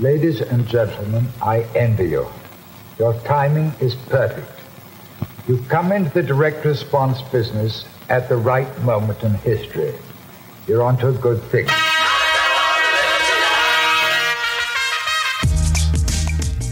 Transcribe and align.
Ladies 0.00 0.40
and 0.40 0.66
gentlemen, 0.66 1.28
I 1.42 1.66
envy 1.76 2.08
you. 2.08 2.26
Your 2.98 3.12
timing 3.24 3.74
is 3.78 3.94
perfect. 3.94 4.48
You 5.46 5.58
come 5.68 5.92
into 5.92 6.08
the 6.14 6.22
direct 6.22 6.64
response 6.64 7.20
business 7.30 7.84
at 8.08 8.26
the 8.30 8.38
right 8.38 8.66
moment 8.84 9.22
in 9.22 9.34
history. 9.34 9.92
You're 10.66 10.82
onto 10.82 11.08
a 11.08 11.12
good 11.12 11.42
thing. 11.50 11.66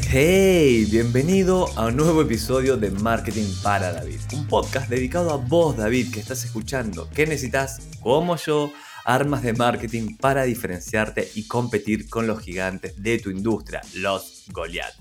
Hey, 0.09 0.87
bienvenido 0.91 1.68
a 1.77 1.87
un 1.87 1.96
nuevo 1.96 2.23
episodio 2.23 2.79
de 2.79 2.91
Marketing 2.91 3.46
para 3.62 3.93
David, 3.93 4.21
un 4.32 4.46
podcast 4.46 4.89
dedicado 4.89 5.30
a 5.30 5.37
vos, 5.37 5.77
David, 5.77 6.11
que 6.11 6.21
estás 6.21 6.43
escuchando. 6.45 7.07
¿Qué 7.14 7.27
necesitas, 7.27 7.80
como 8.00 8.37
yo, 8.37 8.73
armas 9.05 9.43
de 9.43 9.53
marketing 9.53 10.16
para 10.16 10.45
diferenciarte 10.45 11.30
y 11.35 11.46
competir 11.46 12.09
con 12.09 12.27
los 12.27 12.41
gigantes 12.41 13.03
de 13.03 13.19
tu 13.19 13.30
industria, 13.30 13.80
los 13.95 14.45
Goliath. 14.53 14.95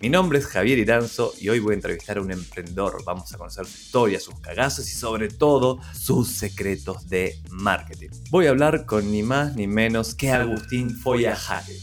Mi 0.00 0.08
nombre 0.08 0.38
es 0.38 0.46
Javier 0.46 0.78
Iranzo 0.78 1.32
y 1.40 1.48
hoy 1.48 1.58
voy 1.60 1.72
a 1.72 1.76
entrevistar 1.76 2.18
a 2.18 2.22
un 2.22 2.30
emprendedor. 2.30 3.02
Vamos 3.04 3.32
a 3.32 3.38
conocer 3.38 3.66
su 3.66 3.78
historia, 3.78 4.20
sus 4.20 4.38
cagazos 4.40 4.88
y 4.90 4.94
sobre 4.94 5.28
todo 5.28 5.80
sus 5.92 6.28
secretos 6.28 7.08
de 7.08 7.38
marketing. 7.50 8.10
Voy 8.30 8.46
a 8.46 8.50
hablar 8.50 8.86
con 8.86 9.10
ni 9.10 9.22
más 9.22 9.54
ni 9.56 9.66
menos 9.66 10.14
que 10.14 10.30
Agustín 10.30 10.90
Foyajare, 10.96 11.76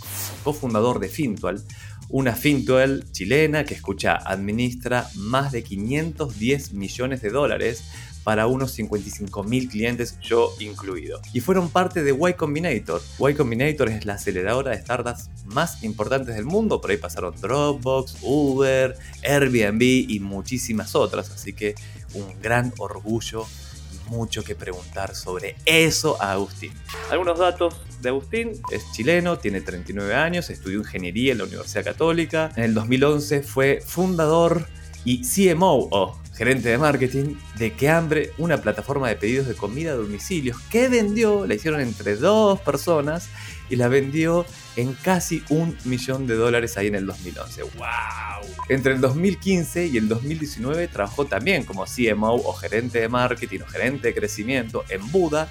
cofundador 0.44 1.00
de 1.00 1.10
Fintual, 1.10 1.64
una 2.10 2.36
Fintual 2.36 3.06
chilena 3.12 3.64
que 3.64 3.74
escucha 3.74 4.16
administra 4.16 5.10
más 5.16 5.52
de 5.52 5.64
510 5.64 6.74
millones 6.74 7.22
de 7.22 7.30
dólares 7.30 7.84
para 8.24 8.48
unos 8.48 8.72
55 8.72 9.44
mil 9.44 9.68
clientes, 9.70 10.18
yo 10.22 10.54
incluido. 10.60 11.22
Y 11.34 11.40
fueron 11.40 11.70
parte 11.70 12.04
de 12.04 12.12
Y 12.12 12.34
Combinator. 12.34 13.02
Y 13.20 13.34
Combinator 13.34 13.90
es 13.90 14.06
la 14.06 14.14
aceleradora 14.14 14.72
de 14.72 14.82
startups 14.82 15.30
más 15.46 15.84
importantes 15.84 16.36
del 16.36 16.46
mundo. 16.46 16.82
Por 16.82 16.92
ahí 16.92 16.98
pasaron 16.98 17.34
Dropbox, 17.40 18.18
Uber, 18.22 18.96
Airbnb 19.24 19.82
y 19.82 20.20
muchísimas 20.20 20.96
otras. 20.96 21.32
Así 21.32 21.54
que 21.54 21.76
un 22.14 22.40
gran 22.42 22.74
orgullo 22.78 23.46
y 23.92 24.10
mucho 24.10 24.44
que 24.44 24.56
preguntar 24.56 25.16
sobre 25.16 25.56
eso 25.66 26.22
a 26.22 26.34
Agustín. 26.34 26.74
Algunos 27.10 27.40
datos 27.40 27.76
de 28.02 28.10
Agustín, 28.10 28.52
es 28.72 28.84
chileno, 28.92 29.38
tiene 29.38 29.62
39 29.62 30.14
años, 30.16 30.50
estudió 30.50 30.80
ingeniería 30.80 31.32
en 31.32 31.40
la 31.40 31.44
Universidad 31.46 31.84
Católica. 31.84 32.52
En 32.56 32.64
el 32.64 32.74
2011 32.74 33.44
fue 33.44 33.82
fundador 33.86 34.68
y 35.04 35.22
CMO 35.24 36.21
gerente 36.42 36.70
de 36.70 36.80
marketing, 36.80 37.36
de 37.60 37.74
Que 37.74 37.88
Hambre, 37.88 38.32
una 38.40 38.58
plataforma 38.58 39.08
de 39.08 39.16
pedidos 39.16 39.46
de 39.46 39.54
comida 39.54 39.92
a 39.92 39.94
domicilios 39.94 40.60
que 40.72 40.88
vendió, 40.88 41.46
la 41.46 41.54
hicieron 41.54 41.82
entre 41.82 42.16
dos 42.16 42.60
personas 42.62 43.30
y 43.70 43.76
la 43.76 43.88
vendió 43.90 44.48
en 44.76 44.94
casi 44.94 45.44
un 45.50 45.78
millón 45.86 46.26
de 46.26 46.34
dólares 46.34 46.78
ahí 46.78 46.88
en 46.88 46.96
el 46.96 47.06
2011. 47.06 47.62
¡Wow! 47.62 48.50
Entre 48.70 48.94
el 48.94 49.02
2015 49.02 49.86
y 49.86 49.98
el 49.98 50.08
2019 50.08 50.88
trabajó 50.88 51.26
también 51.26 51.64
como 51.64 51.86
CMO 51.86 52.34
o 52.34 52.54
gerente 52.54 53.02
de 53.02 53.08
marketing 53.08 53.60
o 53.60 53.68
gerente 53.68 54.08
de 54.08 54.16
crecimiento 54.16 54.84
en 54.90 55.12
Buda, 55.12 55.48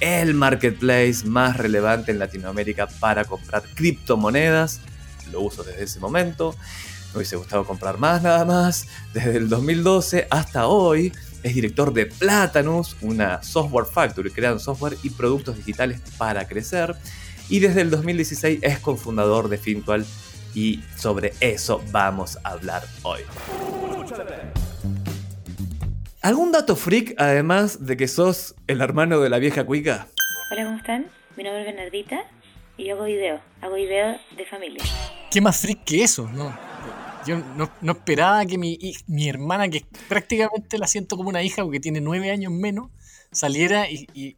el 0.00 0.34
marketplace 0.34 1.24
más 1.26 1.58
relevante 1.58 2.10
en 2.10 2.18
Latinoamérica 2.18 2.88
para 2.88 3.24
comprar 3.24 3.62
criptomonedas. 3.76 4.80
Lo 5.30 5.42
uso 5.42 5.62
desde 5.62 5.84
ese 5.84 6.00
momento 6.00 6.56
me 7.14 7.18
hubiese 7.18 7.36
gustado 7.36 7.64
comprar 7.64 7.98
más 7.98 8.22
nada 8.22 8.44
más. 8.44 8.88
Desde 9.12 9.36
el 9.36 9.48
2012 9.48 10.26
hasta 10.30 10.66
hoy 10.66 11.12
es 11.44 11.54
director 11.54 11.92
de 11.92 12.06
Platanus, 12.06 12.96
una 13.02 13.40
software 13.42 13.86
factory, 13.86 14.30
crean 14.30 14.58
software 14.58 14.96
y 15.02 15.10
productos 15.10 15.56
digitales 15.56 16.00
para 16.18 16.48
crecer. 16.48 16.96
Y 17.48 17.60
desde 17.60 17.82
el 17.82 17.90
2016 17.90 18.60
es 18.62 18.78
cofundador 18.80 19.48
de 19.48 19.58
Fintual 19.58 20.04
y 20.54 20.82
sobre 20.96 21.34
eso 21.40 21.82
vamos 21.92 22.38
a 22.42 22.50
hablar 22.50 22.82
hoy. 23.02 23.20
¿Algún 26.20 26.52
dato 26.52 26.74
freak 26.74 27.14
además 27.18 27.86
de 27.86 27.96
que 27.96 28.08
sos 28.08 28.56
el 28.66 28.80
hermano 28.80 29.20
de 29.20 29.28
la 29.28 29.38
vieja 29.38 29.64
cuica? 29.64 30.08
Hola, 30.50 30.64
¿cómo 30.64 30.78
están? 30.78 31.06
Mi 31.36 31.44
nombre 31.44 31.60
es 31.60 31.66
Bernardita 31.66 32.24
y 32.76 32.86
yo 32.86 32.94
hago 32.94 33.04
video, 33.04 33.40
hago 33.60 33.74
video 33.76 34.16
de 34.36 34.46
familia. 34.46 34.82
¿Qué 35.30 35.40
más 35.40 35.58
freak 35.58 35.84
que 35.84 36.02
eso? 36.02 36.28
No, 36.32 36.56
yo 37.26 37.42
no, 37.56 37.92
esperaba 37.92 38.44
que 38.46 38.58
mi, 38.58 38.78
mi, 39.06 39.28
hermana, 39.28 39.68
que 39.68 39.84
prácticamente 40.08 40.78
la 40.78 40.86
siento 40.86 41.16
como 41.16 41.28
una 41.28 41.42
hija 41.42 41.62
porque 41.62 41.80
tiene 41.80 42.00
nueve 42.00 42.30
años 42.30 42.52
menos, 42.52 42.90
saliera 43.32 43.90
y, 43.90 44.36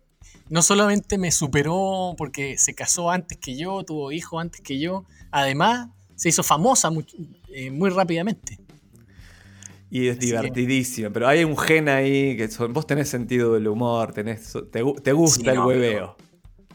no 0.48 0.62
solamente 0.62 1.18
me 1.18 1.32
superó 1.32 2.14
porque 2.16 2.56
se 2.56 2.72
casó 2.74 3.10
antes 3.10 3.36
que 3.38 3.56
yo, 3.56 3.82
tuvo 3.82 4.12
hijos 4.12 4.40
antes 4.40 4.60
que 4.60 4.78
yo, 4.78 5.04
además 5.32 5.88
se 6.14 6.28
hizo 6.28 6.44
famosa 6.44 6.90
muy, 6.90 7.04
eh, 7.48 7.70
muy 7.72 7.90
rápidamente. 7.90 8.58
Y 9.90 10.08
es 10.08 10.18
divertidísimo, 10.18 11.10
pero 11.12 11.26
hay 11.26 11.44
un 11.44 11.56
gen 11.56 11.88
ahí 11.88 12.36
que 12.36 12.48
vos 12.68 12.86
tenés 12.86 13.08
sentido 13.08 13.54
del 13.54 13.66
humor, 13.66 14.12
tenés, 14.12 14.52
te, 14.70 14.82
gusta 15.12 15.52
el 15.52 15.58
hueveo. 15.60 16.16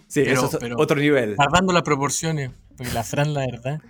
sí, 0.07 0.21
eso 0.21 0.49
es 0.61 0.71
otro 0.77 0.97
nivel. 0.99 1.35
Guardando 1.35 1.71
las 1.71 1.83
proporciones, 1.83 2.51
porque 2.75 2.91
la 2.93 3.03
Fran, 3.03 3.33
la 3.33 3.41
verdad. 3.41 3.81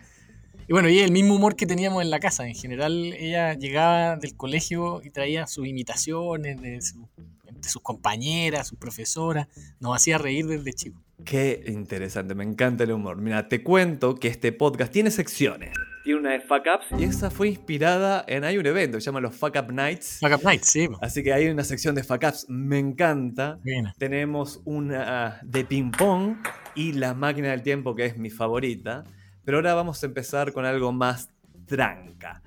Y 0.72 0.74
bueno, 0.74 0.88
y 0.88 1.00
el 1.00 1.12
mismo 1.12 1.36
humor 1.36 1.58
que 1.58 1.66
teníamos 1.66 2.02
en 2.02 2.09
la 2.09 2.22
casa. 2.22 2.48
En 2.48 2.56
general, 2.56 3.12
ella 3.20 3.56
llegaba 3.56 4.16
del 4.16 4.38
colegio 4.38 5.02
y 5.04 5.09
traía 5.09 5.46
sus 5.46 5.68
imitaciones 5.68 6.62
de, 6.62 6.80
sus 6.80 7.82
compañeras, 7.82 8.70
sus 8.70 8.80
profesoras. 8.80 9.50
Nos 9.81 9.98
hacía 9.98 10.18
reír 10.18 10.48
desde 10.48 10.72
chico. 10.72 11.04
Qué 11.26 11.62
interesante, 11.68 12.36
me 12.36 12.46
encanta 12.46 12.86
el 12.86 12.94
humor. 12.94 13.18
Mira, 13.18 13.50
te 13.50 13.62
cuento 13.62 14.16
que 14.16 14.30
este 14.30 14.54
podcast 14.54 14.94
tiene 14.94 15.12
secciones. 15.12 15.74
Tiene 16.06 16.22
una 16.22 16.31
de 16.31 16.40
Fuck 16.40 16.64
Ups 16.74 17.02
y 17.02 17.04
esa 17.04 17.30
fue 17.30 17.50
inspirada 17.50 18.24
en. 18.26 18.46
Hay 18.46 18.58
un 18.58 18.66
evento 18.66 18.98
que 18.98 19.02
se 19.02 19.08
llama 19.08 19.20
los 19.20 19.36
Fuck 19.36 19.58
Up 19.58 19.74
Nights. 19.74 20.20
Fuck 20.22 20.36
Up 20.36 20.46
Nights, 20.46 20.68
sí. 20.70 20.88
Así 21.02 21.22
que 21.22 21.34
hay 21.34 21.50
una 21.50 21.66
sección 21.66 21.96
de 21.96 22.06
Fuck 22.06 22.24
Ups, 22.26 22.46
me 22.48 22.80
encanta. 22.80 23.60
Bien. 23.62 23.90
Tenemos 23.98 24.62
una 24.64 25.42
de 25.44 25.66
ping-pong 25.66 26.38
y 26.76 26.94
la 26.94 27.14
máquina 27.14 27.50
del 27.50 27.62
tiempo, 27.62 27.94
que 27.94 28.06
es 28.06 28.18
mi 28.18 28.30
favorita. 28.30 29.04
Pero 29.44 29.57
ahora 29.57 29.74
vamos 29.74 30.02
a 30.03 30.06
empezar 30.06 30.53
con 30.53 30.66
algo 30.66 30.91
más 30.91 31.29
tranca. 31.66 32.41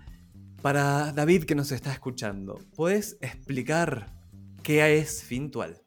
Para 0.62 1.12
David 1.12 1.44
que 1.44 1.54
nos 1.54 1.72
está 1.72 1.92
escuchando, 1.92 2.60
¿puedes 2.74 3.18
explicar 3.20 4.12
qué 4.62 4.98
es 4.98 5.22
Fintual? 5.22 5.82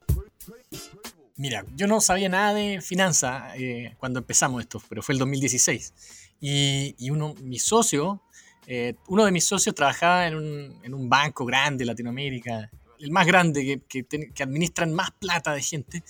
Mira, 1.36 1.64
yo 1.74 1.86
no 1.86 2.00
sabía 2.00 2.28
nada 2.28 2.52
de 2.54 2.80
finanzas 2.80 3.54
eh, 3.56 3.94
cuando 3.98 4.20
empezamos 4.20 4.60
esto, 4.60 4.82
pero 4.88 5.02
fue 5.02 5.14
el 5.14 5.18
2016. 5.18 5.94
Y, 6.40 7.10
uno, 7.10 7.34
mi 7.42 7.58
socio, 7.58 8.22
eh, 8.66 8.94
uno 9.08 9.24
de 9.24 9.32
mis 9.32 9.44
socios 9.44 9.74
trabajaba 9.74 10.26
en 10.26 10.36
un, 10.94 11.08
banco 11.08 11.44
grande 11.44 11.82
de 11.82 11.86
Latinoamérica, 11.86 12.70
el 13.00 13.10
más 13.10 13.26
grande 13.26 13.82
que, 13.88 14.04
que 14.04 14.42
administran 14.42 14.92
más 14.92 15.10
plata 15.12 15.52
de 15.52 15.62
gente. 15.62 16.02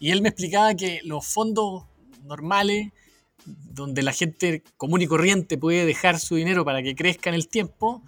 Y 0.00 0.10
él 0.10 0.22
me 0.22 0.28
explicaba 0.28 0.74
que 0.74 1.00
los 1.04 1.26
fondos 1.26 1.84
normales 2.24 2.92
donde 3.70 4.02
la 4.02 4.12
gente 4.12 4.62
común 4.76 5.02
y 5.02 5.06
corriente 5.06 5.58
puede 5.58 5.86
dejar 5.86 6.18
su 6.18 6.36
dinero 6.36 6.64
para 6.64 6.82
que 6.82 6.94
crezca 6.94 7.30
en 7.30 7.34
el 7.34 7.48
tiempo, 7.48 8.02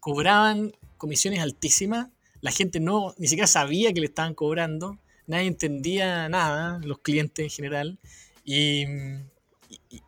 cobraban 0.00 0.72
comisiones 0.96 1.40
altísimas, 1.40 2.08
la 2.40 2.50
gente 2.50 2.80
no 2.80 3.14
ni 3.18 3.28
siquiera 3.28 3.46
sabía 3.46 3.92
que 3.92 4.00
le 4.00 4.06
estaban 4.06 4.34
cobrando, 4.34 4.98
nadie 5.26 5.46
entendía 5.46 6.28
nada, 6.28 6.80
los 6.84 6.98
clientes 6.98 7.44
en 7.44 7.50
general, 7.50 7.98
y, 8.44 8.84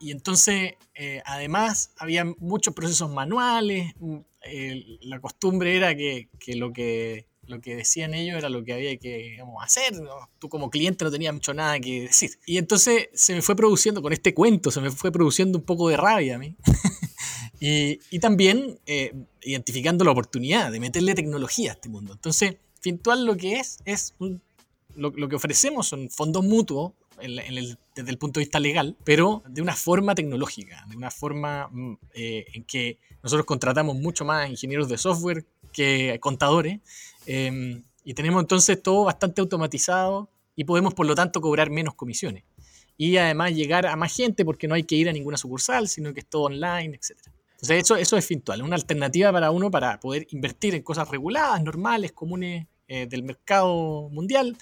entonces 0.00 0.74
eh, 0.94 1.22
además 1.24 1.92
había 1.96 2.24
muchos 2.24 2.74
procesos 2.74 3.10
manuales, 3.10 3.94
la 5.00 5.20
costumbre 5.20 5.76
era 5.76 5.94
que 5.96 6.28
lo 6.54 6.72
que 6.72 7.26
lo 7.46 7.60
que 7.60 7.76
decían 7.76 8.14
ellos 8.14 8.36
era 8.38 8.48
lo 8.48 8.64
que 8.64 8.72
había 8.72 8.96
que 8.96 9.38
hacer. 9.60 9.94
Tú 10.38 10.48
como 10.48 10.70
cliente 10.70 11.04
no 11.04 11.10
tenías 11.10 11.34
mucho 11.34 11.54
nada 11.54 11.78
que 11.80 12.02
decir. 12.02 12.30
Y 12.46 12.58
entonces 12.58 13.08
se 13.14 13.34
me 13.34 13.42
fue 13.42 13.56
produciendo, 13.56 14.02
con 14.02 14.12
este 14.12 14.34
cuento, 14.34 14.70
se 14.70 14.80
me 14.80 14.90
fue 14.90 15.12
produciendo 15.12 15.58
un 15.58 15.64
poco 15.64 15.88
de 15.88 15.96
rabia 15.96 16.36
a 16.36 16.38
mí. 16.38 16.56
y, 17.60 18.00
y, 18.10 18.18
también 18.18 18.78
eh, 18.86 19.14
identificando 19.42 20.04
la 20.04 20.10
oportunidad 20.10 20.72
de 20.72 20.80
meterle 20.80 21.14
tecnología 21.14 21.72
a 21.72 21.74
este 21.74 21.88
mundo. 21.88 22.12
Entonces, 22.12 22.56
Fintual 22.80 23.24
lo 23.24 23.36
que 23.36 23.60
es, 23.60 23.78
es 23.86 24.14
lo, 24.94 25.10
lo, 25.10 25.28
que 25.28 25.36
ofrecemos 25.36 25.86
son 25.86 26.10
fondos 26.10 26.44
mutuos 26.44 26.92
desde 27.18 28.10
el 28.10 28.18
punto 28.18 28.40
de 28.40 28.44
vista 28.44 28.60
legal, 28.60 28.96
pero 29.04 29.42
de 29.48 29.62
una 29.62 29.74
forma 29.74 30.14
tecnológica, 30.14 30.84
de 30.88 30.96
una 30.96 31.10
forma 31.10 31.68
mm, 31.70 31.98
eh, 32.14 32.44
en 32.52 32.64
que 32.64 32.98
nosotros 33.22 33.46
contratamos 33.46 33.96
mucho 33.96 34.24
más 34.24 34.50
ingenieros 34.50 34.88
de 34.88 34.98
software 34.98 35.46
que 35.72 36.18
contadores 36.20 36.80
Em, 37.26 37.82
y 38.04 38.14
tenemos 38.14 38.42
entonces 38.42 38.82
todo 38.82 39.04
bastante 39.04 39.40
automatizado 39.40 40.30
y 40.56 40.64
podemos 40.64 40.94
por 40.94 41.06
lo 41.06 41.14
tanto 41.14 41.40
cobrar 41.40 41.70
menos 41.70 41.94
comisiones. 41.94 42.44
Y 42.96 43.16
además 43.16 43.54
llegar 43.54 43.86
a 43.86 43.96
más 43.96 44.14
gente 44.14 44.44
porque 44.44 44.68
no 44.68 44.74
hay 44.74 44.84
que 44.84 44.94
ir 44.94 45.08
a 45.08 45.12
ninguna 45.12 45.36
sucursal, 45.36 45.88
sino 45.88 46.12
que 46.12 46.20
es 46.20 46.26
todo 46.26 46.44
online, 46.44 46.96
etc. 46.96 47.18
Entonces 47.54 47.82
eso, 47.82 47.96
eso 47.96 48.16
es 48.16 48.26
Fintual, 48.26 48.62
una 48.62 48.76
alternativa 48.76 49.32
para 49.32 49.50
uno 49.50 49.70
para 49.70 49.98
poder 49.98 50.26
invertir 50.30 50.74
en 50.74 50.82
cosas 50.82 51.08
reguladas, 51.08 51.62
normales, 51.62 52.12
comunes 52.12 52.66
eh, 52.86 53.06
del 53.06 53.22
mercado 53.22 54.10
mundial, 54.10 54.56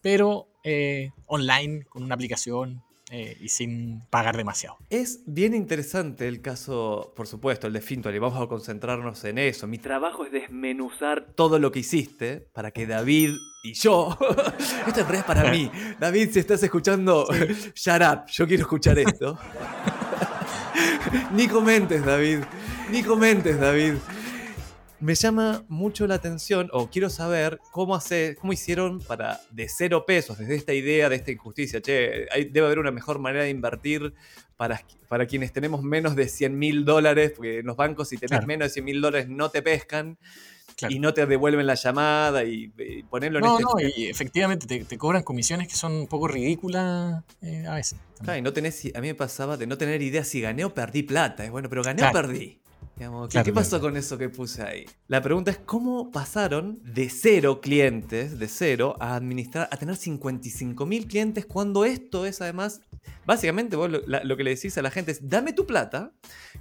pero 0.00 0.46
eh, 0.62 1.10
online, 1.26 1.84
con 1.86 2.04
una 2.04 2.14
aplicación 2.14 2.83
eh, 3.10 3.36
y 3.38 3.48
sin 3.48 4.02
pagar 4.08 4.36
demasiado. 4.36 4.78
Es 4.88 5.22
bien 5.26 5.54
interesante 5.54 6.26
el 6.26 6.40
caso, 6.40 7.12
por 7.14 7.26
supuesto, 7.26 7.66
el 7.66 7.72
de 7.74 7.80
Fintual, 7.80 8.14
y 8.14 8.18
vamos 8.18 8.42
a 8.42 8.46
concentrarnos 8.46 9.24
en 9.24 9.38
eso. 9.38 9.66
Mi 9.66 9.78
trabajo 9.78 10.24
es 10.24 10.32
desmenuzar 10.32 11.26
todo 11.34 11.58
lo 11.58 11.70
que 11.70 11.80
hiciste 11.80 12.48
para 12.52 12.70
que 12.70 12.86
David 12.86 13.34
y 13.62 13.72
yo, 13.74 14.16
esto 14.86 15.00
es 15.00 15.10
es 15.10 15.24
para 15.24 15.50
mí. 15.50 15.70
David, 15.98 16.30
si 16.32 16.38
estás 16.38 16.62
escuchando, 16.62 17.26
shut 17.74 18.02
up, 18.02 18.26
yo 18.30 18.46
quiero 18.46 18.62
escuchar 18.62 18.98
esto. 18.98 19.38
ni 21.32 21.46
comentes, 21.46 22.04
David, 22.04 22.40
ni 22.90 23.02
comentes, 23.02 23.58
David 23.58 23.94
me 25.04 25.14
llama 25.14 25.66
mucho 25.68 26.06
la 26.06 26.14
atención, 26.14 26.70
o 26.72 26.88
quiero 26.88 27.10
saber 27.10 27.60
cómo, 27.72 27.94
hace, 27.94 28.36
cómo 28.40 28.54
hicieron 28.54 29.00
para 29.00 29.38
de 29.50 29.68
cero 29.68 30.06
pesos, 30.06 30.38
desde 30.38 30.54
esta 30.54 30.72
idea 30.72 31.10
de 31.10 31.16
esta 31.16 31.30
injusticia. 31.30 31.82
Che, 31.82 32.26
debe 32.50 32.64
haber 32.64 32.78
una 32.78 32.90
mejor 32.90 33.18
manera 33.18 33.44
de 33.44 33.50
invertir 33.50 34.14
para, 34.56 34.82
para 35.06 35.26
quienes 35.26 35.52
tenemos 35.52 35.82
menos 35.82 36.16
de 36.16 36.26
100 36.26 36.58
mil 36.58 36.86
dólares, 36.86 37.34
porque 37.36 37.58
en 37.58 37.66
los 37.66 37.76
bancos 37.76 38.08
si 38.08 38.16
tenés 38.16 38.46
menos 38.46 38.68
de 38.68 38.72
100 38.72 38.84
mil 38.84 39.02
dólares 39.02 39.28
no 39.28 39.50
te 39.50 39.60
pescan. 39.60 40.18
Y 40.88 40.98
no 40.98 41.14
te 41.14 41.24
devuelven 41.24 41.66
la 41.66 41.74
llamada 41.74 42.42
y, 42.42 42.68
ponerlo 43.08 43.38
en 43.38 43.44
no, 43.44 43.58
este... 43.58 43.64
No, 43.64 43.92
y 43.96 44.06
efectivamente 44.06 44.66
te, 44.66 44.98
cobran 44.98 45.22
comisiones 45.22 45.68
que 45.68 45.76
son 45.76 45.92
un 45.92 46.06
poco 46.08 46.26
ridículas 46.26 47.22
eh, 47.42 47.64
a 47.66 47.74
veces. 47.74 48.00
Claro, 48.22 48.40
y 48.40 48.42
no 48.42 48.52
tenés, 48.52 48.84
a 48.92 49.00
mí 49.00 49.06
me 49.06 49.14
pasaba 49.14 49.56
de 49.56 49.68
no 49.68 49.78
tener 49.78 50.02
idea 50.02 50.24
si 50.24 50.40
gané 50.40 50.64
o 50.64 50.74
perdí 50.74 51.04
plata. 51.04 51.48
Bueno, 51.48 51.68
pero 51.68 51.84
gané 51.84 52.02
o 52.04 52.10
perdí. 52.10 52.58
¿Qué, 52.96 53.52
pasó 53.52 53.80
con 53.80 53.96
eso 53.96 54.16
que 54.16 54.28
puse 54.28 54.62
ahí? 54.62 54.86
La 55.08 55.20
pregunta 55.20 55.50
es 55.50 55.58
cómo 55.58 56.10
pasaron 56.10 56.80
de 56.82 57.08
cero 57.10 57.60
clientes, 57.60 58.38
de 58.38 58.48
cero, 58.48 58.96
a 59.00 59.16
administrar, 59.16 59.68
a 59.70 59.76
tener 59.76 59.96
55 59.96 60.86
mil 60.86 61.06
clientes 61.06 61.46
cuando 61.46 61.84
esto 61.84 62.26
es 62.26 62.40
además, 62.40 62.80
básicamente 63.26 63.76
vos 63.76 63.90
lo, 63.90 64.36
que 64.36 64.44
le 64.44 64.54
decís 64.54 64.76
a 64.78 64.82
la 64.82 64.90
gente 64.90 65.12
es, 65.12 65.28
dame 65.28 65.52
tu 65.52 65.66
plata, 65.66 66.12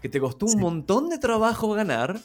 que 0.01 0.09
te 0.09 0.19
costó 0.19 0.45
un 0.47 0.59
montón 0.59 1.09
de 1.09 1.19
trabajo 1.19 1.73
ganar, 1.73 2.19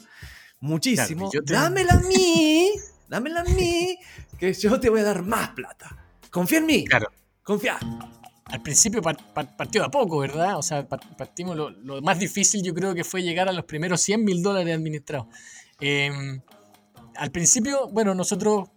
muchísimo, 0.59 1.29
dámela 1.45 1.93
a 1.93 1.99
mí, 2.01 2.71
dámela 3.07 3.41
a 3.41 3.43
mí, 3.45 3.97
que 4.37 4.53
yo 4.53 4.79
te 4.79 4.89
voy 4.89 5.01
a 5.01 5.03
dar 5.03 5.23
más 5.23 5.49
plata. 5.49 5.97
Confía 6.31 6.59
en 6.59 6.65
mí. 6.65 6.85
Claro. 6.85 7.11
Confía 7.43 7.79
al 8.51 8.61
principio 8.61 9.01
partió 9.01 9.81
de 9.81 9.87
a 9.87 9.91
poco, 9.91 10.19
¿verdad? 10.19 10.57
O 10.57 10.63
sea, 10.63 10.87
partimos 10.87 11.55
lo, 11.55 12.01
más 12.01 12.17
difícil 12.17 12.63
yo 12.63 12.73
creo 12.73 12.95
que 12.95 13.03
fue 13.03 13.21
llegar 13.21 13.47
a 13.47 13.53
los 13.53 13.65
primeros 13.65 14.01
100 14.01 14.23
mil 14.23 14.41
dólares 14.41 14.75
administrados. 14.75 15.27
Em, 15.79 16.41
al 17.15 17.31
principio, 17.31 17.87
bueno, 17.89 18.15
nosotros 18.15 18.69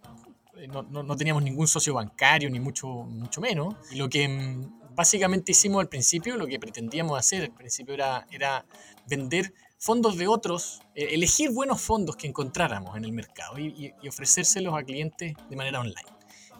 eh, 0.57 0.67
no, 0.67 1.15
teníamos 1.15 1.43
ningún 1.43 1.67
socio 1.67 1.95
bancario, 1.95 2.49
ni 2.49 2.59
mucho, 2.59 2.87
mucho 2.87 3.41
menos. 3.41 3.75
Y 3.91 3.95
lo 3.95 4.09
que 4.09 4.23
em, 4.23 4.71
básicamente 4.91 5.53
hicimos 5.53 5.81
al 5.81 5.89
principio, 5.89 6.37
lo 6.37 6.45
que 6.45 6.59
pretendíamos 6.59 7.17
hacer 7.17 7.43
al 7.43 7.53
principio 7.53 7.95
era, 7.95 8.27
era 8.29 8.65
vender 9.07 9.53
fondos 9.79 10.17
de 10.17 10.27
otros, 10.27 10.81
eh, 10.93 11.09
elegir 11.11 11.51
buenos 11.51 11.81
fondos 11.81 12.15
que 12.15 12.27
encontráramos 12.27 12.95
en 12.95 13.05
el 13.05 13.11
mercado 13.11 13.57
y 13.57 13.93
ofrecérselos 14.07 14.75
a 14.75 14.83
clientes 14.83 15.33
de 15.49 15.55
manera 15.55 15.79
online. 15.79 16.12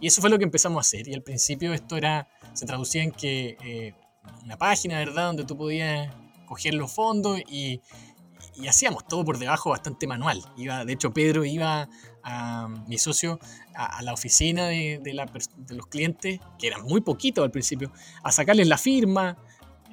Y 0.03 0.07
eso 0.07 0.19
fue 0.19 0.29
lo 0.29 0.37
que 0.37 0.43
empezamos 0.43 0.79
a 0.79 0.81
hacer. 0.81 1.07
Y 1.07 1.13
al 1.13 1.23
principio 1.23 1.73
esto 1.73 1.95
era, 1.95 2.27
se 2.51 2.65
traducía 2.65 3.03
en 3.03 3.11
que 3.13 3.55
eh, 3.63 3.93
una 4.43 4.57
página, 4.57 4.97
¿verdad?, 4.97 5.27
donde 5.27 5.45
tú 5.45 5.55
podías 5.55 6.13
coger 6.45 6.73
los 6.73 6.91
fondos 6.91 7.39
y, 7.47 7.79
y, 8.57 8.67
hacíamos 8.67 9.07
todo 9.07 9.23
por 9.23 9.37
debajo 9.37 9.69
bastante 9.69 10.05
manual. 10.05 10.43
Iba, 10.57 10.83
de 10.83 10.91
hecho, 10.91 11.13
Pedro 11.13 11.45
iba 11.45 11.87
a 12.21 12.67
mi 12.85 12.97
socio 12.97 13.39
a, 13.75 14.01
la 14.01 14.11
oficina 14.11 14.67
de, 14.67 14.99
de, 15.01 15.13
la, 15.13 15.25
de, 15.25 15.73
los 15.73 15.87
clientes, 15.87 16.41
que 16.59 16.67
eran 16.67 16.81
muy 16.83 16.99
poquitos 16.99 17.41
al 17.41 17.51
principio, 17.51 17.89
a 18.23 18.31
sacarles 18.33 18.67
la 18.67 18.77
firma. 18.77 19.37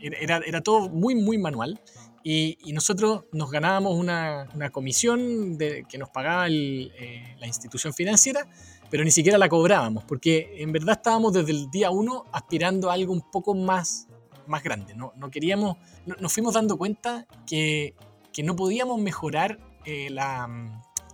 Era, 0.03 0.41
era 0.45 0.61
todo 0.61 0.89
muy, 0.89 1.15
muy 1.15 1.39
manual. 1.39 1.81
Y, 2.25 2.59
y, 2.65 2.73
nosotros 2.73 3.27
nos 3.31 3.49
ganábamos 3.53 3.95
una, 3.95 4.49
una 4.55 4.71
comisión 4.71 5.57
de, 5.57 5.85
que 5.89 5.99
nos 5.99 6.11
pagaba 6.11 6.49
eh, 6.49 7.37
la 7.39 7.47
institución 7.47 7.95
financiera 7.95 8.49
pero 8.91 9.05
ni 9.05 9.11
siquiera 9.11 9.39
la 9.39 9.49
cobrábamos, 9.49 10.05
porque 10.05 10.55
en 10.59 10.73
verdad 10.73 10.97
estábamos 10.97 11.33
desde 11.33 11.53
el 11.53 11.71
día 11.71 11.91
uno 11.91 12.25
aspirando 12.33 12.91
a 12.91 12.95
algo 12.95 13.13
un 13.13 13.23
poco 13.31 13.55
más, 13.55 14.09
más 14.47 14.63
grande. 14.63 14.95
No, 14.95 15.13
no 15.17 15.31
queríamos, 15.31 15.77
nos 16.05 16.33
fuimos 16.33 16.55
dando 16.55 16.77
cuenta 16.77 17.27
que, 17.47 17.95
que 18.33 18.43
no 18.43 18.57
podíamos 18.57 19.01
mejorar 19.01 19.59
eh, 19.85 20.11
la, 20.11 20.49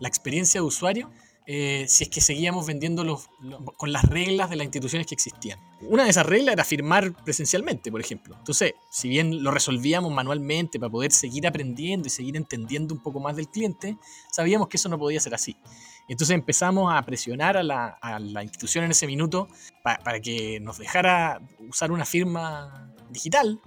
la, 0.00 0.08
experiencia 0.08 0.61
de 0.61 0.67
usuario 0.67 1.11
eh, 1.49 1.87
si 1.89 2.05
es 2.05 2.11
que 2.11 2.21
seguíamos 2.21 2.67
vendiendo 2.67 3.05
los, 3.05 3.29
con 3.77 3.93
las 3.93 4.05
reglas 4.05 4.51
de 4.51 4.57
las 4.57 4.65
instituciones 4.65 5.07
que 5.07 5.15
existían. 5.15 5.61
Una 5.83 6.03
de 6.03 6.11
esas 6.11 6.27
reglas 6.27 6.55
era 6.55 6.65
firmar 6.65 7.13
presencialmente, 7.25 7.91
por 7.93 8.01
ejemplo. 8.01 8.35
Entonces, 8.37 8.75
si 8.91 9.09
bien 9.09 9.45
lo 9.45 9.53
resolvíamos 9.53 10.13
manualmente 10.13 10.81
para 10.81 10.91
poder 10.91 11.13
seguir 11.13 11.47
aprendiendo 11.47 12.09
y 12.09 12.11
seguir 12.11 12.37
entendiendo 12.37 12.95
un 12.95 13.01
poco 13.01 13.21
más 13.21 13.37
del 13.37 13.49
cliente, 13.49 13.97
sabíamos 14.33 14.67
que 14.69 14.77
eso 14.77 14.89
no 14.89 14.99
podía 14.99 15.21
ser 15.21 15.35
así. 15.35 15.57
Entonces 16.09 16.35
empezamos 16.35 16.93
a 16.93 17.01
presionar 17.03 17.57
a 17.57 17.63
la, 17.63 18.43
institución 18.43 18.85
en 18.85 18.91
ese 18.91 19.07
minuto 19.07 19.49
para 19.83 20.21
que 20.21 20.59
nos 20.61 20.79
dejara 20.79 21.41
usar 21.69 21.93
una 21.93 22.05
firma 22.05 22.93
digital, 23.11 23.61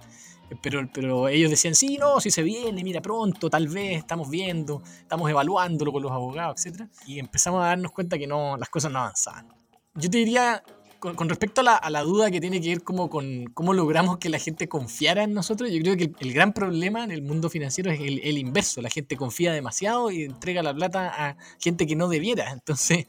pero, 0.62 0.88
pero 0.92 1.28
ellos 1.28 1.50
decían, 1.50 1.74
sí, 1.74 1.96
no, 1.98 2.20
si 2.20 2.30
se 2.30 2.42
viene, 2.42 2.82
mira 2.82 3.00
pronto, 3.00 3.50
tal 3.50 3.68
vez, 3.68 3.98
estamos 3.98 4.28
viendo, 4.28 4.82
estamos 5.00 5.30
evaluándolo 5.30 5.92
con 5.92 6.02
los 6.02 6.12
abogados, 6.12 6.64
etc. 6.66 6.82
Y 7.06 7.18
empezamos 7.18 7.62
a 7.62 7.68
darnos 7.68 7.92
cuenta 7.92 8.18
que 8.18 8.26
no, 8.26 8.56
las 8.56 8.68
cosas 8.68 8.92
no 8.92 9.00
avanzaban. 9.00 9.48
Yo 9.94 10.10
te 10.10 10.18
diría 10.18 10.62
con, 11.00 11.28
respecto 11.28 11.62
a 11.62 11.90
la, 11.90 12.02
duda 12.02 12.30
que 12.30 12.40
tiene 12.40 12.60
que 12.60 12.68
ver 12.68 12.82
como 12.82 13.08
con 13.08 13.46
cómo 13.54 13.72
logramos 13.72 14.18
que 14.18 14.28
la 14.28 14.38
gente 14.38 14.68
confiara 14.68 15.24
en 15.24 15.32
nosotros, 15.32 15.70
yo 15.70 15.80
creo 15.80 15.96
que 15.96 16.12
el, 16.20 16.32
gran 16.32 16.52
problema 16.52 17.02
en 17.02 17.10
el 17.10 17.22
mundo 17.22 17.48
financiero 17.48 17.90
es 17.90 18.00
el, 18.00 18.38
inverso. 18.38 18.82
La 18.82 18.90
gente 18.90 19.16
confía 19.16 19.52
demasiado 19.52 20.10
y 20.10 20.24
entrega 20.24 20.62
la 20.62 20.74
plata 20.74 21.08
a 21.08 21.36
gente 21.58 21.86
que 21.86 21.96
no 21.96 22.08
debiera. 22.08 22.52
Entonces, 22.52 23.06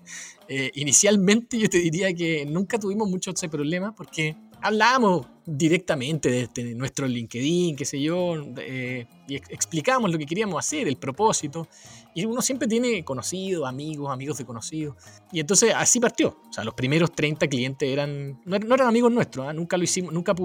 eh, 0.48 0.72
inicialmente 0.76 1.60
yo 1.60 1.70
te 1.70 1.80
diría 1.80 2.14
que 2.14 2.46
nunca 2.46 2.80
tuvimos 2.80 3.10
mucho 3.10 3.32
ese 3.32 3.50
problema 3.50 3.94
porque 3.94 4.38
hablábamos 4.62 5.28
directamente 5.46 6.30
de 6.30 6.42
este, 6.42 6.76
nuestro 6.76 7.08
LinkedIn, 7.08 7.76
qué 7.76 7.84
sé 7.84 8.00
yo, 8.00 8.36
eh, 8.58 9.08
y 9.28 9.36
explicábamos 9.36 10.12
lo 10.12 10.18
que 10.18 10.26
queríamos 10.26 10.60
hacer, 10.60 10.88
el 10.88 10.98
propósito. 10.98 11.68
Y 12.14 12.26
uno 12.26 12.42
siempre 12.42 12.68
tiene 12.68 13.04
conocidos, 13.04 13.68
amigos, 13.68 14.12
amigos 14.12 14.38
de 14.38 14.46
conocidos. 14.46 14.96
Y 15.32 15.40
entonces 15.40 15.74
así 15.76 16.00
partió. 16.00 16.38
O 16.50 16.54
sea, 16.54 16.64
los 16.64 16.74
primeros 16.74 17.12
30 17.14 17.48
clientes 17.48 17.90
eran, 17.90 18.40
no, 18.46 18.56
eran 18.56 18.88
amigos 18.88 19.12
nuestros, 19.12 19.48
¿ah? 19.48 19.54
nunca 19.54 19.78
lo 19.78 19.84
hicimos, 19.84 20.14
nunca 20.14 20.36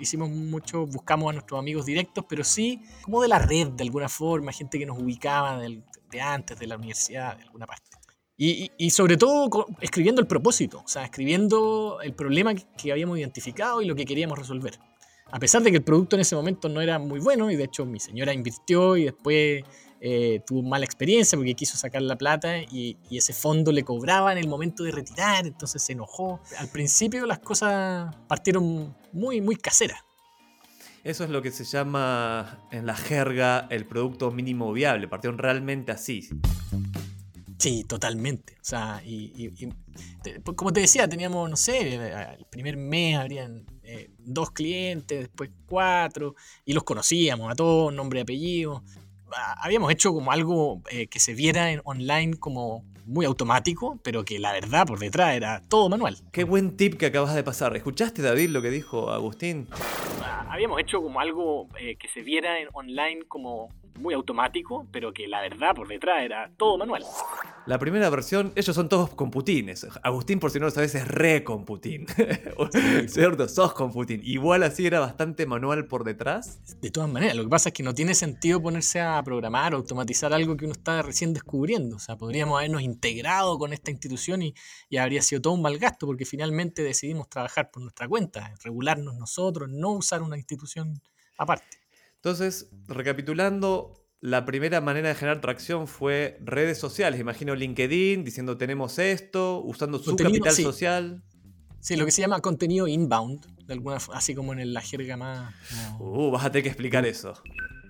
hicimos 0.00 0.30
mucho, 0.30 0.86
buscamos 0.86 1.30
a 1.30 1.32
nuestros 1.34 1.58
amigos 1.58 1.86
directos, 1.86 2.24
pero 2.28 2.42
sí 2.42 2.80
como 3.02 3.22
de 3.22 3.28
la 3.28 3.38
red 3.38 3.68
de 3.68 3.84
alguna 3.84 4.08
forma, 4.08 4.52
gente 4.52 4.78
que 4.78 4.86
nos 4.86 4.98
ubicaba 4.98 5.58
de 5.58 6.20
antes 6.20 6.58
de 6.58 6.66
la 6.66 6.76
universidad, 6.76 7.36
de 7.36 7.44
alguna 7.44 7.66
parte. 7.66 8.03
Y, 8.36 8.90
sobre 8.90 9.16
todo 9.16 9.66
escribiendo 9.80 10.20
el 10.20 10.26
propósito, 10.26 10.82
o 10.84 10.88
sea, 10.88 11.04
escribiendo 11.04 12.00
el 12.02 12.14
problema 12.14 12.54
que 12.54 12.90
habíamos 12.90 13.18
identificado 13.18 13.80
y 13.80 13.86
lo 13.86 13.94
que 13.94 14.04
queríamos 14.04 14.38
resolver. 14.38 14.78
A 15.30 15.38
pesar 15.38 15.62
de 15.62 15.70
que 15.70 15.78
el 15.78 15.84
producto 15.84 16.16
en 16.16 16.20
ese 16.20 16.34
momento 16.34 16.68
no 16.68 16.80
era 16.80 16.98
muy 16.98 17.20
bueno, 17.20 17.50
y 17.50 17.56
de 17.56 17.64
hecho 17.64 17.86
mi 17.86 18.00
señora 18.00 18.32
invirtió 18.32 18.96
y 18.96 19.04
después 19.04 19.64
eh, 20.00 20.42
tuvo 20.46 20.62
mala 20.62 20.84
experiencia 20.84 21.38
porque 21.38 21.54
quiso 21.54 21.78
sacar 21.78 22.02
la 22.02 22.16
plata 22.16 22.58
y, 22.58 22.98
ese 23.10 23.32
fondo 23.32 23.72
le 23.72 23.84
cobraba 23.84 24.32
en 24.32 24.38
el 24.38 24.48
momento 24.48 24.82
de 24.82 24.90
retirar, 24.90 25.46
entonces 25.46 25.82
se 25.82 25.92
enojó. 25.92 26.40
Al 26.58 26.68
principio 26.68 27.26
las 27.26 27.38
cosas 27.38 28.14
partieron 28.28 28.96
muy, 29.12 29.40
muy 29.40 29.56
caseras. 29.56 30.00
Eso 31.04 31.24
es 31.24 31.30
lo 31.30 31.40
que 31.40 31.50
se 31.50 31.64
llama 31.64 32.66
en 32.70 32.86
la 32.86 32.96
jerga 32.96 33.66
el 33.70 33.86
producto 33.86 34.30
mínimo 34.30 34.72
viable, 34.72 35.06
partieron 35.06 35.38
realmente 35.38 35.92
así. 35.92 36.28
Sí, 37.64 37.82
totalmente. 37.82 38.56
O 38.60 38.64
sea, 38.64 39.00
y, 39.02 39.48
pues, 40.44 40.54
como 40.54 40.70
te 40.70 40.80
decía, 40.80 41.08
teníamos, 41.08 41.48
no 41.48 41.56
sé, 41.56 41.94
el 41.94 42.44
primer 42.50 42.76
mes 42.76 43.16
habrían 43.16 43.64
eh, 43.82 44.10
dos 44.18 44.50
clientes, 44.50 45.20
después 45.20 45.48
cuatro, 45.64 46.34
y 46.66 46.74
los 46.74 46.84
conocíamos 46.84 47.50
a 47.50 47.54
todos, 47.54 47.90
nombre 47.90 48.18
y 48.18 48.22
apellido. 48.22 48.84
Ah, 49.34 49.54
habíamos 49.62 49.90
hecho 49.90 50.12
como 50.12 50.30
algo 50.30 50.82
eh, 50.90 51.06
que 51.06 51.18
se 51.18 51.32
viera 51.32 51.72
en 51.72 51.80
online 51.84 52.34
como 52.34 52.84
muy 53.06 53.24
automático, 53.24 53.98
pero 54.02 54.26
que 54.26 54.38
la 54.38 54.52
verdad 54.52 54.86
por 54.86 54.98
detrás 54.98 55.34
era 55.34 55.62
todo 55.66 55.88
manual. 55.88 56.18
Qué 56.32 56.44
buen 56.44 56.76
tip 56.76 56.98
que 56.98 57.06
acabas 57.06 57.34
de 57.34 57.44
pasar. 57.44 57.74
¿Escuchaste, 57.74 58.20
David, 58.20 58.50
lo 58.50 58.60
que 58.60 58.68
dijo 58.68 59.10
Agustín? 59.10 59.68
Ah, 60.22 60.48
habíamos 60.50 60.78
hecho 60.82 61.00
como 61.00 61.18
algo 61.18 61.70
eh, 61.80 61.96
que 61.96 62.08
se 62.08 62.20
viera 62.20 62.60
en 62.60 62.68
online 62.74 63.22
como 63.26 63.70
muy 63.98 64.14
automático, 64.14 64.86
pero 64.90 65.12
que 65.12 65.28
la 65.28 65.40
verdad 65.40 65.74
por 65.74 65.88
detrás 65.88 66.22
era 66.22 66.50
todo 66.56 66.78
manual. 66.78 67.04
La 67.66 67.78
primera 67.78 68.10
versión, 68.10 68.52
ellos 68.56 68.74
son 68.74 68.88
todos 68.88 69.10
con 69.14 69.30
Putines. 69.30 69.86
Agustín, 70.02 70.38
por 70.38 70.50
si 70.50 70.58
no 70.58 70.66
lo 70.66 70.70
sabes, 70.70 70.94
es 70.94 71.08
re 71.08 71.44
con 71.44 71.64
Putin. 71.64 72.06
¿Cierto? 73.08 73.48
Sos 73.48 73.72
con 73.72 73.90
Putin. 73.90 74.20
Igual 74.22 74.62
así 74.62 74.86
era 74.86 75.00
bastante 75.00 75.46
manual 75.46 75.86
por 75.86 76.04
detrás. 76.04 76.60
De 76.80 76.90
todas 76.90 77.08
maneras, 77.08 77.36
lo 77.36 77.44
que 77.44 77.48
pasa 77.48 77.70
es 77.70 77.74
que 77.74 77.82
no 77.82 77.94
tiene 77.94 78.14
sentido 78.14 78.60
ponerse 78.60 79.00
a 79.00 79.22
programar 79.22 79.74
o 79.74 79.78
automatizar 79.78 80.32
algo 80.32 80.56
que 80.56 80.66
uno 80.66 80.72
está 80.72 81.00
recién 81.00 81.32
descubriendo. 81.32 81.96
O 81.96 82.00
sea, 82.00 82.16
podríamos 82.16 82.58
habernos 82.58 82.82
integrado 82.82 83.58
con 83.58 83.72
esta 83.72 83.90
institución 83.90 84.42
y, 84.42 84.54
y 84.90 84.98
habría 84.98 85.22
sido 85.22 85.40
todo 85.40 85.54
un 85.54 85.62
mal 85.62 85.78
gasto 85.78 86.06
porque 86.06 86.26
finalmente 86.26 86.82
decidimos 86.82 87.28
trabajar 87.28 87.70
por 87.70 87.82
nuestra 87.82 88.06
cuenta, 88.08 88.52
regularnos 88.62 89.14
nosotros, 89.16 89.70
no 89.70 89.92
usar 89.92 90.22
una 90.22 90.36
institución 90.36 91.00
aparte. 91.38 91.83
Entonces, 92.28 92.70
recapitulando, 92.88 93.92
la 94.22 94.46
primera 94.46 94.80
manera 94.80 95.10
de 95.10 95.14
generar 95.14 95.42
tracción 95.42 95.86
fue 95.86 96.38
redes 96.40 96.78
sociales. 96.78 97.20
Imagino 97.20 97.54
LinkedIn 97.54 98.24
diciendo 98.24 98.56
tenemos 98.56 98.98
esto, 98.98 99.60
usando 99.62 99.98
su 99.98 100.06
Contenido, 100.06 100.36
capital 100.38 100.54
sí. 100.54 100.62
social. 100.62 101.22
Sí, 101.80 101.96
lo 101.96 102.06
que 102.06 102.12
se 102.12 102.22
llama 102.22 102.40
contenido 102.40 102.88
inbound, 102.88 103.44
de 103.66 103.74
alguna 103.74 103.98
f- 103.98 104.10
así 104.14 104.34
como 104.34 104.54
en 104.54 104.72
la 104.72 104.80
jerga 104.80 105.18
más. 105.18 105.54
como- 105.98 106.28
Uh, 106.28 106.30
vas 106.30 106.46
a 106.46 106.50
tener 106.50 106.62
que 106.62 106.70
explicar 106.70 107.04
eso. 107.04 107.34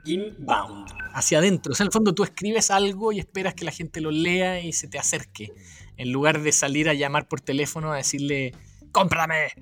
Inbound. 0.05 0.89
Hacia 1.13 1.39
adentro. 1.39 1.71
O 1.71 1.77
sea, 1.77 1.85
en 1.85 1.89
el 1.89 1.93
fondo 1.93 2.13
tú 2.13 2.25
escribes 2.25 2.73
algo 2.73 3.13
y 3.13 3.21
esperas 3.21 3.55
que 3.55 3.65
la 3.65 3.71
gente 3.71 4.01
lo 4.01 4.11
lea 4.11 4.59
y 4.61 4.73
se 4.73 4.89
te 4.89 4.99
acerque. 4.99 5.53
En 5.97 6.11
lugar 6.11 6.43
de 6.43 6.51
salir 6.51 6.89
a 6.89 6.95
llamar 6.95 7.29
por 7.29 7.41
teléfono 7.41 7.93
a 7.93 7.99
decirle, 7.99 8.53
¡cómprame! 8.91 9.53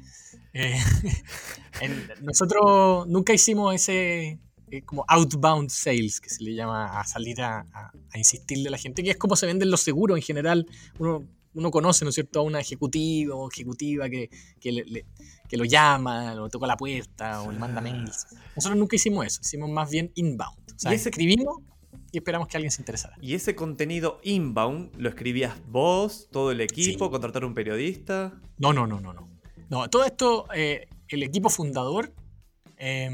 Eh, 0.54 0.78
nosotros 2.22 3.06
nunca 3.08 3.34
hicimos 3.34 3.74
ese 3.74 4.38
eh, 4.72 4.82
como 4.82 5.04
outbound 5.06 5.68
sales, 5.70 6.18
que 6.20 6.30
se 6.30 6.42
le 6.42 6.54
llama 6.54 6.98
a 6.98 7.04
salir 7.04 7.40
a, 7.42 7.60
a- 7.72 7.92
a 8.12 8.18
insistirle 8.18 8.68
a 8.68 8.70
la 8.72 8.78
gente, 8.78 9.02
que 9.02 9.10
es 9.10 9.16
como 9.16 9.36
se 9.36 9.46
venden 9.46 9.70
los 9.70 9.82
seguros 9.82 10.16
en 10.16 10.22
general. 10.22 10.66
Uno, 10.98 11.24
uno 11.54 11.70
conoce, 11.70 12.04
¿no 12.04 12.08
es 12.08 12.14
cierto?, 12.14 12.40
a 12.40 12.42
una 12.42 12.58
ejecutivo 12.60 13.36
o 13.36 13.50
ejecutiva 13.50 14.08
que, 14.08 14.30
que, 14.58 14.72
le- 14.72 14.84
le- 14.86 15.04
que 15.48 15.56
lo 15.58 15.64
llama, 15.66 16.34
lo 16.34 16.48
toca 16.48 16.66
la 16.66 16.76
puerta 16.78 17.42
o 17.42 17.52
le 17.52 17.58
manda 17.58 17.80
mails. 17.82 18.26
Nosotros 18.56 18.78
nunca 18.78 18.96
hicimos 18.96 19.26
eso, 19.26 19.40
hicimos 19.42 19.68
más 19.70 19.90
bien 19.90 20.10
inbound. 20.14 20.56
O 20.74 20.78
sea, 20.78 20.92
¿Y 20.92 20.94
ese- 20.96 21.10
escribimos 21.10 21.58
y 22.10 22.18
esperamos 22.18 22.48
que 22.48 22.56
alguien 22.56 22.70
se 22.70 22.80
interesara. 22.80 23.16
Y 23.20 23.34
ese 23.34 23.54
contenido 23.54 24.20
inbound 24.22 24.94
lo 24.96 25.08
escribías 25.10 25.54
vos, 25.68 26.28
todo 26.30 26.50
el 26.50 26.60
equipo, 26.62 27.04
Sí. 27.06 27.10
contratar 27.10 27.44
un 27.44 27.52
periodista. 27.54 28.32
No, 28.58 28.72
no, 28.72 28.86
no, 28.86 29.00
no, 29.00 29.12
no. 29.12 29.28
No, 29.70 29.88
todo 29.90 30.04
esto, 30.04 30.46
eh, 30.54 30.88
el 31.08 31.22
equipo 31.22 31.48
fundador 31.50 32.12
eh, 32.84 33.08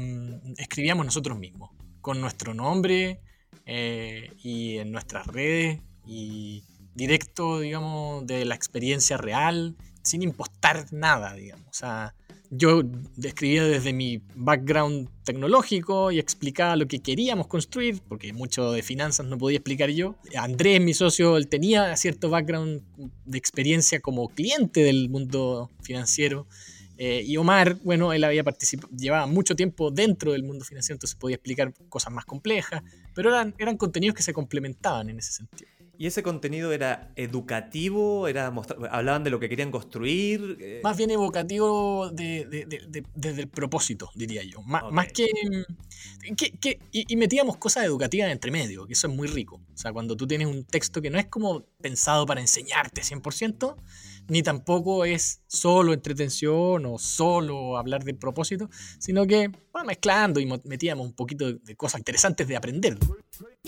escribíamos 0.57 1.05
nosotros 1.05 1.37
mismos, 1.37 1.69
con 2.01 2.19
nuestro 2.19 2.55
nombre 2.55 3.21
eh, 3.67 4.31
y 4.41 4.77
en 4.77 4.91
nuestras 4.91 5.27
redes 5.27 5.79
y 6.07 6.63
directo, 6.95 7.59
digamos, 7.59 8.25
de 8.25 8.45
la 8.45 8.55
experiencia 8.55 9.17
real, 9.17 9.75
sin 10.01 10.23
impostar 10.23 10.91
nada, 10.91 11.35
digamos. 11.35 11.67
O 11.67 11.73
sea, 11.73 12.15
yo 12.49 12.81
describía 13.15 13.63
desde 13.63 13.93
mi 13.93 14.23
background 14.33 15.07
tecnológico 15.23 16.11
y 16.11 16.17
explicaba 16.17 16.75
lo 16.75 16.87
que 16.87 16.97
queríamos 16.97 17.45
construir, 17.45 18.01
porque 18.07 18.33
mucho 18.33 18.71
de 18.71 18.81
finanzas 18.81 19.27
no 19.27 19.37
podía 19.37 19.57
explicar 19.57 19.91
yo. 19.91 20.15
Andrés, 20.35 20.81
mi 20.81 20.95
socio, 20.95 21.37
él 21.37 21.47
tenía 21.47 21.95
cierto 21.95 22.31
background 22.31 22.81
de 23.25 23.37
experiencia 23.37 23.99
como 23.99 24.29
cliente 24.29 24.81
del 24.81 25.09
mundo 25.09 25.69
financiero. 25.83 26.47
Eh, 27.01 27.23
y 27.25 27.37
Omar, 27.37 27.77
bueno, 27.85 28.11
él 28.11 28.25
había 28.25 28.43
participado, 28.43 28.93
llevaba 28.93 29.25
mucho 29.25 29.55
tiempo 29.55 29.89
dentro 29.89 30.33
del 30.33 30.43
mundo 30.43 30.65
financiero, 30.65 30.95
entonces 30.95 31.15
podía 31.17 31.35
explicar 31.37 31.73
cosas 31.87 32.11
más 32.11 32.25
complejas, 32.25 32.83
pero 33.15 33.29
eran, 33.29 33.55
eran 33.57 33.77
contenidos 33.77 34.15
que 34.17 34.21
se 34.23 34.33
complementaban 34.33 35.09
en 35.09 35.17
ese 35.19 35.31
sentido. 35.31 35.69
¿Y 35.97 36.07
ese 36.07 36.23
contenido 36.23 36.71
era 36.71 37.11
educativo? 37.17 38.27
Era 38.29 38.53
¿Hablaban 38.91 39.23
de 39.25 39.29
lo 39.29 39.39
que 39.39 39.49
querían 39.49 39.69
construir? 39.71 40.57
Eh, 40.61 40.79
Más 40.83 40.95
bien 40.97 41.11
evocativo 41.11 42.09
de- 42.11 42.45
de- 42.45 42.65
de- 42.65 42.85
de- 42.87 43.03
desde 43.15 43.41
el 43.41 43.47
propósito, 43.49 44.09
diría 44.15 44.43
yo. 44.43 44.61
Má- 44.61 44.83
Ok. 44.85 44.91
Más 44.93 45.07
que... 45.11 45.27
que- 46.37 46.51
que- 46.51 46.79
y, 46.91 47.05
y 47.11 47.15
metíamos 47.17 47.57
cosas 47.57 47.85
educativas 47.85 48.31
entre 48.31 48.51
medio, 48.51 48.85
que 48.85 48.93
eso 48.93 49.07
es 49.07 49.13
muy 49.13 49.27
rico. 49.27 49.55
O 49.73 49.77
sea, 49.77 49.91
cuando 49.91 50.15
tú 50.15 50.25
tienes 50.27 50.47
un 50.47 50.63
texto 50.63 51.01
que 51.01 51.09
no 51.09 51.19
es 51.19 51.25
como 51.27 51.65
pensado 51.81 52.25
para 52.25 52.39
enseñarte 52.41 53.01
100%, 53.03 53.75
ni 54.29 54.41
tampoco 54.43 55.05
es 55.05 55.41
solo 55.47 55.93
entretención 55.93 56.85
o 56.85 56.97
solo 56.97 57.77
hablar 57.77 58.03
del 58.03 58.17
propósito, 58.17 58.69
sino 58.99 59.25
que 59.27 59.49
va 59.75 59.83
mezclando 59.83 60.39
y 60.39 60.45
mo- 60.45 60.61
metíamos 60.65 61.05
un 61.07 61.13
poquito 61.13 61.53
de- 61.53 61.75
cosas 61.75 61.99
interesantes 61.99 62.47
de 62.47 62.55
aprender. 62.55 62.97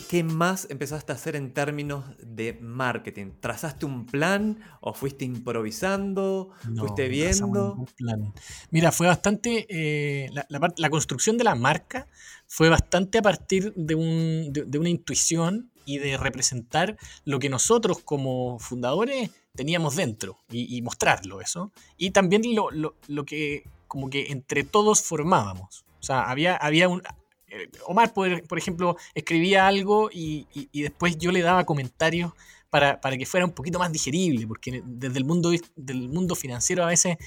¿Qué 0.10 0.24
más 0.24 0.68
empezaste 0.70 1.12
a 1.12 1.15
hacer 1.15 1.36
en 1.36 1.53
términos 1.53 2.06
de 2.20 2.53
marketing? 2.62 3.32
¿Trazaste 3.39 3.86
un 3.86 4.06
plan 4.06 4.60
o 4.82 4.94
fuiste 4.94 5.25
improvisando? 5.25 6.51
No, 6.70 6.82
¿Fuiste 6.84 7.08
viendo? 7.08 7.86
plan. 7.96 8.34
Mira, 8.70 8.91
fue 8.91 9.08
bastante. 9.08 9.65
eh, 9.70 10.30
la, 10.34 10.46
la 10.50 10.60
part- 10.60 10.77
la 10.77 10.89
construcción 10.89 11.38
de 11.38 11.44
la 11.44 11.56
marca 11.56 12.08
fue 12.48 12.70
bastante 12.70 13.18
a 13.18 13.22
partir 13.22 13.74
de, 13.75 13.96
un- 13.96 14.50
de- 14.51 14.65
de 14.65 14.77
una 14.77 14.89
intuición 14.89 15.71
y 15.86 15.98
de 16.00 16.18
representar 16.18 16.98
lo 17.26 17.40
que 17.40 17.50
nosotros 17.50 18.00
como 18.00 18.60
fundadores 18.60 19.32
teníamos 19.56 19.96
dentro 19.96 20.38
y, 20.50 20.82
mostrarlo 20.82 21.42
eso. 21.42 21.72
Y 21.98 22.12
también 22.12 22.42
lo, 22.56 22.72
lo- 22.72 22.96
lo 23.08 23.26
que 23.26 23.64
como 23.88 24.10
que 24.10 24.32
entre 24.32 24.64
todos 24.64 25.02
formábamos. 25.04 25.84
O 26.00 26.04
sea, 26.04 26.22
había, 26.30 26.56
había 26.56 26.88
un... 26.88 27.02
eh, 27.48 27.70
Omar, 27.86 28.14
por, 28.14 28.48
por 28.48 28.58
ejemplo, 28.58 28.96
escribía 29.14 29.68
algo 29.68 30.10
y, 30.12 30.48
y- 30.54 30.70
y 30.72 30.82
después 30.84 31.18
yo 31.18 31.32
le 31.32 31.42
daba 31.42 31.66
comentarios 31.66 32.32
para, 32.72 33.00
para 33.01 33.18
que 33.18 33.25
fuera 33.25 33.46
un 33.46 33.51
poquito 33.51 33.78
más 33.78 33.92
digerible, 33.92 34.48
porque 34.48 34.82
desde 34.86 35.18
el 35.20 35.25
mundo, 35.25 35.51
del 35.75 36.10
mundo 36.10 36.36
financiero 36.36 36.84
a 36.84 36.88
veces 36.88 37.18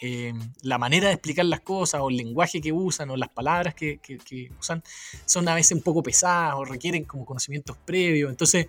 eh, 0.00 0.32
la 0.62 0.78
manera 0.78 1.08
de 1.08 1.12
explicar 1.14 1.44
las 1.44 1.60
cosas 1.60 2.00
o 2.02 2.08
el 2.08 2.16
lenguaje 2.16 2.60
que 2.60 2.72
usan 2.72 3.10
o 3.10 3.16
las 3.16 3.28
palabras 3.28 3.74
que, 3.74 3.98
que- 3.98 4.50
usan 4.58 4.82
son 5.26 5.46
a 5.48 5.54
veces 5.54 5.72
un 5.72 5.82
poco 5.82 6.02
pesadas 6.02 6.54
o 6.56 6.64
requieren 6.64 7.04
como 7.04 7.24
conocimientos 7.26 7.76
previos. 7.84 8.30
Entonces 8.30 8.66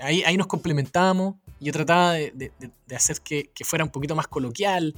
ahí, 0.00 0.22
ahí 0.24 0.36
nos 0.36 0.48
complementábamos. 0.48 1.36
Yo 1.60 1.72
trataba 1.72 2.14
de- 2.14 2.32
de 2.86 2.96
hacer 2.96 3.20
que, 3.20 3.50
que 3.54 3.64
fuera 3.64 3.84
un 3.84 3.90
poquito 3.90 4.16
más 4.16 4.26
coloquial 4.26 4.94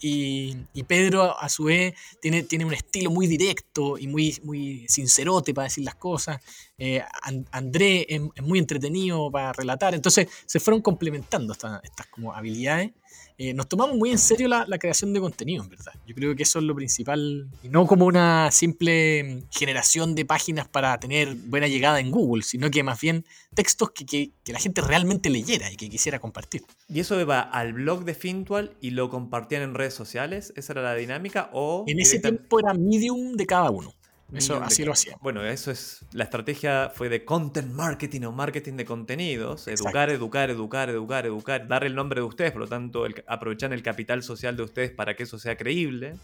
y, 0.00 0.82
Pedro 0.86 1.38
a 1.38 1.48
su 1.48 1.64
vez 1.64 1.94
tiene, 2.20 2.42
tiene 2.42 2.64
un 2.64 2.74
estilo 2.74 3.10
muy 3.10 3.26
directo 3.26 3.96
y 3.98 4.06
muy, 4.06 4.38
muy 4.44 4.86
sincerote 4.88 5.54
para 5.54 5.64
decir 5.68 5.84
las 5.84 5.94
cosas. 5.94 6.40
Eh, 6.78 7.02
An- 7.22 7.46
André 7.52 8.06
es, 8.08 8.20
muy 8.42 8.58
entretenido 8.58 9.30
para 9.30 9.52
relatar. 9.52 9.94
Entonces 9.94 10.28
se 10.46 10.60
fueron 10.60 10.82
complementando 10.82 11.52
estas, 11.52 11.82
estas 11.84 12.06
como 12.08 12.32
habilidades. 12.34 12.90
Eh, 13.38 13.54
nos 13.54 13.66
tomamos 13.68 13.96
muy 13.96 14.10
en 14.10 14.18
serio 14.18 14.46
la, 14.46 14.64
la 14.68 14.78
creación 14.78 15.12
de 15.12 15.20
contenido, 15.20 15.62
en 15.64 15.70
verdad. 15.70 15.92
Yo 16.06 16.14
creo 16.14 16.36
que 16.36 16.42
eso 16.42 16.58
es 16.58 16.64
lo 16.64 16.74
principal. 16.74 17.48
No 17.62 17.86
como 17.86 18.04
una 18.04 18.50
simple 18.50 19.44
generación 19.50 20.14
de 20.14 20.24
páginas 20.26 20.68
para 20.68 20.98
tener 21.00 21.34
buena 21.34 21.66
llegada 21.66 21.98
en 21.98 22.10
Google, 22.10 22.42
sino 22.42 22.70
que 22.70 22.82
más 22.82 23.00
bien 23.00 23.24
textos 23.54 23.90
que, 23.92 24.04
que- 24.06 24.30
la 24.52 24.58
gente 24.58 24.80
realmente 24.82 25.30
leyera 25.30 25.72
y 25.72 25.76
que 25.76 25.88
quisiera 25.88 26.18
compartir. 26.20 26.62
¿Y 26.88 27.00
eso 27.00 27.18
iba 27.20 27.40
al 27.40 27.72
blog 27.72 28.04
de 28.04 28.14
Fintual 28.14 28.76
y 28.80 28.90
lo 28.90 29.08
compartían 29.52 29.62
en 29.62 29.74
redes 29.74 29.94
sociales? 29.94 30.52
¿Esa 30.56 30.72
era 30.72 30.82
la 30.82 30.94
dinámica? 30.94 31.50
¿O 31.52 31.84
En 31.86 32.00
ese 32.00 32.18
tiempo 32.18 32.58
era 32.60 32.72
medium 32.74 33.34
de 33.34 33.46
cada 33.46 33.70
uno. 33.70 33.92
Eso, 34.32 34.58
de 34.58 34.64
así 34.64 34.82
lo 34.82 34.92
hacíamos. 34.92 35.20
Bueno, 35.20 35.44
eso 35.44 35.70
es. 35.70 36.06
La 36.12 36.24
estrategia 36.24 36.90
fue 36.94 37.10
de 37.10 37.22
content 37.22 37.70
marketing 37.70 38.22
o 38.22 38.32
marketing 38.32 38.76
de 38.78 38.86
contenidos. 38.86 39.68
Exacto. 39.68 39.88
Educar, 39.88 40.08
educar, 40.10 40.48
educar, 40.50 40.88
educar, 40.88 41.26
educar. 41.26 41.68
Dar 41.68 41.84
el 41.84 41.94
nombre 41.94 42.22
de 42.22 42.26
ustedes, 42.26 42.52
por 42.52 42.62
lo 42.62 42.66
tanto, 42.66 43.04
el- 43.04 43.22
aprovechar 43.26 43.74
el 43.74 43.82
capital 43.82 44.22
social 44.22 44.56
de 44.56 44.62
ustedes 44.62 44.90
para 44.90 45.14
que 45.16 45.24
eso 45.24 45.38
sea 45.38 45.54
creíble. 45.58 46.14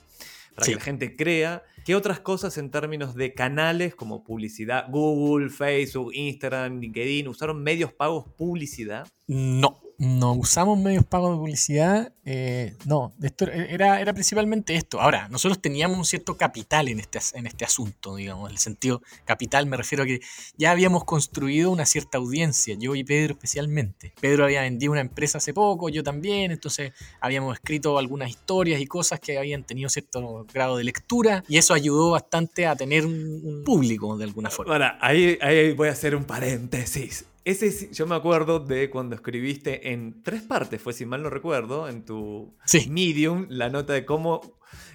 Para 0.55 0.65
Sí. 0.65 0.73
que 0.73 0.79
la 0.79 0.85
gente 0.85 1.17
crea. 1.17 1.63
¿Qué 1.85 1.95
otras 1.95 2.19
cosas 2.21 2.57
en 2.57 2.71
términos 2.71 3.15
de 3.15 3.35
canales 3.35 3.95
como 3.95 4.25
publicidad? 4.25 4.87
Google, 4.89 5.51
Facebook, 5.51 6.11
Instagram, 6.15 6.81
LinkedIn. 6.81 7.29
¿Usaron 7.29 7.63
medios 7.63 7.93
pagos 7.93 8.25
publicidad? 8.39 9.07
No, 9.27 9.81
no 9.99 10.33
usamos 10.33 10.79
medios 10.79 11.05
pagos 11.05 11.33
de 11.33 11.37
publicidad. 11.39 12.13
eh, 12.25 12.77
no, 12.87 13.15
esto 13.21 13.47
era, 13.51 14.01
era 14.01 14.13
principalmente 14.13 14.77
esto. 14.77 15.01
Ahora, 15.01 15.29
nosotros 15.29 15.61
teníamos 15.61 15.99
un 15.99 16.05
cierto 16.05 16.37
capital 16.37 16.89
en 16.89 17.01
este, 17.01 17.19
en 17.35 17.47
este 17.49 17.65
asunto, 17.65 18.15
digamos. 18.15 18.49
En 18.49 18.53
el 18.55 18.59
sentido 18.59 19.03
capital 19.25 19.67
me 19.67 19.77
refiero 19.77 20.05
a 20.05 20.07
que 20.07 20.21
ya 20.57 20.71
habíamos 20.71 21.05
construido 21.05 21.73
una 21.73 21.85
cierta 21.85 22.19
audiencia, 22.19 22.77
yo 22.79 22.95
y 22.95 23.03
Pedro 23.03 23.35
especialmente. 23.35 24.15
Pedro 24.21 24.45
había 24.45 24.63
vendido 24.63 24.93
una 24.93 25.01
empresa 25.01 25.39
hace 25.39 25.53
poco, 25.53 25.89
yo 25.89 26.05
también, 26.05 26.53
entonces 26.53 26.93
habíamos 27.21 27.55
escrito 27.55 27.99
algunas 27.99 28.31
historias 28.31 28.81
y 28.81 28.87
cosas 28.87 29.19
que 29.19 29.37
habían 29.37 29.65
tenido 29.65 29.89
cierto 29.89 30.47
grado 30.53 30.77
de 30.77 30.85
lectura 30.85 31.43
y 31.49 31.59
eso 31.59 31.75
ayudó 31.75 32.13
bastante 32.13 32.67
a 32.67 32.77
tener 32.77 33.05
un, 33.05 33.41
un 33.43 33.65
público 33.65 34.17
de 34.17 34.25
alguna 34.25 34.51
forma. 34.51 34.73
Ahora, 34.73 34.99
ahí, 35.01 35.39
ahí 35.41 35.73
voy 35.73 35.89
a 35.89 35.93
hacer 35.93 36.15
un 36.15 36.25
paréntesis. 36.25 37.25
Ese 37.51 37.91
yo 37.93 38.07
me 38.07 38.15
acuerdo 38.15 38.61
de 38.61 38.91
cuando 38.91 39.15
escribiste 39.15 39.93
en 39.93 40.23
tres 40.23 40.43
partes, 40.43 40.81
fue 40.81 40.93
si 40.93 41.07
mal 41.07 41.23
no 41.23 41.31
recuerdo, 41.31 41.89
en 41.89 42.05
tu 42.05 42.55
Sí. 42.65 42.89
Medium, 42.91 43.47
la 43.49 43.69
nota 43.71 43.93
de 43.93 44.05
cómo. 44.05 44.41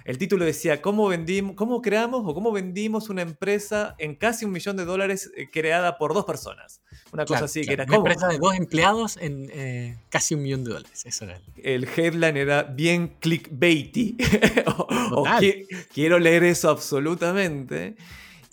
El 0.04 0.18
título 0.18 0.44
decía 0.44 0.80
cómo 0.82 1.08
vendimos, 1.08 1.56
cómo 1.56 1.80
creamos 1.82 2.22
o 2.24 2.34
cómo 2.34 2.52
vendimos 2.52 3.08
una 3.08 3.22
empresa 3.22 3.96
en 3.98 4.14
casi 4.14 4.44
un 4.44 4.52
millón 4.52 4.76
de 4.76 4.84
dólares 4.84 5.32
eh, 5.36 5.48
creada 5.50 5.98
por 5.98 6.14
dos 6.14 6.24
personas. 6.26 6.80
Una 7.12 7.24
cosa 7.24 7.38
Claro, 7.38 7.44
así, 7.46 7.62
claro. 7.62 7.66
que 7.66 7.72
era 7.72 7.84
Una 7.84 7.96
como. 7.96 8.06
empresa 8.08 8.28
de 8.28 8.38
dos 8.38 8.54
empleados 8.54 9.16
en 9.16 9.50
eh, 9.52 9.96
casi 10.10 10.34
un 10.34 10.42
millón 10.42 10.62
de 10.62 10.72
dólares. 10.74 11.04
Eso 11.06 11.24
era. 11.24 11.40
el- 11.56 11.88
headline 11.96 12.36
era 12.36 12.62
bien 12.64 13.16
clickbaity. 13.18 14.16
o, 14.66 15.22
o 15.22 15.26
qui- 15.26 15.66
quiero 15.92 16.18
leer 16.20 16.44
eso 16.44 16.70
absolutamente. 16.70 17.96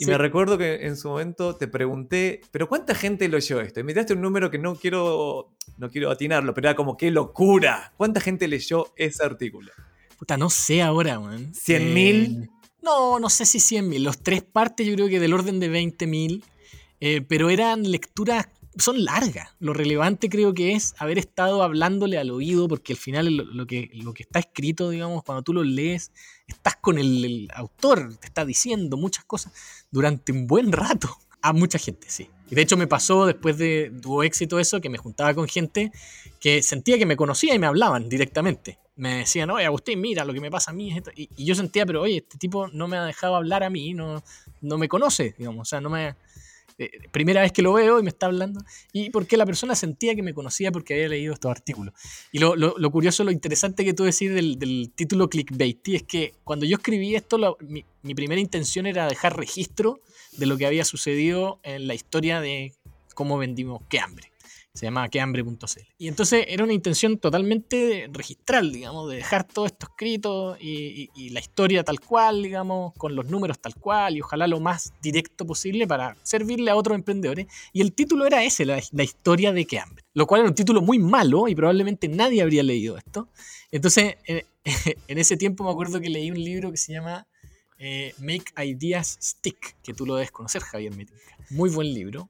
Y 0.02 0.06
Sí. 0.06 0.10
me 0.10 0.18
recuerdo 0.18 0.58
que 0.58 0.88
en 0.88 0.98
su 0.98 1.10
momento 1.10 1.56
te 1.56 1.68
pregunté, 1.68 2.42
¿pero 2.50 2.68
cuánta 2.68 2.96
gente 2.96 3.28
leyó 3.30 3.62
esto? 3.62 3.80
Y 3.80 3.84
me 3.84 3.94
diste 3.94 4.14
un 4.14 4.22
número 4.22 4.50
que 4.50 4.58
no 4.58 4.76
quiero, 4.76 5.52
no 5.78 5.92
quiero 5.92 6.10
atinarlo, 6.10 6.56
pero 6.56 6.70
era 6.70 6.76
como, 6.76 6.98
¡qué 6.98 7.12
locura! 7.12 7.94
¿Cuánta 7.98 8.20
gente 8.20 8.48
leyó 8.48 8.88
ese 8.96 9.24
artículo? 9.24 9.72
Puta, 10.18 10.38
no 10.38 10.50
sé 10.50 10.82
ahora, 10.82 11.20
man. 11.20 11.54
¿Cien 11.54 11.94
mil? 11.94 12.50
no, 12.82 13.20
no 13.20 13.30
sé 13.30 13.46
si 13.46 13.60
100 13.60 13.88
mil. 13.88 14.04
Los 14.04 14.24
tres 14.24 14.42
partes 14.42 14.88
yo 14.88 14.96
creo 14.96 15.08
que 15.08 15.20
del 15.20 15.34
orden 15.34 15.60
de 15.60 15.70
20 15.70 16.08
mil. 16.08 16.44
eh, 17.00 17.22
pero 17.22 17.52
eran 17.52 17.84
lecturas, 17.92 18.48
son 18.78 19.04
largas. 19.04 19.50
Lo 19.60 19.74
relevante 19.74 20.30
creo 20.30 20.54
que 20.56 20.74
es 20.74 20.96
haber 20.98 21.18
estado 21.20 21.62
hablándole 21.62 22.18
al 22.18 22.32
oído, 22.32 22.68
porque 22.68 22.94
al 22.94 22.98
final 23.00 23.38
lo, 23.38 23.44
lo 23.44 23.68
que, 23.68 23.90
lo 23.94 24.14
que 24.16 24.24
está 24.24 24.40
escrito, 24.40 24.90
digamos, 24.90 25.24
cuando 25.24 25.42
tú 25.44 25.54
lo 25.54 25.64
lees, 25.64 26.12
estás 26.54 26.76
con 26.78 26.98
el, 26.98 27.50
autor, 27.54 28.16
te 28.18 28.28
está 28.28 28.46
diciendo 28.46 28.98
muchas 28.98 29.26
cosas 29.26 29.54
durante 29.92 30.32
un 30.32 30.48
buen 30.48 30.72
rato. 30.72 31.10
A 31.44 31.54
mucha 31.54 31.80
gente, 31.80 32.08
sí. 32.08 32.30
Y 32.52 32.56
de 32.56 32.62
hecho 32.62 32.78
me 32.78 32.86
pasó 32.86 33.26
después 33.26 33.58
de 33.58 33.92
tuvo 34.00 34.22
éxito 34.22 34.60
eso, 34.60 34.80
que 34.80 34.90
me 34.90 35.00
juntaba 35.00 35.34
con 35.34 35.48
gente 35.48 35.92
que 36.40 36.62
sentía 36.62 37.00
que 37.00 37.08
me 37.08 37.18
conocía 37.18 37.56
y 37.56 37.60
me 37.60 37.66
hablaban 37.66 38.10
directamente. 38.10 38.78
Me 38.96 39.20
decían, 39.20 39.50
oye, 39.50 39.66
Agustín, 39.66 40.00
mira, 40.02 40.24
lo 40.24 40.34
que 40.34 40.40
me 40.40 40.52
pasa 40.52 40.70
a 40.70 40.74
mí 40.76 40.96
es 40.96 41.04
y 41.16 41.46
yo 41.46 41.56
sentía, 41.56 41.86
pero 41.88 42.04
oye, 42.04 42.18
este 42.18 42.38
tipo 42.38 42.68
no 42.68 42.88
me 42.88 42.98
ha 42.98 43.06
dejado 43.06 43.36
hablar 43.36 43.64
a 43.64 43.72
mí, 43.72 43.96
no, 43.96 44.24
no 44.62 44.78
me 44.78 44.88
conoce, 44.88 45.34
digamos, 45.38 45.62
o 45.62 45.70
sea, 45.70 45.82
no 45.82 45.90
me... 45.90 46.16
eh, 46.86 46.92
primera 47.12 47.42
vez 47.42 47.52
que 47.52 47.62
lo 47.62 47.74
veo 47.74 48.00
y 48.00 48.04
me 48.04 48.10
está 48.10 48.26
hablando. 48.26 48.62
Y 48.92 49.10
porque 49.10 49.38
la 49.38 49.46
persona 49.46 49.76
sentía 49.76 50.16
que 50.16 50.24
me 50.24 50.34
conocía 50.34 50.72
porque 50.72 50.94
había 50.94 51.10
leído 51.10 51.34
estos 51.34 51.52
artículos. 51.52 51.94
Y 52.32 52.40
lo, 52.40 52.56
lo- 52.56 52.92
curioso, 52.92 53.24
lo 53.24 53.32
interesante 53.32 53.86
que 53.86 53.94
tú 53.94 54.04
decís 54.04 54.32
del, 54.34 54.58
del 54.60 54.92
título 54.94 55.30
clickbait 55.30 55.88
es 55.90 56.04
que 56.04 56.34
cuando 56.44 56.66
yo 56.66 56.78
escribí 56.78 57.16
esto, 57.16 57.58
mi, 57.62 57.86
mi 58.02 58.16
primera 58.16 58.42
intención 58.42 58.86
era 58.86 59.08
dejar 59.08 59.38
registro 59.38 60.00
de 60.38 60.46
lo 60.46 60.58
que 60.58 60.66
había 60.66 60.86
sucedido 60.86 61.60
en 61.64 61.88
la 61.88 61.94
historia 61.94 62.42
de 62.42 62.74
cómo 63.14 63.38
vendimos 63.38 63.82
qué 63.90 64.00
hambre. 64.00 64.31
Se 64.74 64.86
llama 64.86 65.10
quehambre.cl. 65.10 65.82
Y 65.98 66.08
entonces 66.08 66.46
era 66.48 66.64
una 66.64 66.72
intención 66.72 67.18
totalmente 67.18 68.10
registral, 68.12 68.72
digamos, 68.72 69.10
de 69.10 69.18
dejar 69.18 69.46
todo 69.46 69.66
esto 69.66 69.88
escrito 69.88 70.58
y, 70.60 71.10
y- 71.14 71.30
la 71.32 71.42
historia 71.42 71.84
tal 71.84 72.00
cual, 72.00 72.42
digamos, 72.42 72.94
con 72.98 73.14
los 73.16 73.30
números 73.30 73.60
tal 73.60 73.76
cual 73.76 74.16
y 74.16 74.22
ojalá 74.22 74.48
lo 74.48 74.62
más 74.62 74.94
directo 75.02 75.46
posible 75.46 75.88
para 75.88 76.16
servirle 76.24 76.72
a 76.72 76.78
otros 76.78 76.96
emprendedores. 76.96 77.48
Y 77.74 77.82
el 77.82 77.92
título 77.94 78.26
era 78.26 78.44
ese, 78.46 78.66
la, 78.66 78.80
historia 79.04 79.52
de 79.52 79.66
quehambre. 79.66 80.06
Lo 80.14 80.26
cual 80.26 80.42
era 80.42 80.50
un 80.50 80.56
título 80.56 80.82
muy 80.82 81.00
malo 81.00 81.50
y 81.50 81.56
probablemente 81.56 82.08
nadie 82.08 82.42
habría 82.42 82.64
leído 82.64 82.98
esto. 82.98 83.28
Entonces, 83.72 84.16
en, 84.26 84.44
en 85.08 85.18
ese 85.18 85.36
tiempo 85.36 85.66
me 85.66 85.72
acuerdo 85.72 86.00
que 86.00 86.10
leí 86.10 86.32
un 86.32 86.42
libro 86.42 86.72
que 86.72 86.78
se 86.78 86.94
llama 86.94 87.28
eh, 87.78 88.14
Make 88.20 88.54
Ideas 88.64 89.18
Stick, 89.22 89.76
que 89.82 89.94
tú 89.94 90.06
lo 90.06 90.16
debes 90.16 90.32
conocer, 90.32 90.62
Javier 90.62 90.96
Metinca. 90.96 91.36
Muy 91.50 91.70
buen 91.72 91.94
libro, 91.94 92.30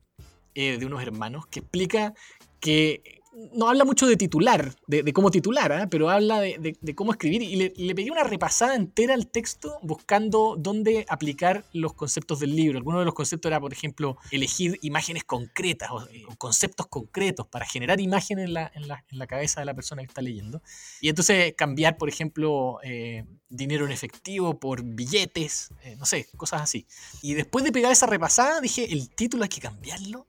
eh, 0.56 0.78
de 0.78 0.86
unos 0.86 1.02
hermanos, 1.02 1.46
que 1.48 1.60
explica 1.60 2.14
que 2.60 3.21
no 3.54 3.70
habla 3.70 3.86
mucho 3.86 4.08
de 4.08 4.18
titular, 4.18 4.76
de, 4.88 5.14
cómo 5.14 5.32
titular, 5.32 5.72
¿ah? 5.72 5.88
pero 5.90 6.10
habla 6.10 6.42
de, 6.42 6.96
cómo 6.96 7.12
escribir. 7.12 7.42
Y 7.42 7.56
le, 7.56 7.74
le 7.76 7.96
pegué 7.96 8.12
una 8.12 8.24
repasada 8.24 8.76
entera 8.76 9.14
al 9.14 9.28
texto 9.28 9.78
buscando 9.82 10.56
dónde 10.58 11.06
aplicar 11.10 11.66
los 11.74 11.94
conceptos 11.94 12.40
del 12.40 12.56
libro. 12.56 12.78
Alguno 12.78 13.00
de 13.00 13.06
los 13.06 13.14
conceptos 13.14 13.50
era, 13.50 13.60
por 13.60 13.74
ejemplo, 13.74 14.18
elegir 14.32 14.80
imágenes 14.82 15.24
concretas 15.24 15.92
o, 15.92 16.08
eh, 16.10 16.24
conceptos 16.38 16.88
concretos 16.88 17.48
para 17.48 17.66
generar 17.66 18.00
imágenes 18.00 18.50
en 18.50 18.88
la 19.18 19.28
cabeza 19.28 19.62
de 19.62 19.66
la 19.66 19.74
persona 19.74 20.02
que 20.02 20.08
está 20.08 20.22
leyendo. 20.22 20.62
Y 21.00 21.10
entonces 21.10 21.54
cambiar, 21.58 21.98
por 21.98 22.10
ejemplo, 22.10 22.80
eh, 22.84 23.26
dinero 23.50 23.86
en 23.86 23.92
efectivo 23.92 24.60
por 24.60 24.84
billetes, 24.84 25.70
eh, 25.84 25.96
no 25.98 26.06
sé, 26.06 26.28
cosas 26.38 26.62
así. 26.62 26.88
Y 27.22 27.34
después 27.34 27.64
de 27.66 27.72
pegar 27.72 27.92
esa 27.92 28.08
repasada, 28.08 28.62
dije, 28.62 28.92
el 28.92 29.10
título 29.10 29.44
hay 29.44 29.50
que 29.50 29.62
cambiarlo 29.62 30.28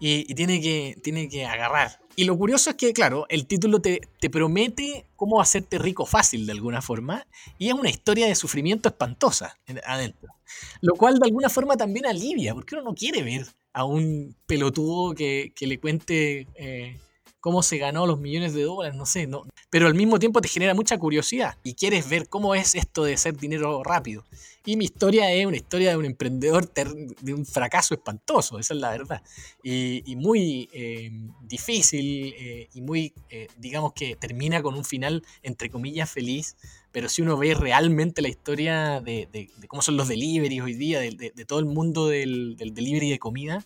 y, 0.00 0.30
y 0.30 0.34
tiene, 0.34 0.60
que, 0.60 0.98
tiene 1.02 1.28
que 1.28 1.46
agarrar. 1.46 2.00
Y 2.16 2.24
lo 2.24 2.36
curioso 2.38 2.70
es 2.70 2.76
que, 2.76 2.92
claro, 2.92 3.26
el 3.28 3.46
título 3.46 3.80
te, 3.80 4.00
te 4.20 4.30
promete 4.30 5.06
cómo 5.16 5.40
hacerte 5.40 5.78
rico 5.78 6.06
fácil 6.06 6.46
de 6.46 6.52
alguna 6.52 6.80
forma 6.82 7.26
y 7.58 7.68
es 7.68 7.74
una 7.74 7.90
historia 7.90 8.26
de 8.26 8.34
sufrimiento 8.34 8.88
espantosa 8.88 9.58
en- 9.66 9.80
adentro. 9.84 10.34
Lo 10.80 10.94
cual 10.94 11.18
de 11.18 11.26
alguna 11.26 11.48
forma 11.48 11.76
también 11.76 12.06
alivia, 12.06 12.54
porque 12.54 12.74
uno 12.76 12.84
no 12.84 12.94
quiere 12.94 13.22
ver 13.22 13.46
a 13.72 13.84
un 13.84 14.36
pelotudo 14.46 15.14
que, 15.14 15.52
que 15.56 15.66
le 15.66 15.80
cuente 15.80 16.46
eh, 16.54 17.00
cómo 17.44 17.62
se 17.62 17.76
ganó 17.76 18.06
los 18.06 18.18
millones 18.18 18.54
de 18.54 18.62
dólares, 18.62 18.96
no 18.96 19.04
sé, 19.04 19.26
no. 19.26 19.42
Pero 19.68 19.86
al 19.86 19.92
mismo 19.92 20.18
tiempo 20.18 20.40
te 20.40 20.48
genera 20.48 20.72
mucha 20.72 20.96
curiosidad 20.96 21.58
y 21.62 21.74
quieres 21.74 22.08
ver 22.08 22.26
cómo 22.26 22.54
es 22.54 22.74
esto 22.74 23.04
de 23.04 23.12
hacer 23.12 23.36
dinero 23.36 23.82
rápido. 23.84 24.24
Y 24.64 24.78
mi 24.78 24.86
historia 24.86 25.30
es 25.30 25.44
una 25.44 25.58
historia 25.58 25.90
de 25.90 25.98
un 25.98 26.06
emprendedor 26.06 26.72
de 26.72 27.34
un 27.34 27.44
fracaso 27.44 27.92
espantoso, 27.92 28.58
esa 28.58 28.72
es 28.72 28.80
la 28.80 28.92
verdad. 28.92 29.22
Y, 29.62 30.16
muy 30.16 30.70
eh, 30.72 31.10
difícil 31.42 32.34
eh, 32.38 32.70
y 32.72 32.80
muy, 32.80 33.12
eh, 33.28 33.48
digamos 33.58 33.92
que 33.92 34.16
termina 34.16 34.62
con 34.62 34.74
un 34.74 34.84
final, 34.86 35.22
entre 35.42 35.68
comillas, 35.68 36.10
feliz. 36.10 36.56
Pero 36.92 37.10
si 37.10 37.20
uno 37.20 37.36
ve 37.36 37.52
realmente 37.52 38.22
la 38.22 38.28
historia 38.30 39.02
de, 39.02 39.50
cómo 39.68 39.82
son 39.82 39.98
los 39.98 40.08
deliveries 40.08 40.62
hoy 40.62 40.72
día, 40.72 41.00
de, 41.00 41.44
todo 41.46 41.58
el 41.58 41.66
mundo 41.66 42.08
del, 42.08 42.56
del 42.56 42.72
delivery 42.72 43.10
de 43.10 43.18
comida, 43.18 43.58
eh, 43.58 43.62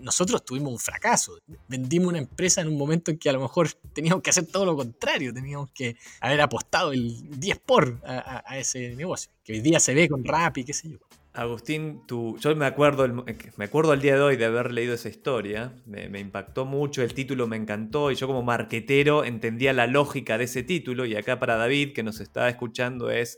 nosotros 0.00 0.44
tuvimos 0.44 0.72
un 0.72 0.78
fracaso. 0.78 1.38
Vendimos 1.68 2.08
una 2.08 2.18
empresa 2.18 2.60
en 2.60 2.68
un 2.68 2.76
momento 2.78 3.10
en 3.10 3.18
que 3.18 3.28
a 3.28 3.32
lo 3.32 3.40
mejor 3.40 3.68
teníamos 3.92 4.22
que 4.22 4.30
hacer 4.30 4.46
todo 4.46 4.64
lo 4.64 4.76
contrario, 4.76 5.32
teníamos 5.32 5.70
que 5.72 5.96
haber 6.20 6.40
apostado 6.40 6.92
el 6.92 7.38
10 7.40 7.58
por 7.60 8.00
a, 8.04 8.58
ese 8.58 8.94
negocio, 8.96 9.30
que 9.44 9.54
hoy 9.54 9.60
día 9.60 9.80
se 9.80 9.94
ve 9.94 10.08
con 10.08 10.24
Rappi, 10.24 10.64
qué 10.64 10.72
sé 10.72 10.90
yo. 10.90 10.98
Agustín, 11.32 12.00
tú, 12.06 12.38
yo 12.40 12.56
me 12.56 12.64
acuerdo, 12.64 13.04
el- 13.04 13.12
me 13.56 13.66
acuerdo 13.66 13.92
al 13.92 14.00
día 14.00 14.14
de 14.14 14.22
hoy 14.22 14.36
de 14.36 14.46
haber 14.46 14.72
leído 14.72 14.94
esa 14.94 15.10
historia, 15.10 15.74
me, 15.84 16.08
me 16.08 16.18
impactó 16.18 16.64
mucho, 16.64 17.02
el 17.02 17.12
título 17.12 17.46
me 17.46 17.56
encantó 17.56 18.10
y 18.10 18.14
yo 18.14 18.26
como 18.26 18.42
marquetero 18.42 19.22
entendía 19.22 19.74
la 19.74 19.86
lógica 19.86 20.38
de 20.38 20.44
ese 20.44 20.62
título 20.62 21.04
y 21.04 21.14
acá 21.14 21.38
para 21.38 21.56
David 21.56 21.92
que 21.92 22.02
nos 22.02 22.20
está 22.20 22.48
escuchando 22.48 23.10
es... 23.10 23.36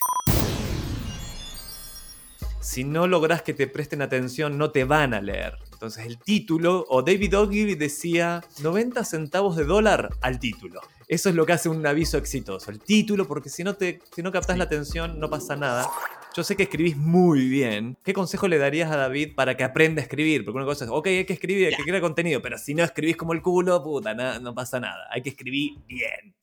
Si 2.61 2.85
no 2.85 3.07
logras 3.07 3.43
que 3.43 3.55
te 3.55 3.67
presten 3.67 4.03
atención, 4.03 4.59
no 4.59 4.71
te 4.71 4.85
van 4.85 5.15
a 5.15 5.21
leer. 5.21 5.55
Entonces 5.79 6.07
el 6.07 6.19
título, 6.19 6.85
o 6.89 7.03
David 7.03 7.39
Ogilvy 7.39 7.77
decía 7.77 8.43
90 8.65 9.05
centavos 9.05 9.55
de 9.55 9.65
dólar 9.65 10.09
al 10.23 10.41
título. 10.41 10.81
Eso 11.07 11.29
es 11.29 11.37
lo 11.37 11.47
que 11.47 11.53
hace 11.53 11.69
un 11.69 11.87
aviso 11.87 12.19
exitoso, 12.19 12.73
el 12.73 12.81
título, 12.81 13.29
porque 13.29 13.49
si 13.49 13.63
no, 13.63 13.75
te, 13.75 14.01
si 14.13 14.21
no 14.21 14.33
captas 14.33 14.59
la 14.59 14.65
atención 14.65 15.21
no 15.21 15.31
pasa 15.31 15.55
nada. 15.55 15.89
Yo 16.37 16.43
sé 16.43 16.57
que 16.57 16.65
escribís 16.65 16.97
muy 16.97 17.49
bien. 17.49 17.97
¿Qué 18.05 18.13
consejo 18.13 18.49
le 18.49 18.59
darías 18.59 18.91
a 18.91 18.97
David 18.97 19.37
para 19.37 19.57
que 19.57 19.63
aprenda 19.63 20.01
a 20.01 20.03
escribir? 20.03 20.45
Porque 20.45 20.57
una 20.57 20.67
cosa 20.67 20.85
es, 20.85 20.91
ok, 20.91 21.07
hay 21.07 21.25
que 21.25 21.33
escribir, 21.35 21.69
hay 21.69 21.75
que 21.77 21.85
crear 21.85 22.01
contenido, 22.03 22.43
pero 22.43 22.59
si 22.59 22.75
no 22.75 22.83
escribís 22.83 23.17
como 23.17 23.33
el 23.33 23.41
culo, 23.41 23.81
puta, 23.83 24.15
na- 24.15 24.41
no 24.41 24.53
pasa 24.57 24.81
nada. 24.81 25.07
Hay 25.13 25.23
que 25.23 25.29
escribir 25.31 25.79
bien. 25.87 26.35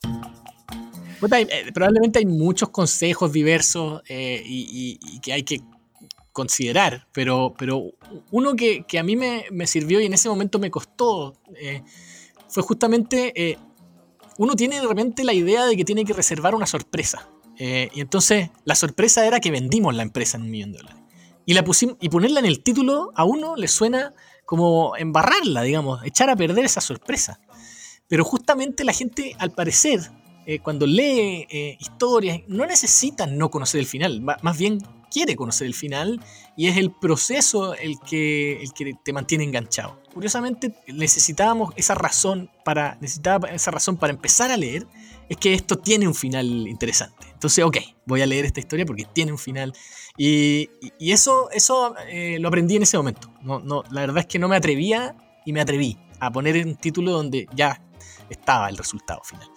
Hay- 1.29 1.43
eh, 1.51 1.71
probablemente 1.73 2.19
hay 2.19 2.25
muchos 2.25 2.69
consejos 2.69 3.33
diversos 3.33 4.01
eh, 4.07 4.41
y, 4.45 4.97
y- 5.03 5.15
y 5.15 5.19
que 5.19 5.33
hay 5.33 5.43
que 5.43 5.59
considerar, 6.35 7.07
pero, 7.13 7.55
pero 7.57 7.93
uno 8.29 8.57
que, 8.57 8.83
que 8.83 8.99
a 8.99 9.03
mí 9.03 9.15
me, 9.15 9.45
me 9.51 9.65
sirvió 9.67 10.01
y 10.01 10.05
en 10.05 10.13
ese 10.13 10.27
momento 10.27 10.59
me 10.59 10.69
costó 10.69 11.33
eh, 11.57 11.81
fue 12.49 12.61
justamente, 12.61 13.31
eh, 13.41 13.57
uno 14.37 14.53
tiene 14.53 14.81
de 14.81 14.85
repente 14.85 15.23
la 15.23 15.31
idea 15.31 15.65
de 15.65 15.77
que 15.77 15.85
tiene 15.85 16.03
que 16.03 16.11
reservar 16.11 16.53
una 16.53 16.65
sorpresa. 16.65 17.29
eh, 17.57 17.87
y 17.93 18.01
entonces 18.01 18.49
la 18.65 18.75
sorpresa 18.75 19.25
era 19.25 19.39
que 19.39 19.49
vendimos 19.49 19.95
la 19.95 20.03
empresa 20.03 20.35
en 20.35 20.43
un 20.43 20.51
millón 20.51 20.73
de 20.73 20.79
dólares. 20.79 21.01
Y, 21.45 21.53
la 21.53 21.63
y 22.01 22.09
ponerla 22.09 22.41
en 22.41 22.47
el 22.47 22.61
título 22.61 23.13
a 23.15 23.23
uno 23.23 23.55
le 23.55 23.69
suena 23.69 24.13
como 24.45 24.97
embarrarla, 24.97 25.61
digamos, 25.61 26.03
echar 26.03 26.29
a 26.29 26.35
perder 26.35 26.65
esa 26.65 26.81
sorpresa. 26.81 27.39
Pero 28.09 28.25
justamente 28.25 28.83
la 28.83 28.91
gente, 28.91 29.37
al 29.39 29.51
parecer, 29.51 30.01
cuando 30.63 30.85
lee 30.85 31.47
historias, 31.79 32.41
no 32.47 32.65
necesita 32.65 33.25
no 33.25 33.49
conocer 33.49 33.79
el 33.79 33.87
final, 33.87 34.21
más 34.21 34.57
bien 34.57 34.79
quiere 35.15 35.37
conocer 35.37 35.65
el 35.65 35.73
final 35.73 36.19
y 36.57 36.67
es 36.67 36.75
el 36.75 36.91
proceso 36.91 37.73
el 37.73 37.97
que, 38.01 38.61
el 38.61 38.73
que 38.73 38.93
te 39.01 39.13
mantiene 39.13 39.45
enganchado. 39.45 39.97
Curiosamente, 40.13 40.75
necesitábamos 40.87 41.73
esa 41.77 41.95
razón 41.95 42.49
para, 42.65 42.97
necesitaba 42.99 43.47
esa 43.49 43.71
razón 43.71 43.95
para 43.95 44.11
empezar 44.11 44.51
a 44.51 44.57
leer, 44.57 44.85
es 45.29 45.37
que 45.37 45.53
esto 45.53 45.77
tiene 45.77 46.05
un 46.05 46.13
final 46.15 46.45
interesante. 46.67 47.27
Entonces, 47.31 47.63
ok, 47.63 47.77
voy 48.05 48.21
a 48.21 48.25
leer 48.25 48.43
esta 48.43 48.59
historia 48.59 48.85
porque 48.85 49.05
tiene 49.13 49.31
un 49.31 49.37
final. 49.37 49.71
Y, 50.17 50.69
y- 50.99 51.11
eso, 51.13 51.49
eso 51.51 51.95
eh, 52.09 52.37
lo 52.39 52.49
aprendí 52.49 52.75
en 52.75 52.83
ese 52.83 52.97
momento. 52.97 53.31
No, 53.41 53.59
no, 53.59 53.83
la 53.91 54.01
verdad 54.01 54.17
es 54.19 54.25
que 54.25 54.37
no 54.37 54.49
me 54.49 54.57
atrevía 54.57 55.15
y 55.45 55.53
me 55.53 55.61
atreví. 55.61 55.97
a 56.19 56.29
poner 56.31 56.65
un 56.65 56.75
título 56.75 57.11
donde 57.11 57.47
ya 57.55 57.81
estaba 58.29 58.67
el 58.69 58.77
resultado 58.77 59.21
final. 59.23 59.47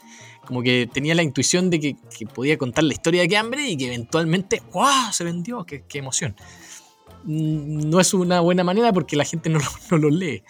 Como 0.48 0.62
que 0.62 0.88
tenía 0.90 1.14
la 1.14 1.22
intuición 1.22 1.68
de 1.68 1.78
que, 1.78 1.96
que 2.18 2.24
podía 2.24 2.56
contar 2.56 2.82
la 2.82 2.94
historia 2.94 3.26
de 3.26 3.36
hambre 3.36 3.68
y 3.68 3.76
que 3.76 3.88
eventualmente, 3.88 4.62
¡guau! 4.72 5.12
Se 5.12 5.22
vendió, 5.22 5.66
qué, 5.66 5.84
qué 5.86 5.98
emoción. 5.98 6.34
Mm, 7.24 7.90
No 7.90 8.00
es 8.00 8.14
una 8.14 8.40
buena 8.40 8.64
manera 8.64 8.90
porque 8.90 9.14
la 9.14 9.26
gente 9.26 9.50
no, 9.50 9.58
no 9.90 9.98
lo 9.98 10.08
lee. 10.08 10.42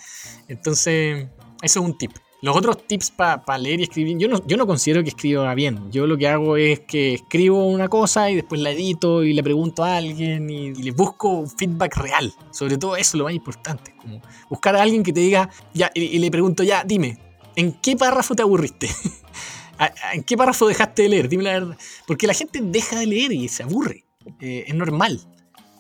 Entonces, 0.46 1.26
eso 1.62 1.80
es 1.80 1.84
un 1.84 1.98
tip. 1.98 2.12
Los 2.42 2.56
otros 2.56 2.86
tips 2.86 3.10
para 3.10 3.58
leer 3.58 3.80
y 3.80 3.82
escribir, 3.82 4.16
yo 4.18 4.28
no, 4.28 4.46
yo 4.46 4.56
no 4.56 4.68
considero 4.68 5.02
que 5.02 5.08
escriba 5.08 5.52
bien. 5.56 5.90
Yo 5.90 6.06
lo 6.06 6.16
que 6.16 6.28
hago 6.28 6.56
es 6.56 6.78
que 6.78 7.14
escribo 7.14 7.66
una 7.66 7.88
cosa 7.88 8.30
y 8.30 8.36
después 8.36 8.60
la 8.60 8.70
edito 8.70 9.24
y 9.24 9.32
le 9.32 9.42
pregunto 9.42 9.82
a 9.82 9.96
alguien 9.96 10.48
y, 10.48 10.66
y 10.68 10.74
le 10.84 10.92
busco 10.92 11.44
feedback 11.48 11.96
real. 11.96 12.32
Sobre 12.52 12.78
todo 12.78 12.94
eso 12.94 13.10
es 13.10 13.14
lo 13.16 13.24
más 13.24 13.34
importante. 13.34 13.92
Como 14.00 14.22
buscar 14.48 14.76
a 14.76 14.82
alguien 14.82 15.02
que 15.02 15.12
te 15.12 15.18
diga, 15.18 15.50
ya, 15.74 15.90
y, 15.92 16.02
y 16.04 16.18
le 16.20 16.30
pregunto, 16.30 16.62
ya, 16.62 16.84
dime, 16.84 17.18
¿en 17.56 17.72
qué 17.72 17.96
párrafo 17.96 18.36
te 18.36 18.42
aburriste? 18.42 18.88
¿A- 19.78 19.92
a- 20.08 20.14
¿En 20.14 20.22
qué 20.24 20.36
párrafo 20.36 20.66
dejaste 20.68 21.02
de 21.02 21.08
leer? 21.08 21.28
Dime 21.28 21.44
la 21.44 21.52
verdad. 21.52 21.78
Porque 22.06 22.26
la 22.26 22.34
gente 22.34 22.60
deja 22.62 22.98
de 22.98 23.06
leer 23.06 23.32
y 23.32 23.48
se 23.48 23.62
aburre. 23.62 24.04
Eh, 24.40 24.64
es 24.66 24.74
normal. 24.74 25.20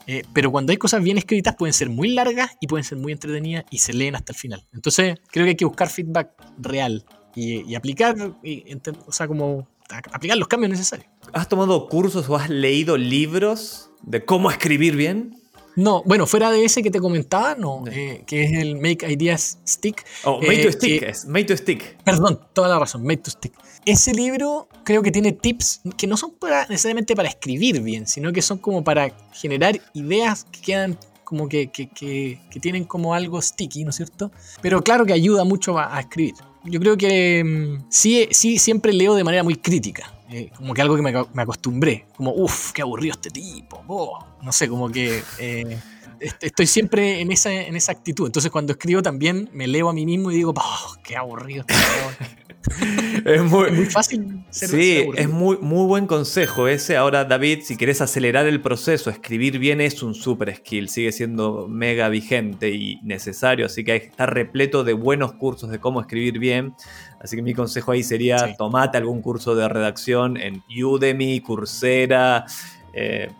Eh, 0.06 0.22
pero 0.32 0.50
cuando 0.50 0.70
hay 0.70 0.78
cosas 0.78 1.02
bien 1.02 1.18
escritas 1.18 1.54
pueden 1.56 1.74
ser 1.74 1.90
muy 1.90 2.08
largas 2.12 2.52
y 2.60 2.66
pueden 2.66 2.82
ser 2.84 2.96
muy 2.96 3.12
entretenidas 3.12 3.64
y 3.70 3.78
se 3.78 3.92
leen 3.92 4.14
hasta 4.16 4.32
el 4.32 4.38
final. 4.38 4.66
Entonces 4.72 5.18
creo 5.30 5.44
que 5.44 5.50
hay 5.50 5.56
que 5.56 5.66
buscar 5.66 5.90
feedback 5.90 6.30
real 6.58 7.04
y, 7.34 7.60
y 7.70 7.74
aplicar, 7.74 8.16
y 8.42 8.64
o 9.06 9.12
sea, 9.12 9.28
como 9.28 9.68
aplicar 10.12 10.38
los 10.38 10.48
cambios 10.48 10.70
necesarios. 10.70 11.08
¿Has 11.34 11.46
tomado 11.48 11.88
cursos 11.88 12.26
o 12.30 12.36
has 12.36 12.48
leído 12.48 12.96
libros 12.96 13.90
de 14.02 14.24
cómo 14.24 14.50
escribir 14.50 14.96
bien? 14.96 15.37
No, 15.80 16.02
bueno, 16.04 16.26
fuera 16.26 16.50
de 16.50 16.64
ese 16.64 16.82
que 16.82 16.90
te 16.90 16.98
comentaba, 17.00 17.54
no, 17.54 17.84
eh, 17.90 18.24
que 18.26 18.42
es 18.42 18.52
el 18.54 18.74
Make 18.76 19.10
Ideas 19.12 19.58
Stick. 19.66 20.04
Oh, 20.24 20.40
eh, 20.42 20.46
Made 20.48 20.64
to 20.64 20.72
Stick, 20.72 21.00
que- 21.00 21.08
es 21.10 21.24
Made 21.26 21.44
to 21.44 21.56
Stick. 21.56 22.02
Perdón, 22.02 22.40
toda 22.52 22.66
la 22.68 22.78
razón, 22.80 23.04
Made 23.04 23.18
to 23.18 23.30
Stick. 23.30 23.52
Ese 23.86 24.12
libro 24.12 24.68
creo 24.84 25.02
que 25.02 25.12
tiene 25.12 25.30
tips 25.32 25.82
que 25.96 26.08
no 26.08 26.16
son 26.16 26.32
para- 26.32 26.66
necesariamente 26.66 27.14
para 27.14 27.28
escribir 27.28 27.80
bien, 27.80 28.08
sino 28.08 28.32
que 28.32 28.42
son 28.42 28.58
como 28.58 28.82
para 28.82 29.16
generar 29.32 29.80
ideas 29.94 30.44
que 30.50 30.60
quedan 30.60 30.98
como 31.22 31.48
que, 31.48 31.70
que- 31.70 31.88
que- 31.88 32.40
que 32.50 32.58
tienen 32.58 32.84
como 32.84 33.14
algo 33.14 33.40
sticky, 33.40 33.84
¿no 33.84 33.90
es 33.90 33.96
cierto? 33.96 34.32
Pero 34.60 34.82
claro 34.82 35.06
que 35.06 35.12
ayuda 35.12 35.44
mucho 35.44 35.78
a, 35.78 35.96
a 35.96 36.00
escribir. 36.00 36.34
Yo 36.64 36.80
creo 36.80 36.96
que 36.96 37.44
mm, 37.44 37.84
sí, 37.88 38.26
sí 38.32 38.58
siempre 38.58 38.92
leo 38.92 39.14
de 39.14 39.22
manera 39.22 39.44
muy 39.44 39.54
crítica. 39.54 40.12
Eh, 40.30 40.50
como 40.56 40.74
que 40.74 40.82
algo 40.82 40.96
que 40.96 41.02
me, 41.02 41.12
me 41.12 41.42
acostumbré. 41.42 42.06
Como, 42.16 42.32
uff, 42.32 42.72
qué 42.72 42.82
aburrido 42.82 43.12
este 43.14 43.30
tipo. 43.30 43.82
oh", 43.88 44.18
no 44.42 44.52
sé, 44.52 44.68
como 44.68 44.90
que 44.90 45.22
eh, 45.38 45.78
est- 46.20 46.42
estoy 46.44 46.66
siempre 46.66 47.20
en 47.20 47.32
esa, 47.32 47.52
en 47.52 47.76
esa 47.76 47.92
actitud. 47.92 48.26
Entonces 48.26 48.50
cuando 48.50 48.72
escribo 48.72 49.02
también 49.02 49.48
me 49.52 49.66
leo 49.66 49.88
a 49.88 49.92
mí 49.92 50.04
mismo 50.06 50.30
y 50.30 50.36
digo, 50.36 50.52
"Oh, 50.56 50.94
qué 51.02 51.16
aburrido 51.16 51.62
este 51.68 51.74
tipo". 51.74 52.47
Es 53.24 53.42
muy, 53.42 53.68
Es 53.68 53.72
muy 53.74 53.84
fácil 53.86 54.44
ser 54.50 54.68
Sí, 54.68 55.08
es 55.16 55.28
muy, 55.28 55.58
muy 55.58 55.86
buen 55.86 56.06
consejo 56.06 56.68
ese. 56.68 56.96
Ahora, 56.96 57.24
David, 57.24 57.60
si 57.62 57.76
querés 57.76 58.00
acelerar 58.00 58.46
el 58.46 58.60
proceso, 58.60 59.10
escribir 59.10 59.58
bien 59.58 59.80
es 59.80 60.02
un 60.02 60.14
super 60.14 60.54
skill, 60.54 60.88
sigue 60.88 61.12
siendo 61.12 61.66
mega 61.68 62.08
vigente 62.08 62.70
y 62.70 63.00
necesario, 63.02 63.66
así 63.66 63.84
que 63.84 63.92
hay 63.92 64.00
que 64.00 64.06
estar 64.06 64.32
repleto 64.32 64.84
de 64.84 64.92
buenos 64.92 65.32
cursos 65.34 65.70
de 65.70 65.78
cómo 65.80 66.00
escribir 66.00 66.38
bien. 66.38 66.74
Así 67.20 67.36
que 67.36 67.42
mi 67.42 67.54
consejo 67.54 67.92
ahí 67.92 68.02
sería 68.02 68.38
Sí. 68.38 68.54
tomate 68.56 68.96
algún 68.98 69.20
curso 69.22 69.54
de 69.54 69.68
redacción 69.68 70.36
en 70.36 70.62
Udemy, 70.82 71.40
Coursera, 71.40 72.44
eh, 72.92 73.30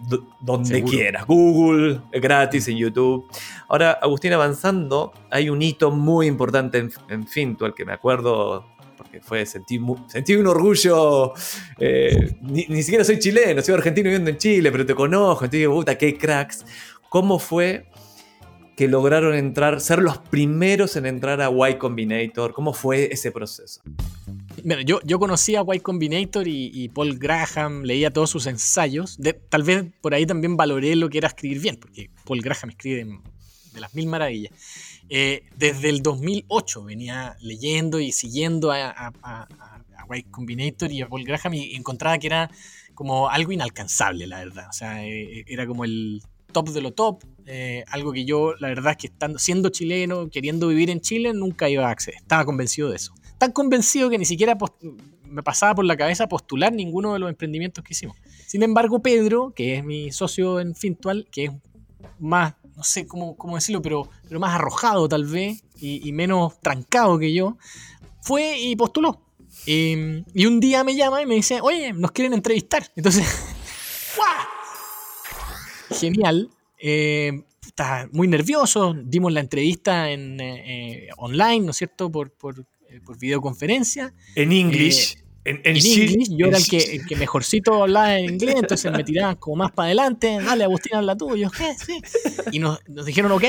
donde 0.40 0.68
Seguro. 0.68 0.92
quieras, 0.92 1.26
Google, 1.26 2.00
gratis 2.12 2.68
en 2.68 2.76
YouTube. 2.76 3.26
Ahora, 3.68 3.92
Agustín, 3.92 4.32
avanzando, 4.32 5.12
hay 5.30 5.48
un 5.48 5.62
hito 5.62 5.90
muy 5.90 6.26
importante 6.26 6.78
en, 6.78 6.90
en 7.08 7.26
Fintual 7.26 7.74
que 7.74 7.84
me 7.84 7.92
acuerdo 7.92 8.66
porque 8.98 9.20
fue, 9.20 9.46
sentí, 9.46 9.78
un 9.78 10.46
orgullo. 10.46 11.32
eh, 11.78 12.34
ni, 12.42 12.82
siquiera 12.82 13.04
soy 13.04 13.18
chileno, 13.18 13.62
soy 13.62 13.74
argentino 13.74 14.06
viviendo 14.06 14.28
en 14.28 14.36
Chile, 14.36 14.70
pero 14.72 14.84
te 14.84 14.94
conozco, 14.94 15.44
entonces 15.44 15.60
digo, 15.60 15.74
puta, 15.74 15.96
qué 15.96 16.18
cracks. 16.18 16.66
¿Cómo 17.08 17.38
fue 17.38 17.86
que 18.76 18.88
lograron 18.88 19.34
entrar, 19.34 19.80
ser 19.80 20.00
los 20.00 20.18
primeros 20.18 20.96
en 20.96 21.06
entrar 21.06 21.40
a 21.40 21.50
Y 21.70 21.78
Combinator? 21.78 22.52
¿Cómo 22.52 22.74
fue 22.74 23.08
ese 23.10 23.30
proceso? 23.32 23.80
Mira, 24.62 24.82
yo, 24.82 25.00
yo 25.04 25.18
conocí 25.18 25.54
a 25.54 25.62
White 25.62 25.82
Combinator 25.82 26.46
y, 26.46 26.70
y 26.74 26.88
Paul 26.88 27.16
Graham, 27.16 27.84
leía 27.84 28.10
todos 28.10 28.30
sus 28.30 28.46
ensayos. 28.46 29.18
Tal 29.48 29.62
vez 29.62 29.84
por 30.00 30.14
ahí 30.14 30.26
también 30.26 30.56
valoré 30.56 30.96
lo 30.96 31.08
que 31.08 31.18
era 31.18 31.28
escribir 31.28 31.60
bien, 31.60 31.76
porque 31.76 32.10
Paul 32.24 32.42
Graham 32.42 32.70
escribe 32.70 33.04
de, 33.04 33.18
de 33.72 33.80
las 33.80 33.94
mil 33.94 34.06
maravillas. 34.06 34.52
Eh, 35.10 35.44
desde 35.56 35.88
el 35.88 36.02
2008 36.02 36.84
venía 36.84 37.36
leyendo 37.40 37.98
y 37.98 38.12
siguiendo 38.12 38.70
a, 38.72 39.12
White 40.08 40.30
Combinator 40.30 40.90
y 40.90 41.02
a 41.02 41.08
Paul 41.08 41.24
Graham 41.24 41.54
y 41.54 41.74
encontraba 41.74 42.16
que 42.18 42.28
era 42.28 42.50
como 42.94 43.28
algo 43.28 43.52
inalcanzable, 43.52 44.26
la 44.26 44.38
verdad. 44.38 44.66
O 44.70 44.72
sea, 44.72 45.06
eh, 45.06 45.44
era 45.46 45.66
como 45.66 45.84
el 45.84 46.22
top 46.52 46.70
de 46.70 46.80
lo 46.80 46.92
top, 46.92 47.22
eh, 47.46 47.84
algo 47.88 48.12
que 48.12 48.24
yo, 48.24 48.54
la 48.58 48.68
verdad 48.68 48.92
es 48.92 48.96
que 48.98 49.06
estando, 49.08 49.38
siendo 49.38 49.68
chileno, 49.68 50.28
queriendo 50.30 50.68
vivir 50.68 50.90
en 50.90 51.00
Chile, 51.00 51.32
nunca 51.34 51.68
iba 51.68 51.86
a 51.86 51.90
acceder. 51.90 52.20
Estaba 52.20 52.44
convencido 52.44 52.90
de 52.90 52.96
eso. 52.96 53.14
Tan 53.38 53.52
convencido 53.52 54.10
que 54.10 54.18
ni 54.18 54.24
siquiera 54.24 54.56
me 55.24 55.42
pasaba 55.42 55.74
por 55.74 55.84
la 55.84 55.96
cabeza 55.96 56.28
postular 56.28 56.72
ninguno 56.72 57.12
de 57.12 57.18
los 57.18 57.28
emprendimientos 57.28 57.84
que 57.84 57.92
hicimos. 57.92 58.16
Sin 58.46 58.62
embargo, 58.62 59.00
Pedro, 59.00 59.52
que 59.54 59.76
es 59.76 59.84
mi 59.84 60.10
socio 60.10 60.58
en 60.60 60.74
Fintual, 60.74 61.28
que 61.30 61.44
es 61.44 61.52
más, 62.18 62.54
no 62.78 62.84
sé 62.84 63.08
cómo, 63.08 63.36
cómo 63.36 63.56
decirlo, 63.56 63.82
pero, 63.82 64.08
pero 64.28 64.38
más 64.38 64.54
arrojado 64.54 65.08
tal 65.08 65.24
vez 65.24 65.64
y, 65.76 66.08
y 66.08 66.12
menos 66.12 66.60
trancado 66.60 67.18
que 67.18 67.34
yo, 67.34 67.58
fue 68.22 68.56
y 68.56 68.76
postuló. 68.76 69.20
Eh, 69.66 70.22
y 70.32 70.46
un 70.46 70.60
día 70.60 70.84
me 70.84 70.94
llama 70.94 71.20
y 71.20 71.26
me 71.26 71.34
dice, 71.34 71.60
oye, 71.60 71.92
nos 71.92 72.12
quieren 72.12 72.34
entrevistar. 72.34 72.88
Entonces, 72.94 73.26
¡guau! 74.16 75.98
Genial. 75.98 76.50
Eh, 76.78 77.42
está 77.66 78.08
muy 78.12 78.28
nervioso. 78.28 78.94
Dimos 78.94 79.32
la 79.32 79.40
entrevista 79.40 80.10
en, 80.10 80.40
eh, 80.40 81.06
eh, 81.06 81.08
online, 81.16 81.60
¿no 81.60 81.70
es 81.72 81.78
cierto? 81.78 82.12
Por, 82.12 82.30
por, 82.30 82.64
eh, 82.88 83.00
por 83.04 83.18
videoconferencia. 83.18 84.14
En 84.36 84.52
English. 84.52 85.18
En, 85.50 85.56
en 85.64 85.76
En 85.76 85.82
Chile- 85.82 86.04
inglés, 86.12 86.28
yo 86.30 86.46
en 86.46 86.48
era 86.48 86.58
el 86.58 86.66
que, 86.68 86.76
el 86.78 87.06
que 87.06 87.16
mejorcito 87.16 87.82
hablaba 87.82 88.18
en 88.18 88.34
inglés, 88.34 88.54
entonces 88.58 88.92
me 88.92 89.04
tiraban 89.04 89.36
como 89.36 89.56
más 89.56 89.72
para 89.72 89.86
adelante. 89.86 90.38
Dale, 90.42 90.64
Agustín, 90.64 90.94
habla 90.96 91.16
tú. 91.16 91.34
Y 91.36 91.40
yo, 91.40 91.50
¿qué? 91.50 91.74
Sí. 91.74 92.00
Y 92.52 92.58
nos, 92.58 92.78
nos 92.88 93.06
dijeron, 93.06 93.32
ok, 93.32 93.44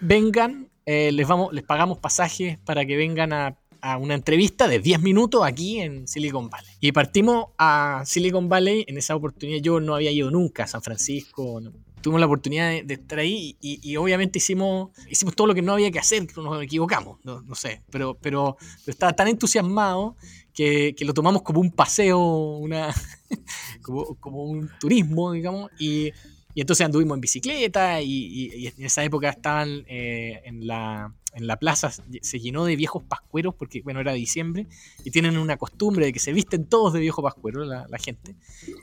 vengan, 0.00 0.68
eh, 0.84 1.10
les, 1.12 1.26
vamos, 1.26 1.52
les 1.52 1.64
pagamos 1.64 1.98
pasajes 1.98 2.58
para 2.58 2.84
que 2.84 2.96
vengan 2.96 3.32
a, 3.32 3.56
a 3.80 3.96
una 3.98 4.14
entrevista 4.14 4.68
de 4.68 4.78
10 4.80 5.00
minutos 5.00 5.42
aquí 5.44 5.80
en 5.80 6.06
Silicon 6.08 6.48
Valley. 6.50 6.70
Y 6.80 6.92
partimos 6.92 7.46
a 7.58 8.02
Silicon 8.06 8.48
Valley. 8.48 8.84
En 8.88 8.98
esa 8.98 9.14
oportunidad 9.16 9.60
yo 9.62 9.80
no 9.80 9.94
había 9.94 10.10
ido 10.10 10.30
nunca 10.30 10.64
a 10.64 10.66
San 10.66 10.82
Francisco. 10.82 11.60
no. 11.60 11.72
Tuvimos 12.02 12.20
la 12.20 12.26
oportunidad 12.26 12.70
de, 12.70 12.82
de 12.84 12.94
estar 12.94 13.18
ahí 13.18 13.56
y, 13.60 13.80
y 13.82 13.96
obviamente 13.96 14.38
hicimos, 14.38 14.90
hicimos 15.10 15.34
todo 15.34 15.48
lo 15.48 15.54
que 15.56 15.62
no 15.62 15.72
había 15.72 15.90
que 15.90 15.98
hacer, 15.98 16.24
nos 16.36 16.62
equivocamos, 16.62 17.18
no, 17.24 17.40
no 17.42 17.54
sé, 17.56 17.82
pero, 17.90 18.16
pero, 18.20 18.56
pero 18.84 18.92
estaba 18.92 19.12
tan 19.14 19.26
entusiasmado 19.26 20.14
que, 20.56 20.94
que 20.96 21.04
lo 21.04 21.14
tomamos 21.14 21.42
como 21.42 21.60
un 21.60 21.70
paseo, 21.70 22.18
una, 22.18 22.92
como, 23.82 24.16
como 24.16 24.42
un 24.42 24.70
turismo, 24.80 25.32
digamos, 25.32 25.70
y, 25.78 26.12
y 26.56 26.62
entonces 26.62 26.86
anduvimos 26.86 27.16
en 27.16 27.20
bicicleta 27.20 28.00
y, 28.00 28.66
en 28.78 28.84
esa 28.86 29.04
época 29.04 29.28
estaban 29.28 29.84
eh, 29.88 30.40
en, 30.46 30.66
la, 30.66 31.12
en 31.34 31.46
la 31.46 31.58
plaza, 31.58 31.90
se 31.90 32.40
llenó 32.40 32.64
de 32.64 32.76
viejos 32.76 33.02
pascueros 33.04 33.54
porque, 33.54 33.82
bueno, 33.82 34.00
era 34.00 34.14
diciembre 34.14 34.66
y 35.04 35.10
tienen 35.10 35.36
una 35.36 35.58
costumbre 35.58 36.06
de 36.06 36.14
que 36.14 36.18
se 36.18 36.32
visten 36.32 36.64
todos 36.64 36.94
de 36.94 37.00
viejo 37.00 37.22
pascuero 37.22 37.62
la, 37.66 37.86
la 37.90 37.98
gente. 37.98 38.34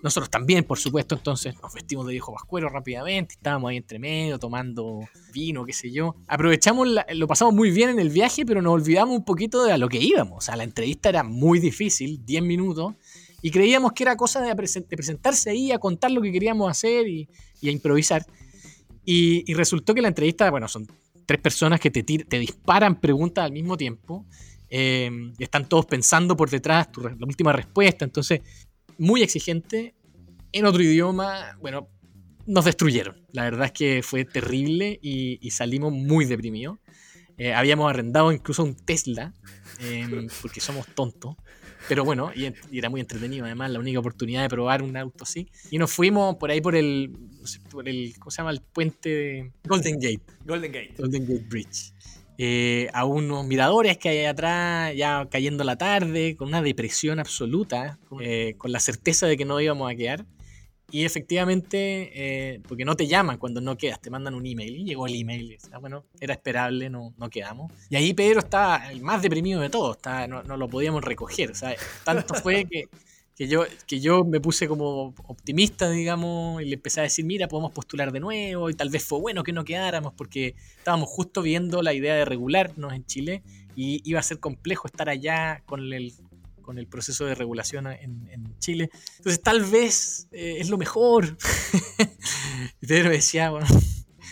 Nosotros 0.04 0.30
también, 0.30 0.66
por 0.66 0.78
supuesto, 0.78 1.16
entonces 1.16 1.56
nos 1.64 1.74
vestimos 1.74 2.06
de 2.06 2.12
viejo 2.12 2.32
pascuero 2.32 2.70
rápidamente, 2.70 3.34
estábamos 3.34 3.72
ahí 3.72 3.78
entre 3.78 3.98
medio 3.98 4.38
tomando 4.38 5.00
vino, 5.34 5.66
qué 5.66 5.74
sé 5.74 5.92
yo. 5.92 6.16
Aprovechamos, 6.28 6.88
la- 6.88 7.08
lo 7.16 7.26
pasamos 7.26 7.56
muy 7.56 7.72
bien 7.72 7.90
en 7.90 7.98
el 8.00 8.10
viaje, 8.10 8.46
pero 8.46 8.62
nos 8.62 8.72
olvidamos 8.74 9.18
un 9.18 9.26
poquito 9.26 9.64
de 9.64 9.72
a 9.72 9.80
lo 9.80 9.90
que 9.90 9.98
íbamos. 9.98 10.38
O 10.38 10.42
sea, 10.42 10.56
la 10.56 10.64
entrevista 10.64 11.10
era 11.10 11.24
muy 11.24 11.60
difícil, 11.60 12.24
10 12.24 12.44
minutos, 12.44 12.94
y 13.44 13.52
creíamos 13.52 13.92
que 13.92 14.04
era 14.04 14.16
cosa 14.16 14.42
de, 14.42 14.50
presen- 14.56 14.88
de 14.88 14.96
presentarse 14.96 15.50
ahí, 15.50 15.72
a 15.74 15.78
contar 15.78 16.10
lo 16.12 16.22
que 16.22 16.32
queríamos 16.32 16.72
hacer 16.72 17.08
y, 17.10 17.28
a 17.62 17.70
improvisar. 17.70 18.26
Y, 19.04 19.54
resultó 19.54 19.94
que 19.94 20.02
la 20.02 20.08
entrevista, 20.08 20.50
bueno, 20.50 20.70
son 20.70 20.88
tres 21.26 21.42
personas 21.42 21.82
que 21.82 21.92
te, 21.92 22.04
te 22.04 22.40
disparan 22.40 23.00
preguntas 23.02 23.44
al 23.44 23.52
mismo 23.52 23.76
tiempo. 23.76 24.26
y 24.70 25.44
están 25.44 25.68
todos 25.68 25.86
pensando 25.86 26.38
por 26.38 26.50
detrás 26.50 26.90
tu 26.90 27.02
la 27.02 27.16
última 27.28 27.52
respuesta. 27.52 28.06
Entonces, 28.06 28.40
muy 28.98 29.22
exigente. 29.22 29.94
En 30.54 30.66
otro 30.66 30.82
idioma, 30.82 31.58
bueno, 31.60 31.90
nos 32.46 32.64
destruyeron. 32.64 33.26
La 33.34 33.44
verdad 33.44 33.66
es 33.66 33.72
que 33.74 34.02
fue 34.04 34.24
terrible 34.24 34.98
y 35.02 35.52
salimos 35.52 35.92
muy 35.92 36.24
deprimidos. 36.24 36.80
Eh, 37.38 37.54
habíamos 37.54 37.90
arrendado 37.90 38.32
incluso 38.32 38.64
un 38.64 38.76
Tesla, 38.76 39.34
eh, 39.80 40.28
porque 40.42 40.60
somos 40.62 40.88
tontos. 40.88 41.36
Pero 41.90 42.06
bueno, 42.06 42.32
y, 42.34 42.46
y 42.72 42.78
era 42.80 42.90
muy 42.90 43.02
entretenido 43.02 43.46
además, 43.46 43.70
la 43.72 43.80
única 43.80 44.00
oportunidad 44.00 44.42
de 44.44 44.50
probar 44.50 44.82
un 44.84 44.96
auto 44.96 45.26
así. 45.26 45.50
Y 45.70 45.78
nos 45.78 45.92
fuimos 45.92 46.36
por 46.38 46.50
ahí 46.52 46.62
por 46.62 46.76
el, 46.76 47.12
no 47.42 47.46
sé, 47.48 47.60
por 47.70 47.90
el 47.90 48.14
¿cómo 48.20 48.32
se 48.32 48.38
llama? 48.38 48.52
El 48.52 48.62
puente 48.62 49.10
de 49.10 49.52
Golden 49.66 49.96
Gate. 50.00 50.24
Golden 50.46 50.72
Gate. 50.72 50.94
Golden 50.98 51.26
Gate 51.28 51.46
Bridge. 51.50 51.94
eh, 52.38 52.90
a 52.94 53.06
unos 53.06 53.46
miradores 53.46 53.98
que 53.98 54.10
hay 54.10 54.26
atrás, 54.26 54.94
ya 54.96 55.28
cayendo 55.30 55.64
la 55.64 55.78
tarde, 55.78 56.36
con 56.38 56.48
una 56.48 56.62
depresión 56.62 57.20
absoluta, 57.20 58.00
eh, 58.22 58.56
con 58.58 58.72
la 58.72 58.80
certeza 58.80 59.28
de 59.28 59.38
que 59.38 59.46
no 59.46 59.60
íbamos 59.62 59.92
a 59.92 59.96
quedar. 59.96 60.26
Y 60.94 61.06
efectivamente, 61.06 62.12
eh, 62.14 62.60
porque 62.68 62.86
no 62.86 62.96
te 62.96 63.08
llaman 63.08 63.40
cuando 63.40 63.60
no 63.60 63.76
quedas, 63.76 64.00
te 64.00 64.12
mandan 64.12 64.36
un 64.36 64.46
email. 64.46 64.76
Y 64.76 64.84
llegó 64.84 65.08
el 65.08 65.16
email. 65.16 65.54
Y, 65.54 65.58
bueno, 65.82 66.06
era 66.20 66.36
esperable, 66.36 66.88
no, 66.88 67.16
no 67.18 67.32
quedamos. 67.32 67.72
Y 67.90 67.96
ahí 67.96 68.14
Pedro 68.14 68.42
estaba 68.42 68.92
el 68.92 69.02
más 69.02 69.24
deprimido 69.24 69.60
de 69.60 69.72
todos, 69.72 69.98
no, 70.30 70.44
no, 70.44 70.56
lo 70.56 70.70
podíamos 70.70 71.04
recoger. 71.04 71.56
Sea, 71.56 71.76
tanto 72.04 72.36
fue 72.36 72.66
que, 72.66 72.84
que, 73.36 73.48
yo, 73.48 73.64
que 73.88 74.02
yo 74.02 74.24
me 74.24 74.40
puse 74.40 74.68
como 74.68 75.16
optimista, 75.26 75.90
digamos, 75.90 76.62
y 76.62 76.66
le 76.66 76.76
empecé 76.76 77.00
a 77.00 77.04
decir, 77.04 77.26
mira, 77.26 77.48
podemos 77.48 77.72
postular 77.72 78.12
de 78.12 78.20
nuevo. 78.20 78.70
Y 78.70 78.76
tal 78.76 78.90
vez 78.90 79.04
fue 79.04 79.20
bueno 79.20 79.42
que 79.42 79.52
no 79.52 79.66
quedáramos, 79.66 80.14
porque 80.14 80.54
estábamos 80.78 81.10
justo 81.10 81.42
viendo 81.42 81.82
la 81.82 81.96
idea 81.96 82.14
de 82.14 82.24
regularnos 82.24 82.94
en 82.94 83.04
Chile. 83.08 83.42
Y 83.76 84.08
iba 84.08 84.20
a 84.20 84.24
ser 84.24 84.40
complejo 84.40 84.86
estar 84.86 85.10
allá 85.10 85.64
con 85.66 85.92
el, 85.92 86.14
con 86.64 86.80
el 86.80 86.88
proceso 86.88 87.26
de 87.26 87.36
regulación 87.36 87.86
en, 87.88 88.58
Chile. 88.58 88.90
Entonces 89.18 89.42
tal 89.42 89.64
vez 89.64 90.28
eh, 90.32 90.56
es 90.60 90.70
lo 90.70 90.78
mejor. 90.78 91.38
y 92.82 92.88
decía, 92.88 93.52
bueno, 93.52 93.68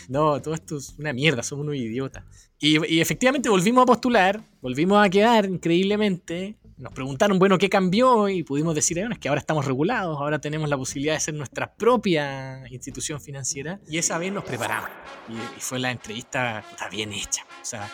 no, 0.08 0.42
todo 0.42 0.54
esto 0.54 0.78
es 0.78 0.94
una 0.98 1.12
mierda, 1.12 1.42
somos 1.42 1.64
unos 1.64 1.76
idiotas. 1.76 2.24
Y, 2.58 3.00
efectivamente 3.00 3.48
volvimos 3.48 3.82
a 3.82 3.86
postular, 3.86 4.40
volvimos 4.60 5.04
a 5.04 5.10
quedar 5.10 5.46
increíblemente. 5.46 6.56
Nos 6.82 6.92
preguntaron, 6.92 7.38
bueno, 7.38 7.58
¿qué 7.58 7.68
cambió? 7.68 8.28
Y 8.28 8.42
pudimos 8.42 8.74
decir, 8.74 8.98
bueno, 8.98 9.14
que 9.20 9.28
ahora 9.28 9.38
estamos 9.38 9.64
regulados, 9.64 10.18
ahora 10.18 10.40
tenemos 10.40 10.68
la 10.68 10.76
posibilidad 10.76 11.14
de 11.14 11.20
ser 11.20 11.34
nuestra 11.34 11.72
propia 11.72 12.64
institución 12.70 13.20
financiera. 13.20 13.78
Y 13.88 13.98
esa 13.98 14.18
vez 14.18 14.32
nos 14.32 14.42
preparamos. 14.42 14.90
Y, 15.28 15.60
fue 15.60 15.78
la 15.78 15.92
entrevista 15.92 16.64
está 16.72 16.88
bien 16.88 17.12
hecha. 17.12 17.46
O 17.62 17.64
sea, 17.64 17.88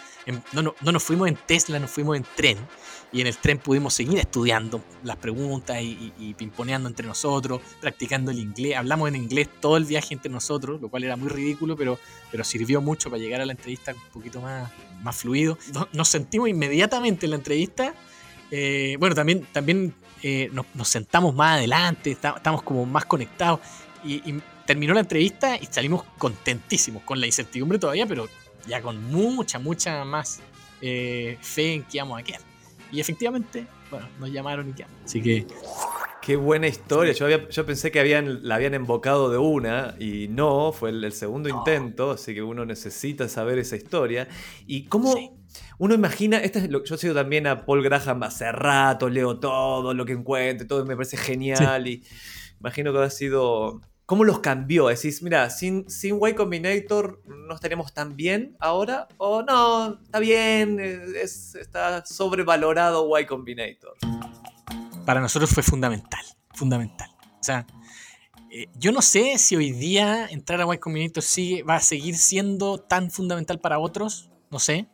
no, 0.53 0.63
no, 0.63 0.75
no 0.81 0.93
nos 0.93 1.03
fuimos 1.03 1.29
en 1.29 1.37
Tesla, 1.37 1.79
nos 1.79 1.91
fuimos 1.91 2.17
en 2.17 2.25
tren 2.35 2.57
y 3.13 3.21
en 3.21 3.27
el 3.27 3.37
tren 3.37 3.59
pudimos 3.59 3.93
seguir 3.95 4.19
estudiando 4.19 4.83
las 5.03 5.17
preguntas 5.17 5.79
y, 5.83 6.35
pimponeando 6.39 6.89
entre 6.89 7.07
nosotros, 7.07 7.61
practicando 7.83 8.31
el 8.31 8.39
inglés. 8.39 8.77
Hablamos 8.77 9.09
en 9.09 9.17
inglés 9.17 9.49
todo 9.61 9.77
el 9.77 9.85
viaje 9.85 10.15
entre 10.15 10.31
nosotros, 10.31 10.81
lo 10.81 10.89
cual 10.89 11.05
era 11.05 11.17
muy 11.17 11.29
ridículo, 11.29 11.77
pero, 11.77 11.99
pero 12.31 12.45
sirvió 12.45 12.81
mucho 12.81 13.11
para 13.11 13.21
llegar 13.21 13.41
a 13.41 13.47
la 13.47 13.53
entrevista 13.53 13.93
un 13.93 14.13
poquito 14.13 14.41
más, 14.41 14.71
más 15.03 15.17
fluido. 15.17 15.59
Nos 15.93 16.09
sentimos 16.09 16.49
inmediatamente 16.49 17.27
en 17.27 17.31
la 17.31 17.37
entrevista. 17.37 17.95
Eh, 18.51 18.97
bueno, 18.99 19.15
también, 19.15 19.47
también 19.53 19.95
eh, 20.23 20.51
nos, 20.53 20.89
sentamos 20.89 21.35
más 21.35 21.59
adelante, 21.59 22.13
estamos 22.13 22.63
como 22.63 22.87
más 22.87 23.05
conectados 23.05 23.61
y, 24.05 24.41
terminó 24.67 24.93
la 24.93 25.01
entrevista 25.01 25.57
y 25.57 25.65
salimos 25.65 26.05
contentísimos, 26.19 27.03
con 27.03 27.19
la 27.21 27.27
incertidumbre 27.27 27.79
todavía, 27.79 28.07
pero 28.07 28.29
ya 28.67 28.83
con 28.83 29.03
mucha, 29.11 29.59
mucha 29.59 30.05
más 30.05 30.41
eh, 30.83 31.39
fe 31.41 31.75
en 31.75 31.83
que 31.85 31.97
íbamos 31.97 32.21
a 32.21 32.23
quedar. 32.23 32.43
Y 32.93 33.01
efectivamente, 33.01 33.67
bueno, 33.91 34.07
nos 34.19 34.31
llamaron 34.31 34.69
y 34.69 34.73
qué. 34.75 34.87
Así 35.05 35.23
que. 35.23 35.47
Qué 36.29 36.37
buena 36.37 36.67
historia. 36.67 37.15
Yo, 37.15 37.25
había, 37.25 37.49
yo 37.49 37.65
pensé 37.65 37.91
que 37.91 38.01
habían, 38.01 38.47
la 38.47 38.57
habían 38.57 38.75
embocado 38.75 39.31
de 39.31 39.39
una 39.39 39.95
y 39.99 40.29
no, 40.29 40.73
fue 40.73 40.91
el, 40.91 41.11
segundo 41.13 41.49
intento, 41.49 42.11
así 42.11 42.35
que 42.35 42.43
uno 42.43 42.67
necesita 42.67 43.31
saber 43.31 43.59
esa 43.59 43.77
historia. 43.77 44.29
Y 44.67 44.85
cómo 44.85 45.15
uno 45.79 45.95
imagina, 45.95 46.37
este 46.37 46.59
es 46.59 46.71
lo, 46.71 46.85
yo 46.85 46.99
sigo 46.99 47.15
también 47.15 47.47
a 47.47 47.65
Paul 47.65 47.83
Graham 47.83 48.25
hace 48.25 48.53
rato, 48.53 49.09
leo 49.09 49.41
todo 49.41 49.95
lo 49.95 50.05
que 50.05 50.13
encuentre, 50.13 50.69
todo 50.69 50.85
me 50.85 50.97
parece 50.97 51.17
genial 51.17 51.89
y 51.89 52.05
imagino 52.61 52.93
que 52.93 52.99
ha 52.99 53.09
sido 53.09 53.81
¿Cómo 54.05 54.25
los 54.25 54.41
cambió? 54.41 54.89
Decís, 54.89 55.23
mira, 55.23 55.49
sin, 55.49 55.89
sin 55.89 56.19
Y 56.27 56.35
Combinator 56.35 57.23
no 57.27 57.55
estaríamos 57.55 57.95
tan 57.95 58.17
bien 58.17 58.55
ahora, 58.61 59.09
o 59.17 59.43
no, 59.43 59.99
está 60.03 60.19
bien, 60.19 60.79
está 60.81 62.05
sobrevalorado 62.05 63.19
Y 63.19 63.25
Combinator. 63.25 63.97
Para 65.09 65.23
nosotros 65.23 65.49
fue 65.49 65.63
fundamental, 65.63 66.21
fundamental. 66.53 67.09
O 67.41 67.43
sea, 67.43 67.67
eh, 68.51 68.67
yo 68.75 68.93
no 68.93 69.01
sé 69.01 69.39
si 69.39 69.57
hoy 69.57 69.73
día 69.73 70.27
entrar 70.27 70.61
a 70.61 70.75
Y 70.75 70.77
Combinator 70.77 71.23
sigue, 71.23 71.63
va 71.63 71.77
a 71.77 71.81
seguir 71.81 72.15
siendo 72.15 72.77
tan 72.77 73.11
fundamental 73.11 73.59
para 73.59 73.79
otros, 73.79 74.29
no 74.51 74.59
sé. 74.59 74.87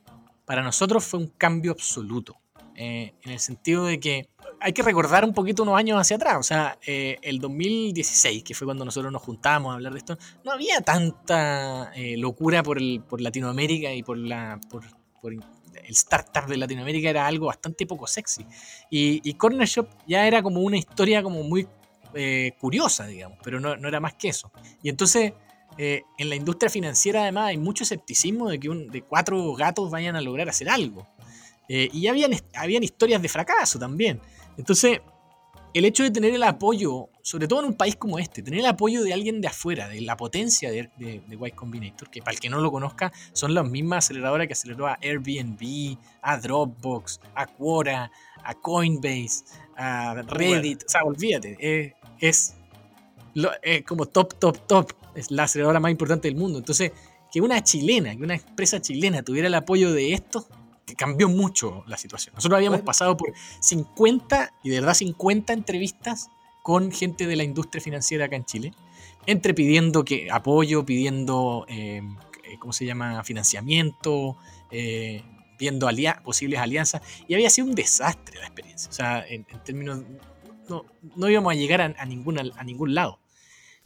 Para 0.44 0.62
nosotros 0.62 1.04
fue 1.04 1.18
un 1.18 1.26
cambio 1.26 1.72
absoluto, 1.72 2.36
eh, 2.76 3.12
en 3.24 3.32
el 3.32 3.40
sentido 3.40 3.86
de 3.86 3.98
que 3.98 4.28
hay 4.60 4.72
que 4.72 4.82
recordar 4.82 5.24
un 5.24 5.34
poquito 5.34 5.64
unos 5.64 5.76
años 5.76 5.98
hacia 5.98 6.14
atrás. 6.14 6.36
O 6.38 6.44
sea, 6.44 6.78
eh, 6.86 7.18
el 7.20 7.40
2016, 7.40 8.44
que 8.44 8.54
fue 8.54 8.66
cuando 8.68 8.84
nosotros 8.84 9.12
nos 9.12 9.20
juntamos 9.20 9.72
a 9.72 9.74
hablar 9.74 9.94
de 9.94 9.98
esto, 9.98 10.16
no 10.44 10.52
había 10.52 10.80
tanta 10.80 11.90
eh, 11.96 12.16
locura 12.16 12.62
por, 12.62 12.78
el, 12.78 13.02
por 13.02 13.20
Latinoamérica 13.20 13.92
y 13.92 14.04
por 14.04 14.16
la. 14.16 14.60
Por, 14.70 14.84
el 15.84 15.92
startup 15.92 16.46
de 16.46 16.56
Latinoamérica 16.56 17.10
era 17.10 17.26
algo 17.26 17.46
bastante 17.46 17.86
poco 17.86 18.06
sexy. 18.06 18.46
Y, 18.90 19.34
Corner 19.34 19.66
Shop 19.66 19.88
ya 20.06 20.26
era 20.26 20.42
como 20.42 20.60
una 20.60 20.76
historia 20.76 21.22
como 21.22 21.42
muy 21.42 21.66
eh, 22.14 22.52
curiosa, 22.60 23.06
digamos, 23.06 23.38
pero 23.42 23.60
no, 23.60 23.88
era 23.88 24.00
más 24.00 24.14
que 24.14 24.28
eso. 24.28 24.50
Y 24.82 24.88
entonces, 24.88 25.32
en 25.76 26.28
la 26.28 26.36
industria 26.36 26.70
financiera 26.70 27.22
además 27.22 27.48
hay 27.48 27.58
mucho 27.58 27.82
escepticismo 27.82 28.48
de 28.48 28.60
que 28.60 28.68
de 28.68 29.02
cuatro 29.02 29.54
gatos 29.54 29.90
vayan 29.90 30.14
a 30.14 30.20
lograr 30.20 30.48
hacer 30.48 30.68
algo. 30.68 31.06
y 31.68 32.00
ya 32.00 32.10
habían, 32.10 32.32
habían 32.54 32.82
historias 32.82 33.20
de 33.20 33.28
fracaso 33.28 33.78
también. 33.78 34.20
Entonces, 34.56 35.00
el 35.74 35.84
hecho 35.84 36.04
de 36.04 36.10
tener 36.10 36.32
el 36.32 36.42
apoyo, 36.44 37.08
sobre 37.24 37.48
todo 37.48 37.60
en 37.60 37.66
un 37.68 37.74
país 37.74 37.96
como 37.96 38.18
este, 38.18 38.42
tener 38.42 38.60
el 38.60 38.66
apoyo 38.66 39.02
de 39.02 39.14
alguien 39.14 39.40
de 39.40 39.48
afuera, 39.48 39.88
de 39.88 40.02
la 40.02 40.14
potencia 40.14 40.70
de, 40.70 40.90
de, 40.98 41.36
White 41.36 41.56
Combinator, 41.56 42.10
que 42.10 42.20
para 42.20 42.34
el 42.34 42.38
que 42.38 42.50
no 42.50 42.60
lo 42.60 42.70
conozca, 42.70 43.14
son 43.32 43.54
las 43.54 43.66
mismas 43.66 44.04
aceleradoras 44.04 44.46
que 44.46 44.52
aceleró 44.52 44.86
a 44.86 44.98
Airbnb, 45.00 45.96
a 46.20 46.36
Dropbox, 46.36 47.20
a 47.34 47.46
Quora, 47.46 48.12
a 48.44 48.54
Coinbase, 48.54 49.42
a 49.74 50.20
Reddit. 50.20 50.84
O 50.84 50.88
sea, 50.90 51.02
olvídate, 51.02 51.96
es, 52.20 52.56
como 53.86 54.04
top, 54.04 54.34
top, 54.38 54.58
top. 54.66 54.92
Es 55.14 55.30
la 55.30 55.44
aceleradora 55.44 55.80
más 55.80 55.92
importante 55.92 56.28
del 56.28 56.36
mundo. 56.36 56.58
Entonces, 56.58 56.92
que 57.32 57.40
una 57.40 57.64
chilena, 57.64 58.14
que 58.14 58.22
una 58.22 58.34
empresa 58.34 58.82
chilena 58.82 59.22
tuviera 59.22 59.48
el 59.48 59.54
apoyo 59.54 59.94
de 59.94 60.12
estos, 60.12 60.46
que 60.84 60.94
cambió 60.94 61.30
mucho 61.30 61.84
la 61.86 61.96
situación. 61.96 62.34
Nosotros 62.34 62.58
habíamos 62.58 62.82
pasado 62.82 63.16
por 63.16 63.32
50, 63.60 64.52
y 64.62 64.68
de 64.68 64.80
verdad 64.80 64.92
50 64.92 65.54
entrevistas 65.54 66.28
con 66.64 66.90
gente 66.90 67.26
de 67.26 67.36
la 67.36 67.44
industria 67.44 67.82
financiera 67.82 68.24
acá 68.24 68.36
en 68.36 68.46
Chile, 68.46 68.72
entre 69.26 69.52
pidiendo 69.52 70.02
que, 70.02 70.30
apoyo, 70.30 70.86
pidiendo, 70.86 71.66
em, 71.68 72.16
eh, 72.42 72.56
¿cómo 72.58 72.72
se 72.72 72.86
llama?, 72.86 73.22
financiamiento, 73.22 74.38
eh, 74.70 75.22
viendo 75.58 75.90
posibles 76.24 76.58
alianzas, 76.58 77.02
y 77.28 77.34
había 77.34 77.50
sido 77.50 77.66
un 77.66 77.74
desastre 77.74 78.38
la 78.38 78.46
experiencia. 78.46 78.88
O 78.88 78.94
sea, 78.94 79.22
en, 79.28 79.44
términos, 79.62 80.04
no, 80.66 80.86
no, 81.14 81.28
íbamos 81.28 81.52
a 81.52 81.54
llegar 81.54 81.82
a, 81.82 81.94
a, 81.98 82.06
ningún, 82.06 82.94
lado. 82.94 83.20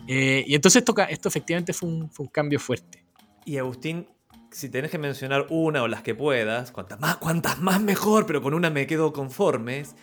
Eh, 0.07 0.45
y 0.47 0.55
entonces 0.55 0.81
esto, 0.83 0.95
esto 1.09 1.29
efectivamente 1.29 1.73
fue 1.73 1.89
un, 1.89 2.09
fue 2.13 2.27
un 2.27 2.31
cambio 2.31 2.61
fuerte. 2.61 3.03
Y 3.45 3.59
Agustín, 3.59 4.07
si 4.53 4.69
tenés 4.69 4.93
que 4.93 4.99
mencionar 4.99 5.49
una 5.51 5.83
o 5.83 5.89
las 5.89 6.03
que 6.03 6.15
puedas, 6.15 6.71
cuantas 6.71 7.01
más, 7.01 7.17
cuantas 7.17 7.59
más 7.59 7.81
mejor, 7.81 8.25
pero 8.25 8.41
con 8.41 8.55
una 8.55 8.71
me 8.71 8.87
quedo 8.87 9.13
conformes, 9.13 9.97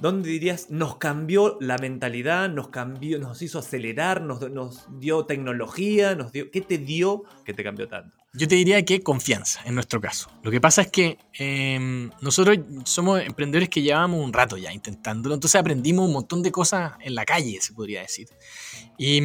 ¿dónde 0.00 0.28
dirías 0.28 0.70
nos 0.70 0.96
cambió 0.96 1.56
la 1.60 1.78
mentalidad, 1.78 2.48
nos 2.48 2.68
cambió, 2.68 3.18
nos 3.18 3.40
hizo 3.42 3.58
acelerar, 3.58 4.22
nos, 4.22 4.86
dio 4.98 5.26
tecnología, 5.26 6.14
nos 6.14 6.32
dio, 6.32 6.50
¿qué 6.50 6.60
te 6.60 6.78
dio 6.78 7.24
que 7.44 7.54
te 7.54 7.62
cambió 7.62 7.88
tanto? 7.88 8.16
Yo 8.32 8.48
te 8.48 8.56
diría 8.56 8.84
que 8.84 9.00
confianza, 9.00 9.60
en 9.64 9.76
nuestro 9.76 10.00
caso. 10.00 10.28
Lo 10.42 10.50
que 10.50 10.60
pasa 10.60 10.82
es 10.82 10.90
que 10.90 11.18
em, 11.34 12.10
nosotros 12.20 12.58
somos 12.84 13.20
emprendedores 13.22 13.68
que 13.68 13.82
llevamos 13.82 14.24
un 14.24 14.32
rato 14.32 14.56
ya 14.56 14.72
intentándolo, 14.72 15.34
entonces 15.34 15.60
aprendimos 15.60 16.06
un 16.06 16.14
montón 16.14 16.42
de 16.42 16.50
cosas 16.50 16.94
en 17.00 17.14
la 17.14 17.24
calle, 17.24 17.60
se 17.60 17.72
podría 17.72 18.00
decir. 18.00 18.28
Y, 18.98 19.20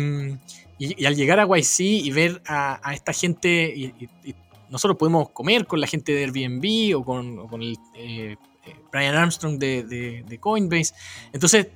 al 1.05 1.15
llegar 1.15 1.39
a 1.39 1.45
YC 1.45 1.79
y 1.79 2.11
ver 2.11 2.41
a, 2.45 2.93
esta 2.93 3.11
gente 3.11 3.93
nosotros 4.69 4.97
podemos 4.97 5.29
comer 5.31 5.65
con 5.65 5.81
la 5.81 5.87
gente 5.87 6.13
de 6.13 6.23
Airbnb 6.25 6.97
o 6.97 7.03
con, 7.03 7.61
el 7.61 7.77
eh, 7.95 8.37
Brian 8.91 9.15
Armstrong 9.15 9.57
de, 9.57 10.37
Coinbase. 10.39 10.93
Entonces, 11.33 11.67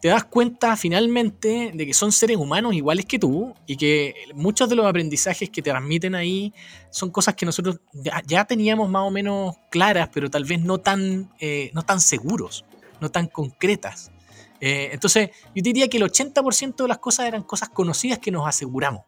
te 0.00 0.08
das 0.08 0.24
cuenta 0.24 0.76
finalmente 0.76 1.72
de 1.74 1.86
que 1.86 1.94
son 1.94 2.12
seres 2.12 2.36
humanos 2.36 2.74
iguales 2.74 3.04
que 3.04 3.18
tú 3.18 3.52
y 3.66 3.76
que 3.76 4.14
muchos 4.34 4.68
de 4.68 4.76
los 4.76 4.86
aprendizajes 4.86 5.50
que 5.50 5.60
te 5.60 5.70
transmiten 5.70 6.14
ahí 6.14 6.52
son 6.90 7.10
cosas 7.10 7.34
que 7.34 7.44
nosotros 7.44 7.80
ya, 8.26 8.44
teníamos 8.44 8.88
más 8.88 9.02
o 9.02 9.10
menos 9.10 9.56
claras, 9.70 10.08
pero 10.12 10.30
tal 10.30 10.44
vez 10.44 10.60
no 10.60 10.78
tan, 10.78 11.30
eh, 11.40 11.70
no 11.74 11.82
tan 11.82 12.00
seguros, 12.00 12.64
no 13.00 13.10
tan 13.10 13.26
concretas. 13.26 14.12
entonces, 14.60 15.30
yo 15.54 15.62
diría 15.62 15.88
que 15.88 15.98
el 15.98 16.04
80% 16.04 16.76
de 16.76 16.88
las 16.88 16.98
cosas 16.98 17.26
eran 17.26 17.42
cosas 17.42 17.68
conocidas 17.68 18.18
que 18.18 18.30
nos 18.30 18.46
aseguramos. 18.46 19.02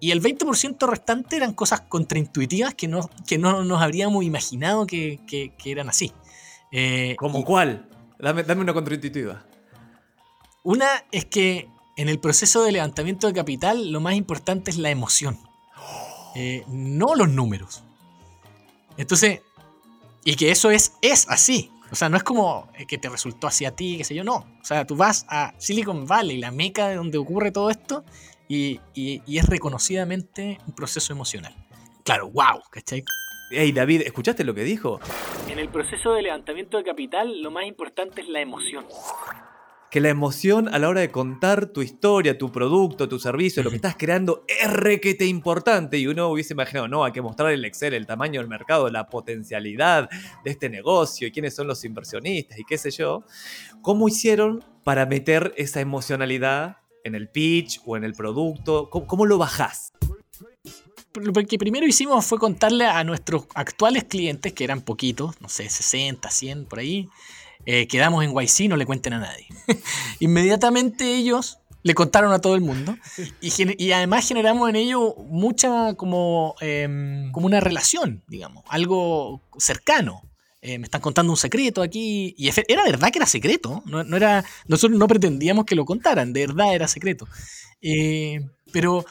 Y 0.00 0.12
el 0.12 0.22
20% 0.22 0.88
restante 0.88 1.36
eran 1.36 1.52
cosas 1.52 1.82
contraintuitivas 1.82 2.74
que 2.74 2.88
no, 2.88 3.10
que 3.26 3.36
no 3.36 3.62
nos 3.64 3.82
habríamos 3.82 4.24
imaginado 4.24 4.86
que, 4.86 5.20
eran 5.66 5.90
así. 5.90 6.12
Eh, 6.72 7.16
¿Como 7.18 7.44
cuál? 7.44 7.88
Dame, 8.18 8.42
dame 8.42 8.60
una 8.60 8.74
contraintuitiva. 8.74 9.44
Una 10.62 10.86
es 11.10 11.24
que 11.24 11.68
en 11.96 12.08
el 12.08 12.18
proceso 12.18 12.62
de 12.62 12.72
levantamiento 12.72 13.26
de 13.26 13.32
capital 13.32 13.90
lo 13.92 14.00
más 14.00 14.14
importante 14.14 14.70
es 14.70 14.78
la 14.78 14.90
emoción, 14.90 15.38
eh, 16.34 16.64
no 16.68 17.14
los 17.14 17.28
números. 17.28 17.82
Entonces, 18.96 19.40
Y 20.22 20.34
que 20.36 20.50
eso 20.50 20.70
es, 20.70 20.92
es 21.00 21.26
así. 21.30 21.70
O 21.90 21.94
sea, 21.94 22.10
no 22.10 22.18
es 22.18 22.22
como 22.22 22.68
que 22.86 22.98
te 22.98 23.08
resultó 23.08 23.46
así 23.46 23.64
a 23.64 23.74
ti, 23.74 23.96
qué 23.96 24.04
sé 24.04 24.14
yo, 24.14 24.22
no. 24.22 24.36
O 24.36 24.64
sea, 24.64 24.86
tú 24.86 24.96
vas 24.96 25.24
a 25.28 25.54
Silicon 25.58 26.06
Valley, 26.06 26.38
la 26.38 26.50
meca 26.50 26.88
de 26.88 26.96
donde 26.96 27.16
ocurre 27.16 27.50
todo 27.50 27.70
esto, 27.70 28.04
y, 28.48 28.80
es 29.26 29.46
reconocidamente 29.46 30.58
un 30.66 30.74
proceso 30.74 31.12
emocional. 31.12 31.54
Claro, 32.04 32.30
wow, 32.30 32.62
¿cachai? 32.70 33.04
Hey 33.50 33.72
David, 33.72 34.02
¿escuchaste 34.02 34.44
lo 34.44 34.54
que 34.54 34.64
dijo? 34.64 35.00
En 35.48 35.58
el 35.58 35.68
proceso 35.68 36.12
de 36.14 36.22
levantamiento 36.22 36.76
de 36.76 36.84
capital, 36.84 37.42
lo 37.42 37.50
más 37.50 37.66
importante 37.66 38.20
es 38.20 38.28
la 38.28 38.40
emoción 38.40 38.84
que 39.90 40.00
la 40.00 40.08
emoción 40.08 40.72
a 40.72 40.78
la 40.78 40.88
hora 40.88 41.00
de 41.00 41.10
contar 41.10 41.66
tu 41.66 41.82
historia, 41.82 42.38
tu 42.38 42.52
producto, 42.52 43.08
tu 43.08 43.18
servicio, 43.18 43.62
lo 43.64 43.70
que 43.70 43.76
estás 43.76 43.96
creando 43.98 44.44
es 44.46 44.72
requete 44.72 45.26
importante. 45.26 45.98
Y 45.98 46.06
uno 46.06 46.28
hubiese 46.28 46.54
imaginado, 46.54 46.86
no, 46.86 47.04
hay 47.04 47.10
que 47.10 47.20
mostrar 47.20 47.50
el 47.50 47.64
Excel, 47.64 47.94
el 47.94 48.06
tamaño 48.06 48.40
del 48.40 48.48
mercado, 48.48 48.88
la 48.88 49.08
potencialidad 49.08 50.08
de 50.44 50.50
este 50.50 50.70
negocio 50.70 51.26
y 51.26 51.32
quiénes 51.32 51.56
son 51.56 51.66
los 51.66 51.84
inversionistas 51.84 52.56
y 52.60 52.64
qué 52.64 52.78
sé 52.78 52.92
yo. 52.92 53.24
¿Cómo 53.82 54.06
hicieron 54.06 54.64
para 54.84 55.06
meter 55.06 55.52
esa 55.56 55.80
emocionalidad 55.80 56.76
en 57.02 57.16
el 57.16 57.28
pitch 57.28 57.80
o 57.84 57.96
en 57.96 58.04
el 58.04 58.12
producto? 58.12 58.90
¿Cómo, 58.90 59.26
lo 59.26 59.38
bajás? 59.38 59.92
Lo 61.14 61.32
que 61.32 61.58
primero 61.58 61.86
hicimos 61.86 62.24
fue 62.24 62.38
contarle 62.38 62.86
a 62.86 63.02
nuestros 63.02 63.46
actuales 63.54 64.04
clientes, 64.04 64.52
que 64.52 64.64
eran 64.64 64.80
poquitos, 64.80 65.40
no 65.40 65.48
sé, 65.48 65.68
60, 65.68 66.30
100 66.30 66.66
por 66.66 66.78
ahí, 66.78 67.08
eh, 67.66 67.86
quedamos 67.88 68.24
en 68.24 68.32
YC, 68.32 68.68
no 68.68 68.76
le 68.76 68.86
cuenten 68.86 69.14
a 69.14 69.18
nadie. 69.18 69.46
Inmediatamente 70.20 71.16
ellos 71.16 71.58
le 71.82 71.94
contaron 71.94 72.32
a 72.32 72.40
todo 72.40 72.54
el 72.54 72.60
mundo 72.60 72.96
y, 73.40 73.92
además 73.92 74.28
generamos 74.28 74.68
en 74.68 74.76
ello 74.76 75.14
mucha 75.16 75.94
como, 75.94 76.54
em, 76.60 77.32
como 77.32 77.46
una 77.46 77.60
relación, 77.60 78.22
digamos, 78.28 78.64
algo 78.68 79.40
cercano. 79.58 80.22
Eh, 80.62 80.78
me 80.78 80.84
están 80.84 81.00
contando 81.00 81.32
un 81.32 81.38
secreto 81.38 81.80
aquí 81.80 82.34
y 82.36 82.50
era 82.68 82.84
verdad 82.84 83.10
que 83.10 83.18
era 83.18 83.26
secreto, 83.26 83.82
no, 83.86 84.02
era, 84.14 84.44
nosotros 84.68 84.98
no 84.98 85.08
pretendíamos 85.08 85.64
que 85.64 85.74
lo 85.74 85.86
contaran, 85.86 86.34
de 86.34 86.46
verdad 86.46 86.74
era 86.74 86.86
secreto. 86.86 87.26
Eh, 87.80 88.40
pero 88.70 89.06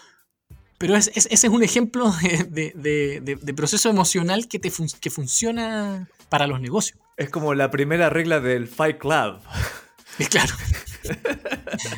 pero 0.80 0.96
ese 0.96 1.12
es 1.16 1.44
un 1.44 1.62
ejemplo 1.62 2.12
de, 2.50 3.54
proceso 3.56 3.90
emocional 3.90 4.48
que, 4.48 4.58
te 4.58 4.72
que 5.00 5.10
funciona 5.12 6.10
para 6.30 6.48
los 6.48 6.60
negocios. 6.60 6.98
Es 7.18 7.30
como 7.30 7.54
la 7.54 7.70
primera 7.70 8.10
regla 8.10 8.40
del 8.40 8.68
Fight 8.68 8.98
Club. 8.98 9.40
Claro. 10.30 10.54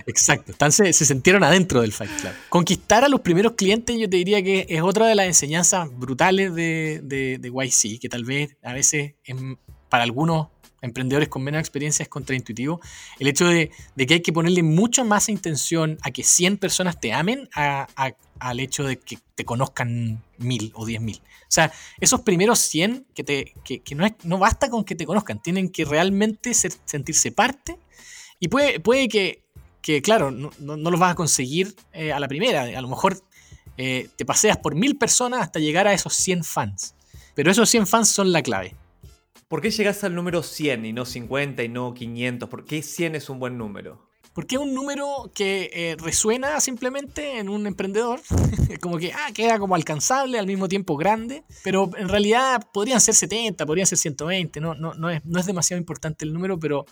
Exacto. 0.05 0.51
Entonces 0.51 0.95
se 0.95 1.05
sintieron 1.05 1.43
adentro 1.43 1.81
del 1.81 1.91
Fight 1.91 2.11
Club. 2.19 2.31
Conquistar 2.49 3.03
a 3.03 3.09
los 3.09 3.21
primeros 3.21 3.53
clientes, 3.53 3.97
yo 3.97 4.07
te 4.07 4.17
diría 4.17 4.43
que 4.43 4.67
es 4.69 4.83
otra 4.83 5.07
de 5.07 5.15
las 5.15 5.25
enseñanzas 5.25 5.89
brutales 5.91 6.53
de, 6.53 7.01
de, 7.01 7.49
YC, 7.49 7.99
que 7.99 8.09
tal 8.09 8.23
vez 8.23 8.55
a 8.61 8.73
veces 8.73 9.15
para 9.91 10.03
algunos 10.03 10.47
emprendedores 10.81 11.29
con 11.29 11.43
menos 11.43 11.59
experiencia 11.59 12.01
es 12.01 12.09
contraintuitivo. 12.09 12.81
El 13.19 13.27
hecho 13.27 13.45
de, 13.45 13.69
que 13.95 14.13
hay 14.15 14.21
que 14.21 14.33
ponerle 14.33 14.63
mucha 14.63 15.03
más 15.03 15.29
intención 15.29 15.97
a 16.01 16.11
que 16.11 16.23
100 16.23 16.57
personas 16.57 16.99
te 16.99 17.13
amen 17.13 17.49
al 17.53 18.59
hecho 18.59 18.85
de 18.85 18.97
que 18.97 19.19
te 19.35 19.45
conozcan 19.45 20.23
mil 20.37 20.71
o 20.73 20.85
diez 20.85 21.01
mil. 21.01 21.17
O 21.17 21.53
sea, 21.53 21.71
esos 21.99 22.21
primeros 22.21 22.59
100 22.59 23.05
que, 23.13 23.23
te, 23.23 23.53
no, 23.93 24.05
es, 24.05 24.13
no 24.23 24.37
basta 24.37 24.69
con 24.69 24.85
que 24.85 24.95
te 24.95 25.05
conozcan, 25.05 25.41
tienen 25.41 25.69
que 25.69 25.83
realmente 25.83 26.53
sentirse 26.53 27.31
parte 27.33 27.77
y 28.39 28.47
puede, 28.47 28.79
puede 28.79 29.09
que, 29.09 29.43
que 29.81 30.01
claro, 30.01 30.31
no, 30.31 30.51
los 30.59 30.99
vas 30.99 31.11
a 31.11 31.15
conseguir 31.15 31.75
eh, 31.91 32.13
a 32.13 32.19
la 32.19 32.29
primera. 32.29 32.63
A 32.63 32.81
lo 32.81 32.87
mejor 32.87 33.21
eh, 33.77 34.09
te 34.15 34.25
paseas 34.25 34.57
por 34.57 34.73
mil 34.73 34.97
personas 34.97 35.41
hasta 35.41 35.59
llegar 35.59 35.87
a 35.87 35.93
esos 35.93 36.13
100 36.15 36.43
fans. 36.43 36.95
Pero 37.35 37.51
esos 37.51 37.69
100 37.69 37.85
fans 37.85 38.09
son 38.09 38.31
la 38.31 38.41
clave. 38.41 38.75
¿Por 39.51 39.59
qué 39.59 39.69
llegas 39.69 40.01
al 40.05 40.15
número 40.15 40.43
100 40.43 40.85
y 40.85 40.93
no 40.93 41.03
50 41.03 41.61
y 41.61 41.67
no 41.67 41.93
500? 41.93 42.47
¿Por 42.47 42.63
qué 42.63 42.81
100 42.81 43.15
es 43.15 43.29
un 43.29 43.37
buen 43.37 43.57
número? 43.57 44.09
Porque 44.31 44.55
es 44.55 44.61
un 44.61 44.73
número 44.73 45.29
que 45.35 45.69
eh, 45.73 45.97
resuena 45.99 46.61
simplemente 46.61 47.37
en 47.37 47.49
un 47.49 47.67
emprendedor, 47.67 48.21
como 48.81 48.97
que 48.97 49.11
ah, 49.11 49.33
queda 49.33 49.59
como 49.59 49.75
alcanzable, 49.75 50.39
al 50.39 50.47
mismo 50.47 50.69
tiempo 50.69 50.95
grande, 50.95 51.43
pero 51.65 51.91
en 51.97 52.07
realidad 52.07 52.65
podrían 52.71 53.01
ser 53.01 53.13
70, 53.13 53.65
podrían 53.65 53.87
ser 53.87 53.97
120, 53.97 54.61
no, 54.61 54.73
no, 54.73 54.93
no, 54.93 55.09
es, 55.09 55.25
no 55.25 55.37
es 55.37 55.45
demasiado 55.45 55.81
importante 55.81 56.23
el 56.23 56.31
número, 56.31 56.57
pero, 56.57 56.85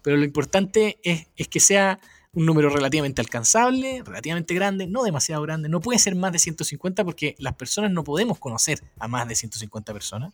pero 0.00 0.16
lo 0.16 0.24
importante 0.24 1.00
es, 1.02 1.26
es 1.34 1.48
que 1.48 1.58
sea 1.58 1.98
un 2.32 2.46
número 2.46 2.70
relativamente 2.70 3.22
alcanzable, 3.22 4.04
relativamente 4.04 4.54
grande, 4.54 4.86
no 4.86 5.02
demasiado 5.02 5.42
grande, 5.42 5.68
no 5.68 5.80
puede 5.80 5.98
ser 5.98 6.14
más 6.14 6.30
de 6.30 6.38
150 6.38 7.04
porque 7.04 7.34
las 7.38 7.56
personas 7.56 7.90
no 7.90 8.04
podemos 8.04 8.38
conocer 8.38 8.80
a 9.00 9.08
más 9.08 9.26
de 9.26 9.34
150 9.34 9.92
personas 9.92 10.32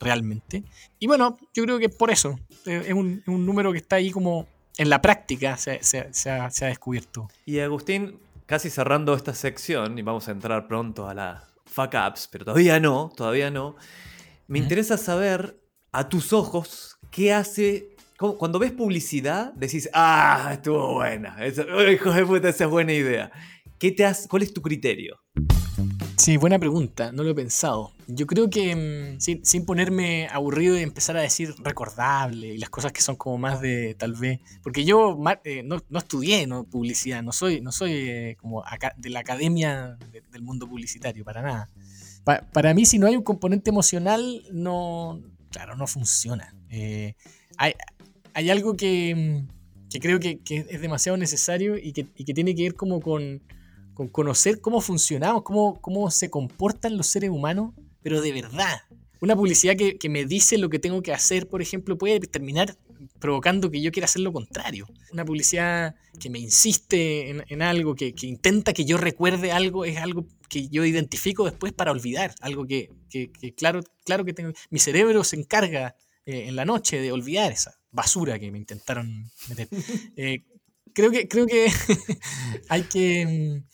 realmente. 0.00 0.64
Y 0.98 1.06
bueno, 1.06 1.38
yo 1.54 1.64
creo 1.64 1.78
que 1.78 1.88
por 1.88 2.10
eso 2.10 2.38
eh, 2.66 2.84
es 2.86 2.94
un, 2.94 3.22
un 3.26 3.46
número 3.46 3.72
que 3.72 3.78
está 3.78 3.96
ahí 3.96 4.10
como 4.10 4.46
en 4.78 4.88
la 4.88 5.02
práctica 5.02 5.56
se, 5.56 5.80
ha, 6.30 6.48
descubierto. 6.66 7.28
Y 7.44 7.58
Agustín, 7.58 8.18
casi 8.46 8.70
cerrando 8.70 9.14
esta 9.14 9.34
sección, 9.34 9.98
y 9.98 10.02
vamos 10.02 10.28
a 10.28 10.30
entrar 10.30 10.68
pronto 10.68 11.08
a 11.08 11.14
la 11.14 11.44
fuck 11.66 11.94
ups, 12.08 12.28
pero 12.30 12.46
todavía 12.46 12.80
no, 12.80 13.12
todavía 13.14 13.50
no. 13.50 13.76
Me 14.46 14.60
interesa 14.60 14.96
saber 14.96 15.60
a 15.92 16.08
tus 16.08 16.32
ojos 16.32 16.96
qué 17.10 17.34
hace. 17.34 17.96
Cuando 18.16 18.58
ves 18.58 18.72
publicidad, 18.72 19.52
decís, 19.54 19.90
ah, 19.92 20.50
estuvo 20.52 20.94
buena. 20.94 21.36
hijo 21.92 22.12
de 22.12 22.24
puta, 22.24 22.48
esa 22.48 22.64
es 22.64 22.70
buena 22.70 22.92
idea. 22.92 23.30
¿Qué 23.78 23.92
te 23.92 24.04
hace, 24.04 24.28
¿Cuál 24.28 24.42
es 24.42 24.52
tu 24.52 24.62
criterio? 24.62 25.20
Sí, 26.28 26.36
buena 26.36 26.58
pregunta, 26.58 27.10
no 27.10 27.24
lo 27.24 27.30
he 27.30 27.34
pensado. 27.34 27.90
Yo 28.06 28.26
creo 28.26 28.50
que 28.50 28.76
mm, 28.76 29.18
sin, 29.18 29.64
ponerme 29.64 30.28
aburrido 30.30 30.78
y 30.78 30.82
empezar 30.82 31.16
a 31.16 31.22
decir 31.22 31.54
recordable 31.64 32.48
y 32.48 32.58
las 32.58 32.68
cosas 32.68 32.92
que 32.92 33.00
son 33.00 33.16
como 33.16 33.38
más 33.38 33.62
de 33.62 33.94
tal 33.94 34.12
vez, 34.12 34.38
porque 34.62 34.84
yo 34.84 35.18
eh, 35.44 35.62
no, 35.62 35.80
estudié 35.96 36.46
no, 36.46 36.64
publicidad, 36.64 37.22
no 37.22 37.32
soy, 37.32 37.62
no 37.62 37.72
soy 37.72 37.92
eh, 37.92 38.36
como 38.38 38.62
de 38.98 39.08
la 39.08 39.20
academia 39.20 39.96
del 40.30 40.42
mundo 40.42 40.68
publicitario, 40.68 41.24
para 41.24 41.40
nada. 41.40 41.70
para 42.52 42.74
mí 42.74 42.84
si 42.84 42.98
no 42.98 43.06
hay 43.06 43.16
un 43.16 43.22
componente 43.22 43.70
emocional, 43.70 44.42
no, 44.52 45.22
claro, 45.50 45.76
no 45.76 45.86
funciona. 45.86 46.54
Eh, 46.68 47.14
hay, 47.56 47.72
hay, 48.34 48.50
algo 48.50 48.76
que, 48.76 49.14
mm, 49.14 49.88
que 49.88 49.98
creo 49.98 50.20
que, 50.20 50.40
que, 50.40 50.66
es 50.68 50.80
demasiado 50.82 51.16
necesario 51.16 51.78
y 51.78 51.94
que, 51.94 52.06
y 52.16 52.26
que 52.26 52.34
tiene 52.34 52.54
que 52.54 52.64
ver 52.64 52.74
como 52.74 53.00
con 53.00 53.40
con 53.98 54.06
conocer 54.06 54.60
cómo 54.60 54.80
funcionamos, 54.80 55.42
cómo, 55.42 55.80
cómo 55.80 56.08
se 56.12 56.30
comportan 56.30 56.96
los 56.96 57.08
seres 57.08 57.30
humanos, 57.30 57.74
pero 58.00 58.20
de 58.20 58.30
verdad. 58.30 58.82
Una 59.20 59.34
publicidad 59.34 59.74
que, 59.74 60.08
me 60.08 60.24
dice 60.24 60.56
lo 60.56 60.68
que 60.68 60.78
tengo 60.78 61.02
que 61.02 61.12
hacer, 61.12 61.48
por 61.48 61.62
ejemplo, 61.62 61.98
puede 61.98 62.20
terminar 62.20 62.76
provocando 63.18 63.72
que 63.72 63.80
yo 63.80 63.90
quiera 63.90 64.04
hacer 64.04 64.22
lo 64.22 64.32
contrario. 64.32 64.86
Una 65.12 65.24
publicidad 65.24 65.96
que 66.20 66.30
me 66.30 66.38
insiste 66.38 67.42
en, 67.48 67.60
algo, 67.60 67.96
que, 67.96 68.14
intenta 68.22 68.72
que 68.72 68.84
yo 68.84 68.98
recuerde 68.98 69.50
algo, 69.50 69.84
es 69.84 69.96
algo 69.96 70.28
que 70.48 70.68
yo 70.68 70.84
identifico 70.84 71.44
después 71.44 71.72
para 71.72 71.90
olvidar. 71.90 72.36
Algo 72.40 72.68
que, 72.68 72.90
claro, 73.56 73.80
claro 74.04 74.24
que 74.24 74.32
tengo. 74.32 74.52
Mi 74.70 74.78
cerebro 74.78 75.24
se 75.24 75.34
encarga 75.34 75.96
eh, 76.24 76.44
en 76.46 76.54
la 76.54 76.64
noche 76.64 77.00
de 77.00 77.10
olvidar 77.10 77.50
esa 77.50 77.74
basura 77.90 78.38
que 78.38 78.52
me 78.52 78.58
intentaron 78.58 79.28
meter. 79.48 79.68
Eh, 80.16 80.44
creo 80.92 81.10
que, 81.10 81.26
creo 81.26 81.46
que 81.48 81.66
hay 82.68 82.82
que 82.84 83.64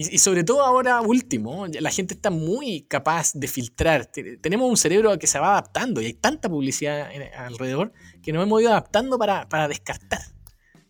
y, 0.00 0.18
sobre 0.18 0.44
todo 0.44 0.62
ahora 0.62 1.00
último, 1.00 1.66
la 1.66 1.90
gente 1.90 2.14
está 2.14 2.30
muy 2.30 2.82
capaz 2.82 3.32
de 3.34 3.48
filtrar. 3.48 4.06
Tenemos 4.40 4.70
un 4.70 4.76
cerebro 4.76 5.18
que 5.18 5.26
se 5.26 5.40
va 5.40 5.50
adaptando 5.50 6.00
y 6.00 6.06
hay 6.06 6.12
tanta 6.14 6.48
publicidad 6.48 7.10
alrededor 7.36 7.92
que 8.22 8.32
nos 8.32 8.44
hemos 8.44 8.62
ido 8.62 8.70
adaptando 8.70 9.18
para, 9.18 9.66
descartar. 9.66 10.20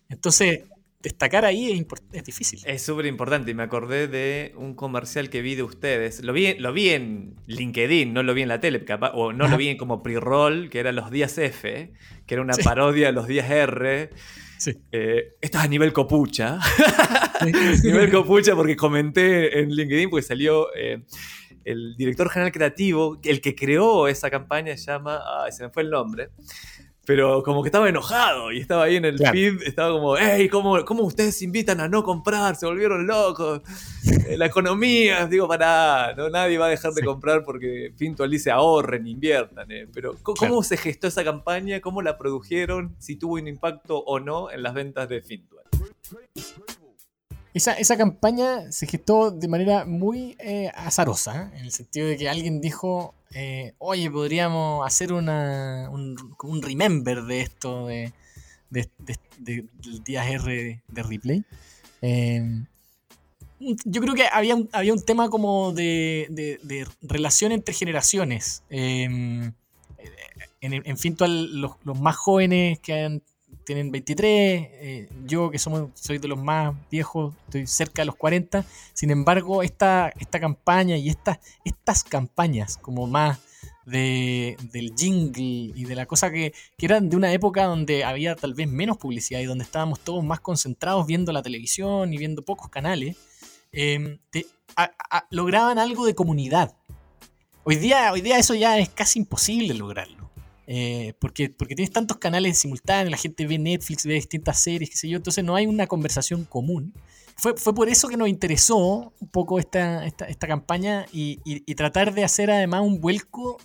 Entonces, 0.09 0.61
destacar 1.01 1.43
ahí 1.43 1.71
es, 1.71 1.85
es 2.13 2.23
difícil. 2.23 2.61
Es 2.65 2.83
súper 2.83 3.07
importante 3.07 3.49
y 3.49 3.55
me 3.55 3.63
acordé 3.63 4.07
de 4.07 4.53
un 4.55 4.75
comercial 4.75 5.31
que 5.31 5.41
vi 5.41 5.55
de 5.55 5.63
ustedes. 5.63 6.23
Lo 6.23 6.31
vi, 6.31 6.53
lo 6.59 6.71
vi 6.71 6.89
en 6.89 7.35
LinkedIn, 7.47 8.13
no 8.13 8.21
lo 8.21 8.35
vi 8.35 8.43
en 8.43 8.49
la 8.49 8.59
tele, 8.59 8.85
o 9.15 9.33
no 9.33 9.47
lo 9.47 9.57
vi 9.57 9.75
como 9.75 10.03
pre-roll, 10.03 10.69
que 10.69 10.79
era 10.79 10.91
los 10.91 11.09
días 11.09 11.35
F, 11.39 11.93
que 12.27 12.33
era 12.35 12.43
una 12.43 12.53
parodia 12.63 13.07
de 13.07 13.13
los 13.13 13.25
días 13.25 13.49
R. 13.49 14.11
Eh, 14.91 15.35
esto 15.41 15.57
es 15.57 15.63
a 15.63 15.67
nivel 15.67 15.93
copucha. 15.93 16.59
nivel 17.83 18.11
copucha 18.11 18.55
porque 18.55 18.75
comenté 18.75 19.59
en 19.59 19.69
LinkedIn 19.69 20.09
porque 20.09 20.25
salió 20.25 20.73
eh, 20.75 21.03
el 21.63 21.95
director 21.97 22.29
general 22.29 22.51
creativo, 22.51 23.19
el 23.23 23.41
que 23.41 23.55
creó 23.55 24.07
esa 24.07 24.29
campaña 24.29 24.75
se 24.77 24.91
llama, 24.91 25.21
ay, 25.43 25.51
se 25.51 25.63
me 25.63 25.69
fue 25.69 25.83
el 25.83 25.89
nombre, 25.89 26.29
pero 27.05 27.41
como 27.43 27.63
que 27.63 27.69
estaba 27.69 27.89
enojado 27.89 28.51
y 28.51 28.59
estaba 28.59 28.83
ahí 28.83 28.95
en 28.95 29.05
el 29.05 29.17
feed, 29.17 29.63
estaba 29.63 29.91
como, 29.91 30.15
hey, 30.17 30.47
¿cómo, 30.47 30.85
¿cómo, 30.85 31.03
ustedes 31.03 31.41
invitan 31.41 31.79
a 31.79 31.87
no 31.87 32.03
comprar? 32.03 32.55
Se 32.55 32.65
volvieron 32.65 33.07
locos. 33.07 33.61
Eh, 34.27 34.37
la 34.37 34.45
economía, 34.45 35.25
digo, 35.25 35.47
para, 35.47 36.13
no, 36.15 36.29
nadie 36.29 36.57
va 36.57 36.67
a 36.67 36.69
dejar 36.69 36.93
de 36.93 37.03
comprar 37.03 37.43
porque 37.43 37.93
Fintual 37.97 38.29
dice 38.29 38.51
ahorren, 38.51 39.07
inviertan. 39.07 39.71
Eh. 39.71 39.87
Pero 39.91 40.15
¿cómo 40.21 40.61
se 40.61 40.77
gestó 40.77 41.07
esa 41.07 41.23
campaña? 41.23 41.81
¿Cómo 41.81 42.01
la 42.01 42.17
produjeron? 42.17 42.95
Si 42.99 43.15
tuvo 43.15 43.33
un 43.33 43.47
impacto 43.47 43.97
o 43.97 44.19
no 44.19 44.51
en 44.51 44.61
las 44.61 44.73
ventas 44.73 45.09
de 45.09 45.21
Fintual. 45.21 45.65
Esa, 47.53 47.73
esa, 47.73 47.97
campaña 47.97 48.71
se 48.71 48.85
gestó 48.85 49.31
de 49.31 49.47
manera 49.47 49.83
muy 49.83 50.35
eh, 50.39 50.71
azarosa, 50.75 51.51
en 51.55 51.65
el 51.65 51.71
sentido 51.71 52.07
de 52.07 52.15
que 52.15 52.29
alguien 52.29 52.61
dijo, 52.61 53.15
eh, 53.33 53.73
oye, 53.77 54.09
podríamos 54.09 54.85
hacer 54.85 55.13
una, 55.13 55.89
un, 55.91 56.61
remember 56.61 57.23
de 57.23 57.41
esto 57.41 57.87
de, 57.87 58.11
de, 58.69 58.89
del 59.37 60.03
día 60.03 60.27
R 60.29 60.81
de 60.87 61.03
replay. 61.03 61.43
Eh, 62.01 62.63
yo 63.59 64.01
creo 64.01 64.13
que 64.15 64.25
había 64.31 64.55
un, 64.55 64.69
había 64.71 64.93
un 64.93 65.03
tema 65.03 65.29
como 65.29 65.73
de, 65.73 66.57
de, 66.63 66.87
relación 67.01 67.51
entre 67.51 67.73
generaciones. 67.73 68.63
Em, 68.69 69.51
en, 70.61 70.73
en, 70.73 70.97
fin, 70.97 71.15
los, 71.19 71.73
los, 71.83 71.99
más 71.99 72.15
jóvenes 72.15 72.79
que 72.79 73.21
tienen 73.69 73.91
23, 73.91 74.31
eh, 74.31 75.09
yo 75.27 75.51
que 75.51 75.59
somos, 75.59 75.91
soy 75.93 76.17
de 76.17 76.27
los 76.27 76.41
más 76.41 76.73
viejos, 76.89 77.35
estoy 77.45 77.67
cerca 77.67 78.01
de 78.01 78.07
los 78.07 78.15
40. 78.15 78.65
Sin 78.93 79.11
embargo, 79.11 79.61
esta, 79.61 80.11
esta 80.19 80.39
campaña 80.39 80.97
y 80.97 81.07
estas 81.07 82.03
campañas 82.03 82.77
como 82.77 83.05
más 83.05 83.37
de, 83.85 84.57
del 84.71 84.95
jingle 84.97 85.71
y 85.75 85.83
de 85.83 85.93
la 85.93 86.07
cosa 86.07 86.31
que, 86.31 86.51
que, 86.79 86.85
eran 86.87 87.11
de 87.11 87.15
una 87.15 87.31
época 87.31 87.65
donde 87.65 88.03
había 88.03 88.35
tal 88.35 88.55
vez 88.55 88.67
menos 88.67 88.97
publicidad 88.97 89.39
y 89.39 89.45
donde 89.45 89.65
estábamos 89.65 89.99
todos 89.99 90.23
más 90.23 90.39
concentrados 90.39 91.05
viendo 91.05 91.31
la 91.31 91.43
televisión 91.43 92.11
y 92.11 92.17
viendo 92.17 92.43
pocos 92.43 92.69
canales, 92.69 93.17
em, 93.71 94.17
lograban 95.29 95.77
algo 95.77 96.07
de 96.07 96.15
comunidad. 96.15 96.75
Hoy 97.65 97.75
día, 97.75 98.11
hoy 98.11 98.21
día 98.21 98.39
eso 98.39 98.55
ya 98.55 98.79
es 98.79 98.89
casi 98.89 99.19
imposible 99.19 99.75
lograrlo. 99.75 100.28
Eh, 100.71 101.15
porque, 101.17 101.49
porque 101.49 101.73
tienes 101.73 101.91
tantos 101.91 102.17
canales 102.17 102.59
simultáneos, 102.59 103.09
la 103.09 103.17
gente 103.17 103.47
ve 103.47 103.57
Netflix, 103.57 104.05
ve 104.05 104.13
distintas 104.13 104.61
series, 104.61 104.91
qué 104.91 104.97
sé 104.97 105.09
yo, 105.09 105.17
entonces 105.17 105.43
no 105.43 105.55
hay 105.55 105.65
una 105.65 105.87
conversación 105.87 106.45
común. 106.45 106.93
Fue, 107.37 107.57
fue 107.57 107.73
por 107.73 107.89
eso 107.89 108.07
que 108.07 108.17
nos 108.17 108.29
interesó 108.29 109.11
un 109.19 109.27
poco 109.29 109.57
esta, 109.57 110.05
esta, 110.05 110.25
esta 110.25 110.47
campaña 110.47 111.07
y, 111.11 111.39
y, 111.43 111.73
tratar 111.73 112.13
de 112.13 112.23
hacer 112.23 112.51
además 112.51 112.81
un 112.83 113.01
vuelco 113.01 113.57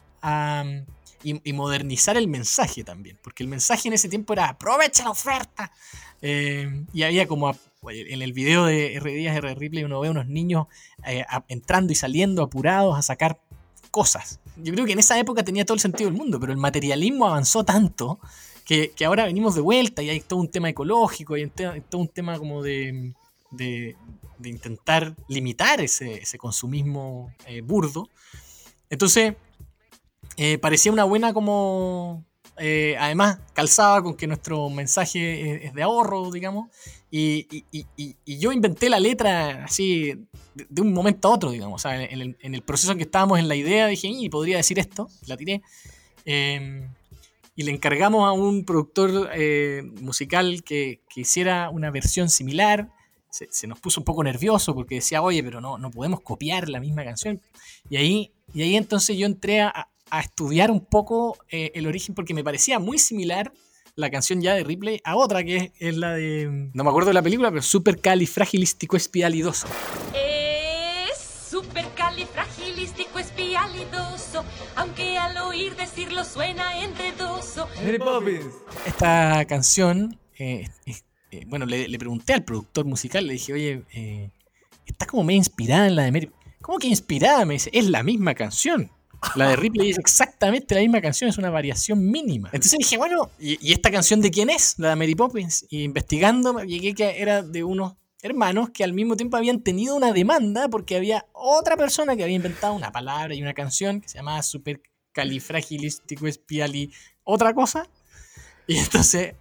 y, 1.22 1.52
modernizar 1.52 2.16
el 2.16 2.26
mensaje 2.26 2.84
también, 2.84 3.18
porque 3.22 3.42
el 3.42 3.50
mensaje 3.50 3.88
en 3.88 3.94
ese 3.94 4.09
tiempo 4.09 4.32
era 4.32 4.48
aprovecha 4.48 5.05
la 5.05 5.11
oferta. 5.11 5.70
Eh, 6.22 6.86
y 6.94 7.02
había 7.02 7.26
como 7.26 7.55
en 7.90 8.22
el 8.22 8.32
video 8.32 8.64
de 8.64 8.94
R 8.94 9.12
Díaz, 9.12 9.36
R 9.36 9.55
Ripley, 9.55 9.84
uno 9.84 10.00
ve 10.00 10.09
unos 10.09 10.26
niños 10.26 10.68
eh, 11.07 11.24
entrando 11.48 11.92
y 11.92 11.96
saliendo 11.96 12.42
apurados 12.42 12.98
a 12.98 13.02
sacar 13.02 13.40
cosas. 13.95 14.40
Yo 14.57 14.72
creo 14.72 14.86
que 14.86 14.95
en 14.95 14.99
esa 14.99 15.16
época 15.20 15.45
tenía 15.45 15.64
todo 15.64 15.76
el 15.76 15.80
sentido 15.80 16.11
del 16.11 16.18
mundo, 16.18 16.40
pero 16.40 16.51
el 16.51 16.59
materialismo 16.59 17.26
avanzó 17.26 17.64
tanto 17.64 18.18
que, 18.64 18.92
ahora 19.07 19.26
venimos 19.26 19.55
de 19.55 19.61
vuelta 19.61 20.03
y 20.03 20.11
hay 20.11 20.18
todo 20.18 20.40
un 20.40 20.51
tema 20.51 20.68
ecológico, 20.68 21.36
y 21.36 21.49
todo 21.49 22.01
un 22.01 22.09
tema 22.09 22.36
como 22.36 22.61
de, 22.61 23.14
de, 23.53 23.95
intentar 24.42 25.14
limitar 25.28 25.80
ese, 25.80 26.14
ese 26.14 26.38
consumismo 26.38 27.32
eh, 27.47 27.61
burdo. 27.61 28.09
Entonces, 28.90 29.34
eh, 30.36 30.59
parecía 30.59 30.90
una 30.90 31.05
buena 31.05 31.32
como... 31.32 32.24
Eh, 32.57 32.97
además, 32.99 33.38
calzaba 33.53 34.03
con 34.03 34.16
que 34.16 34.26
nuestro 34.26 34.70
mensaje 34.70 35.66
es, 35.66 35.72
de 35.72 35.82
ahorro, 35.84 36.32
digamos. 36.32 36.68
Y, 37.12 37.64
yo 38.26 38.51
inventé 38.51 38.90
la 38.90 38.99
letra 38.99 39.66
así 39.66 40.14
de, 40.55 40.82
un 40.82 40.92
momento 40.92 41.28
a 41.28 41.32
otro, 41.32 41.50
digamos. 41.50 41.84
en, 41.84 42.36
el, 42.40 42.62
proceso 42.62 42.92
en 42.92 42.98
que 42.98 43.05
estábamos 43.05 43.38
en 43.38 43.48
la 43.48 43.55
idea, 43.55 43.86
dije, 43.86 44.09
y 44.09 44.28
podría 44.28 44.57
decir 44.57 44.78
esto, 44.78 45.09
la 45.26 45.36
tiré. 45.36 45.62
Em, 46.24 46.88
y 47.57 47.62
le 47.62 47.70
encargamos 47.70 48.26
a 48.26 48.32
un 48.32 48.64
productor 48.64 49.30
eh, 49.34 49.82
musical 50.00 50.62
que, 50.64 51.00
hiciera 51.14 51.70
una 51.70 51.90
versión 51.90 52.28
similar. 52.28 52.90
Se, 53.30 53.66
nos 53.66 53.80
puso 53.80 54.00
un 54.00 54.05
poco 54.05 54.22
nervioso 54.22 54.74
porque 54.74 54.96
decía, 54.96 55.20
oye, 55.20 55.42
pero 55.42 55.61
no, 55.61 55.76
no 55.78 55.90
podemos 55.90 56.20
copiar 56.20 56.68
la 56.68 56.80
misma 56.80 57.05
canción. 57.05 57.40
Y 57.90 57.96
ahí, 57.96 58.32
y 58.52 58.62
ahí 58.62 58.76
entonces 58.76 59.16
yo 59.16 59.26
entré 59.26 59.61
a, 59.61 59.88
a 60.11 60.20
estudiar 60.20 60.70
un 60.70 60.84
poco 60.84 61.36
eh, 61.50 61.72
el 61.74 61.86
origen 61.86 62.14
porque 62.14 62.34
me 62.34 62.44
parecía 62.44 62.78
muy 62.78 62.98
similar 62.98 63.52
la 63.96 64.11
canción 64.11 64.40
ya 64.40 64.55
de 64.55 64.64
Ripley 64.64 65.00
a 65.05 65.16
otra 65.16 65.44
que 65.44 65.72
es, 65.78 65.96
la 65.96 66.14
de. 66.14 66.70
No 66.72 66.84
me 66.84 66.90
acuerdo 66.90 67.09
de 67.09 67.14
la 67.14 67.22
película, 67.22 67.50
pero 67.50 67.62
Super 67.62 68.00
Califragilístico 68.00 68.96
Espialidoso. 68.96 69.68
Es 70.12 70.24
Super 70.24 70.24
Califragilístico 73.15 73.19
Espialidoso, 73.19 74.45
aunque 74.77 75.19
al 75.19 75.37
oír 75.39 75.77
decirlo 75.77 76.25
suena 76.25 76.81
enredoso. 76.81 77.69
Mary 77.83 77.99
Poppins. 77.99 78.55
Esta 78.87 79.45
canción, 79.47 80.19
eh, 80.39 80.69
eh, 81.31 81.45
bueno, 81.47 81.67
le, 81.67 81.99
pregunté 81.99 82.35
al 82.35 82.45
productor 82.45 82.85
musical, 82.85 83.27
le 83.27 83.35
dije, 83.35 83.53
oye, 83.53 83.83
está 84.87 85.07
como 85.07 85.25
me 85.25 85.35
inspirada 85.35 85.87
en 85.87 85.97
la 85.97 86.03
de 86.05 86.12
Mary. 86.12 86.31
¿Cómo 86.61 86.79
que 86.79 86.89
inspirada? 86.89 87.45
Me 87.45 87.55
dice, 87.55 87.71
es 87.73 87.89
la 87.89 88.03
misma 88.03 88.35
canción. 88.35 88.91
La 89.37 89.49
de 89.49 89.57
Ripley 89.57 89.91
es 89.91 89.99
exactamente 89.99 90.75
la 90.75 90.83
misma 90.83 91.01
canción, 91.01 91.31
es 91.31 91.39
una 91.39 91.49
variación 91.49 92.11
mínima. 92.11 92.51
Entonces 92.53 92.79
dije, 92.79 92.99
bueno, 92.99 93.31
¿y, 93.39 93.73
esta 93.73 93.91
canción 93.91 94.21
de 94.21 94.31
quién 94.31 94.51
es? 94.51 94.75
La 94.79 94.91
de 94.91 94.97
Mary 94.97 95.15
Poppins. 95.15 95.67
Y 95.71 95.83
investigando 95.83 96.62
llegué 96.62 96.95
que 96.95 97.23
era 97.23 97.43
de 97.43 97.65
unos 97.65 97.95
hermanos 98.25 98.70
que 98.70 98.85
al 98.85 98.95
mismo 98.95 99.16
tiempo 99.16 99.37
habían 99.37 99.61
tenido 99.61 99.95
una 99.95 100.11
demanda 100.12 100.68
porque 100.70 100.97
había 100.97 101.27
otra 101.35 101.77
persona 101.77 102.16
que 102.16 102.25
había 102.25 102.37
inventado 102.37 102.72
una 102.72 102.91
palabra 102.91 103.35
y 103.35 103.43
una 103.43 103.53
canción 103.53 104.01
que 104.01 104.09
se 104.09 104.16
llamaba 104.16 104.43
supercalifragilístico 104.43 106.27
espiali 106.27 106.91
otra 107.22 107.53
cosa. 107.53 107.87
Y 108.66 108.79
entonces 108.79 109.35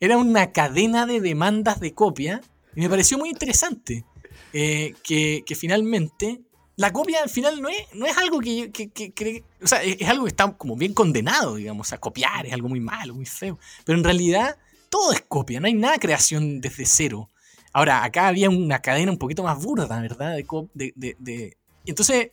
era 0.00 0.18
una 0.18 0.50
cadena 0.50 1.06
de 1.06 1.20
demandas 1.20 1.78
de 1.78 1.94
copia 1.94 2.40
y 2.74 2.80
me 2.80 2.90
pareció 2.90 3.18
muy 3.18 3.28
interesante 3.28 4.04
eh, 4.52 4.94
que, 5.04 5.44
que 5.46 5.54
finalmente 5.54 6.40
la 6.74 6.92
copia 6.92 7.22
al 7.22 7.30
final 7.30 7.62
no 7.62 7.68
es, 7.68 7.78
no 7.94 8.04
es 8.04 8.16
algo 8.18 8.40
que, 8.40 8.72
que, 8.72 9.44
o 9.62 9.66
sea, 9.68 9.80
es, 9.84 10.08
algo 10.08 10.24
que 10.24 10.30
está 10.30 10.52
como 10.56 10.74
bien 10.74 10.92
condenado, 10.92 11.54
digamos, 11.54 11.92
a 11.92 11.98
copiar, 11.98 12.46
es 12.46 12.52
algo 12.52 12.68
muy 12.68 12.80
malo, 12.80 13.14
muy 13.14 13.26
feo. 13.26 13.60
Pero 13.84 13.96
en 13.96 14.04
realidad 14.04 14.56
todo 14.88 15.12
es 15.12 15.20
copia, 15.20 15.60
no 15.60 15.68
hay 15.68 15.74
nada 15.74 15.98
creación 15.98 16.60
desde 16.60 16.84
cero. 16.84 17.30
Ahora, 17.72 18.04
acá 18.04 18.28
había 18.28 18.50
una 18.50 18.80
cadena 18.80 19.12
un 19.12 19.18
poquito 19.18 19.42
más 19.42 19.62
burda, 19.62 20.00
¿verdad? 20.00 20.36
De, 20.36 20.92
de, 20.96 21.16
de, 21.18 21.56
Entonces, 21.84 22.30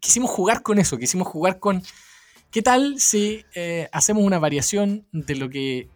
quisimos 0.00 0.30
jugar 0.30 0.62
con 0.62 0.78
eso, 0.78 0.98
quisimos 0.98 1.28
jugar 1.28 1.58
con, 1.58 1.82
¿qué 2.50 2.62
tal 2.62 2.98
si 2.98 3.44
eh, 3.54 3.88
hacemos 3.92 4.24
una 4.24 4.38
variación 4.38 5.06
de 5.12 5.34
lo 5.34 5.50
que, 5.50 5.88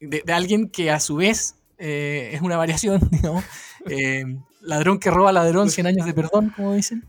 de, 0.00 0.32
alguien 0.32 0.68
que 0.68 0.90
a 0.90 1.00
su 1.00 1.16
vez 1.16 1.56
eh, 1.78 2.30
es 2.32 2.40
una 2.40 2.56
variación, 2.56 3.00
digamos, 3.10 3.44
eh, 3.88 4.24
ladrón 4.60 4.98
que 4.98 5.10
roba 5.10 5.32
ladrón, 5.32 5.70
100 5.70 5.86
años 5.86 6.06
de 6.06 6.14
perdón, 6.14 6.52
como 6.56 6.74
dicen. 6.74 7.04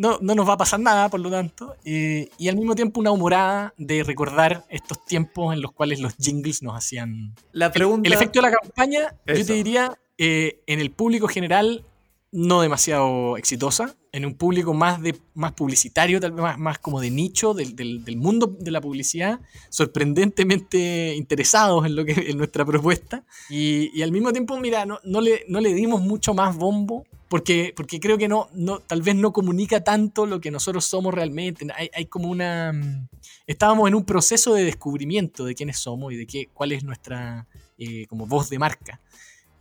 No, 0.00 0.18
no, 0.22 0.34
nos 0.34 0.48
va 0.48 0.54
a 0.54 0.56
pasar 0.56 0.80
nada, 0.80 1.10
por 1.10 1.20
lo 1.20 1.30
tanto. 1.30 1.76
y 1.84 2.48
al 2.48 2.56
mismo 2.56 2.74
tiempo 2.74 3.00
una 3.00 3.10
humorada 3.10 3.74
de 3.76 4.02
recordar 4.02 4.64
estos 4.70 5.04
tiempos 5.04 5.52
en 5.52 5.60
los 5.60 5.72
cuales 5.72 6.00
los 6.00 6.16
jingles 6.16 6.62
nos 6.62 6.74
hacían... 6.74 7.34
La 7.52 7.70
pregunta... 7.70 8.08
el, 8.08 8.14
efecto 8.14 8.40
de 8.40 8.50
la 8.50 8.56
campaña, 8.56 9.14
yo 9.26 9.44
te 9.44 9.52
diría, 9.52 9.98
eh, 10.16 10.62
en 10.66 10.80
el 10.80 10.90
público 10.90 11.28
general, 11.28 11.84
no 12.32 12.60
demasiado 12.60 13.36
exitosa. 13.36 13.94
En 14.12 14.26
un 14.26 14.34
público 14.34 14.74
más, 14.74 15.00
de, 15.00 15.16
más 15.34 15.52
publicitario, 15.52 16.20
más, 16.32 16.58
más 16.58 16.78
como 16.78 17.00
de 17.00 17.10
nicho, 17.10 17.54
del, 17.54 17.76
del, 17.76 18.16
mundo 18.16 18.56
de 18.58 18.70
la 18.72 18.80
publicidad, 18.80 19.40
sorprendentemente 19.68 21.14
interesados 21.14 21.86
en, 21.86 21.94
lo 21.94 22.04
que, 22.04 22.12
en 22.12 22.36
nuestra 22.36 22.64
propuesta. 22.64 23.24
Y, 23.48 23.96
y 23.96 24.02
al 24.02 24.10
mismo 24.10 24.32
tiempo, 24.32 24.58
mira, 24.58 24.84
no, 24.84 24.98
no, 25.04 25.20
le, 25.20 25.44
no 25.48 25.60
le 25.60 25.72
dimos 25.74 26.00
mucho 26.00 26.34
más 26.34 26.56
bombo 26.56 27.04
porque, 27.30 27.72
porque 27.76 28.00
creo 28.00 28.18
que 28.18 28.26
no, 28.26 28.48
no, 28.54 28.80
tal 28.80 29.02
vez 29.02 29.14
no 29.14 29.32
comunica 29.32 29.84
tanto 29.84 30.26
lo 30.26 30.40
que 30.40 30.50
nosotros 30.50 30.84
somos 30.84 31.14
realmente. 31.14 31.64
Hay, 31.76 31.88
hay, 31.94 32.06
como 32.06 32.28
una. 32.28 32.72
Mm, 32.72 33.06
estábamos 33.46 33.86
en 33.86 33.94
un 33.94 34.04
proceso 34.04 34.52
de 34.52 34.64
descubrimiento 34.64 35.44
de 35.44 35.54
quiénes 35.54 35.78
somos 35.78 36.12
y 36.12 36.16
de 36.16 36.26
qué, 36.26 36.48
cuál 36.52 36.72
es 36.72 36.82
nuestra 36.82 37.46
eh, 37.78 38.04
como 38.08 38.26
voz 38.26 38.50
de 38.50 38.58
marca. 38.58 39.00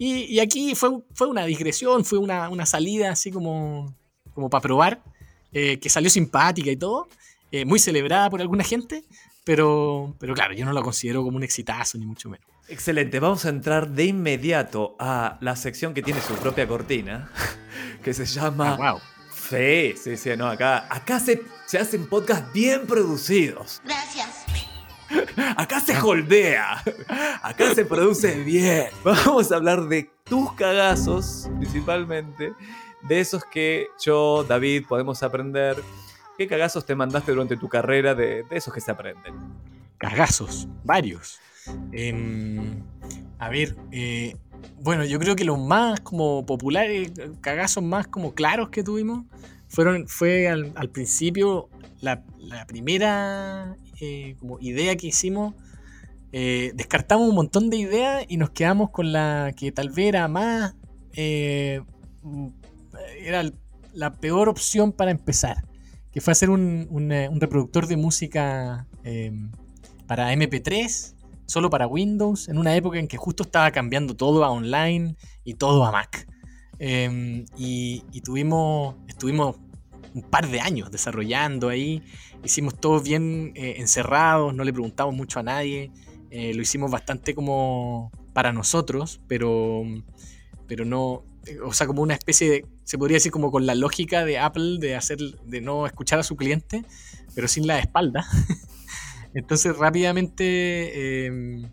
Y, 0.02 0.34
y, 0.34 0.40
aquí 0.40 0.76
fue, 0.76 1.04
fue 1.14 1.28
una 1.28 1.46
digresión, 1.46 2.06
fue 2.06 2.18
una, 2.18 2.48
una 2.50 2.66
salida 2.66 3.12
así 3.12 3.32
como, 3.32 3.94
como 4.34 4.50
para 4.50 4.62
probar, 4.62 5.04
eh, 5.52 5.78
que 5.78 5.90
salió 5.90 6.10
simpática 6.10 6.72
y 6.72 6.78
todo, 6.78 7.10
eh, 7.52 7.66
muy 7.66 7.80
celebrada 7.80 8.30
por 8.30 8.40
alguna 8.40 8.64
gente, 8.64 9.04
pero, 9.44 10.16
pero 10.18 10.34
claro, 10.34 10.54
yo 10.54 10.64
no 10.64 10.72
la 10.72 10.82
considero 10.82 11.22
como 11.22 11.36
un 11.36 11.44
exitazo, 11.44 11.98
ni 11.98 12.06
mucho 12.06 12.30
menos. 12.30 12.48
Excelente, 12.70 13.20
vamos 13.20 13.44
a 13.46 13.50
entrar 13.50 13.90
de 13.90 14.06
inmediato 14.06 14.96
a 15.00 15.38
la 15.42 15.58
sección 15.58 15.94
que 15.94 16.02
tiene 16.02 16.22
su 16.22 16.34
propia 16.36 16.66
cortina, 16.66 17.30
que 18.04 18.14
se 18.14 18.26
llama... 18.26 18.78
Ah, 18.80 18.94
wow. 18.94 19.02
Sí, 19.50 19.96
sí, 20.02 20.16
sí, 20.16 20.30
no, 20.38 20.48
acá, 20.48 20.88
acá 20.90 21.20
se, 21.20 21.42
se 21.66 21.78
hacen 21.78 22.08
podcasts 22.08 22.54
bien 22.54 22.86
producidos. 22.88 23.82
Gracias. 23.84 24.46
Acá 25.58 25.80
se 25.80 25.98
holdea, 25.98 26.84
acá 27.42 27.74
se 27.74 27.86
produce 27.86 28.44
bien. 28.44 28.88
Vamos 29.04 29.52
a 29.52 29.56
hablar 29.56 29.88
de 29.88 30.10
tus 30.24 30.54
cagazos, 30.54 31.50
principalmente, 31.58 32.54
de 33.08 33.20
esos 33.20 33.44
que 33.46 33.88
yo, 34.04 34.44
David, 34.48 34.86
podemos 34.88 35.24
aprender. 35.24 35.78
¿Qué 36.38 36.48
cagazos 36.48 36.86
te 36.86 36.96
mandaste 36.96 37.32
durante 37.32 37.58
tu 37.58 37.68
carrera 37.68 38.16
de, 38.16 38.44
de 38.44 38.58
esos 38.58 38.74
que 38.74 38.82
se 38.82 38.92
aprenden? 38.92 39.36
Cagazos, 39.98 40.68
varios. 40.84 41.40
Em, 41.92 42.82
a 43.40 43.50
ver, 43.50 43.76
eh, 43.92 44.36
bueno, 44.82 45.06
yo 45.06 45.20
creo 45.20 45.36
que 45.36 45.44
los 45.44 45.60
más 45.60 46.00
como 46.00 46.46
populares, 46.46 47.12
cagazos 47.42 47.84
más 47.84 48.08
como 48.08 48.34
claros 48.34 48.70
que 48.70 48.84
tuvimos, 48.84 49.26
fueron, 49.68 50.08
fue 50.08 50.48
al, 50.48 50.72
al 50.76 50.90
principio 50.90 51.70
la, 52.02 52.24
la 52.38 52.66
primera 52.66 53.76
eh, 54.02 54.36
como 54.40 54.60
idea 54.60 54.96
que 54.96 55.08
hicimos. 55.08 55.56
eh, 56.32 56.72
descartamos 56.76 57.28
un 57.30 57.36
montón 57.36 57.70
de 57.70 57.78
ideas 57.78 58.26
y 58.28 58.38
nos 58.38 58.52
quedamos 58.52 58.92
con 58.92 59.12
la 59.12 59.54
que 59.56 59.72
tal 59.72 59.90
vez 59.90 60.08
era 60.08 60.28
más. 60.28 60.76
eh, 61.14 61.82
mm, 62.24 62.48
era 63.22 63.44
la 63.94 64.14
peor 64.14 64.50
opción 64.50 64.92
para 64.92 65.12
empezar. 65.12 65.64
Que 66.12 66.22
fue 66.22 66.32
hacer 66.32 66.50
un, 66.50 66.88
un, 66.90 67.40
reproductor 67.40 67.88
de 67.88 67.98
música 67.98 68.88
eh, 69.04 69.32
para 70.08 70.34
MP3, 70.34 71.16
solo 71.46 71.70
para 71.70 71.86
Windows, 71.88 72.50
en 72.50 72.58
una 72.58 72.76
época 72.76 72.98
en 72.98 73.08
que 73.08 73.18
justo 73.18 73.44
estaba 73.44 73.70
cambiando 73.72 74.16
todo 74.16 74.44
a 74.44 74.50
online 74.50 75.16
y 75.44 75.54
todo 75.54 75.86
a 75.86 75.92
Mac. 75.92 76.28
Eh, 76.80 77.46
y, 77.58 78.04
y 78.12 78.22
tuvimos, 78.22 78.96
estuvimos 79.08 79.58
un 80.14 80.24
par 80.24 80.50
de 80.50 80.60
años 80.62 80.92
desarrollando 80.92 81.70
ahí. 81.70 82.04
Hicimos 82.44 82.80
todo 82.80 83.02
bien 83.02 83.52
eh, 83.56 83.76
encerrados, 83.78 84.54
no 84.54 84.64
le 84.64 84.74
preguntamos 84.74 85.16
mucho 85.16 85.40
a 85.40 85.44
nadie. 85.44 85.92
eh, 86.32 86.54
lo 86.54 86.62
hicimos 86.62 86.92
bastante 86.92 87.34
como 87.34 88.12
para 88.34 88.54
nosotros, 88.54 89.20
pero, 89.28 89.84
pero 90.68 90.86
no, 90.86 91.24
eh, 91.46 91.60
o 91.64 91.74
sea, 91.74 91.88
como 91.88 92.02
una 92.02 92.14
especie 92.14 92.50
de, 92.50 92.66
se 92.84 92.98
podría 92.98 93.16
decir 93.16 93.32
como 93.32 93.52
con 93.52 93.66
la 93.66 93.76
lógica 93.76 94.26
de 94.26 94.40
Apple 94.40 94.78
de 94.80 94.96
hacer, 94.96 95.18
de 95.20 95.62
no 95.62 95.86
escuchar 95.86 96.20
a 96.20 96.24
su 96.24 96.36
cliente, 96.36 96.86
pero 97.36 97.48
sin 97.48 97.68
la 97.68 97.80
espalda. 97.80 98.26
Entonces 99.34 99.78
rápidamente 99.78 100.44
eh, 101.28 101.70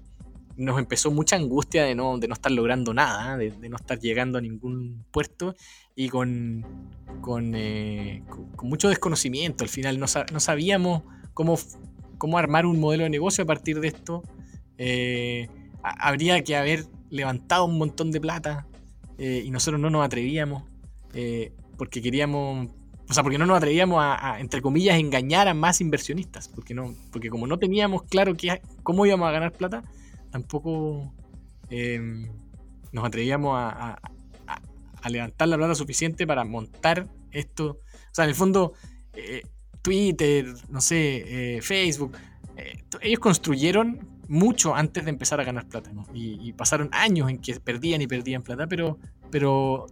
nos 0.56 0.78
empezó 0.78 1.10
mucha 1.10 1.36
angustia 1.36 1.84
de 1.84 1.94
no, 1.94 2.18
de 2.18 2.28
no 2.28 2.34
estar 2.34 2.52
logrando 2.52 2.94
nada, 2.94 3.36
de, 3.36 3.50
de 3.50 3.68
no 3.68 3.76
estar 3.76 3.98
llegando 3.98 4.38
a 4.38 4.40
ningún 4.40 5.04
puerto 5.10 5.54
y 5.98 6.10
con, 6.10 6.64
con, 7.22 7.54
eh, 7.56 8.22
con- 8.28 8.44
con 8.52 8.68
mucho 8.68 8.88
desconocimiento. 8.88 9.64
Al 9.64 9.70
final 9.70 9.98
no, 9.98 10.06
sa- 10.06 10.26
no 10.32 10.38
sabíamos 10.38 11.02
cómo, 11.34 11.58
cómo 12.18 12.38
armar 12.38 12.66
un 12.66 12.78
modelo 12.78 13.04
de 13.04 13.10
negocio 13.10 13.42
a 13.44 13.46
partir 13.46 13.80
de 13.80 13.88
esto. 13.88 14.22
Eh, 14.78 15.48
ha- 15.82 16.08
habría 16.08 16.44
que 16.44 16.54
haber 16.54 16.84
levantado 17.10 17.64
un 17.64 17.78
montón 17.78 18.10
de 18.12 18.20
plata 18.20 18.66
eh, 19.18 19.42
y 19.44 19.50
nosotros 19.50 19.80
no 19.80 19.88
nos 19.90 20.04
atrevíamos 20.04 20.62
porque 21.78 22.02
queríamos, 22.02 22.68
o 23.08 23.12
sea, 23.14 23.22
porque 23.22 23.38
no 23.38 23.46
nos 23.46 23.56
atrevíamos 23.56 23.98
a, 24.02 24.38
entre 24.38 24.60
comillas, 24.60 24.98
engañar 24.98 25.48
a 25.48 25.54
más 25.54 25.80
inversionistas, 25.80 26.46
porque, 26.48 26.74
no, 26.74 26.92
porque 27.10 27.30
como 27.30 27.46
no 27.46 27.58
teníamos 27.58 28.02
claro 28.02 28.34
qué, 28.36 28.60
cómo 28.82 29.06
íbamos 29.06 29.26
a 29.26 29.30
ganar 29.32 29.52
plata, 29.52 29.82
tampoco 30.30 31.10
nos 32.92 33.04
atrevíamos 33.06 33.56
a- 33.58 33.98
a- 35.02 35.10
levantar 35.10 35.48
la 35.48 35.56
plata 35.56 35.74
suficiente 35.74 36.26
para 36.26 36.44
montar 36.44 37.08
esto. 37.30 37.80
O 37.92 38.14
sea, 38.14 38.24
en 38.24 38.30
el 38.30 38.36
fondo, 38.36 38.72
eh, 39.14 39.42
Twitter, 39.82 40.46
no 40.68 40.80
sé, 40.80 41.56
eh, 41.56 41.62
Facebook, 41.62 42.16
eh, 42.56 42.82
ellos 43.02 43.20
construyeron 43.20 44.00
mucho 44.28 44.74
antes 44.74 45.04
de 45.04 45.10
empezar 45.10 45.40
a 45.40 45.44
ganar 45.44 45.68
plata, 45.68 45.92
¿no? 45.92 46.06
Y, 46.12 46.52
pasaron 46.54 46.88
años 46.92 47.30
en 47.30 47.38
que 47.38 47.58
perdían 47.60 48.02
y 48.02 48.06
perdían 48.06 48.42
plata, 48.42 48.66
pero, 48.66 48.98
pero 49.30 49.86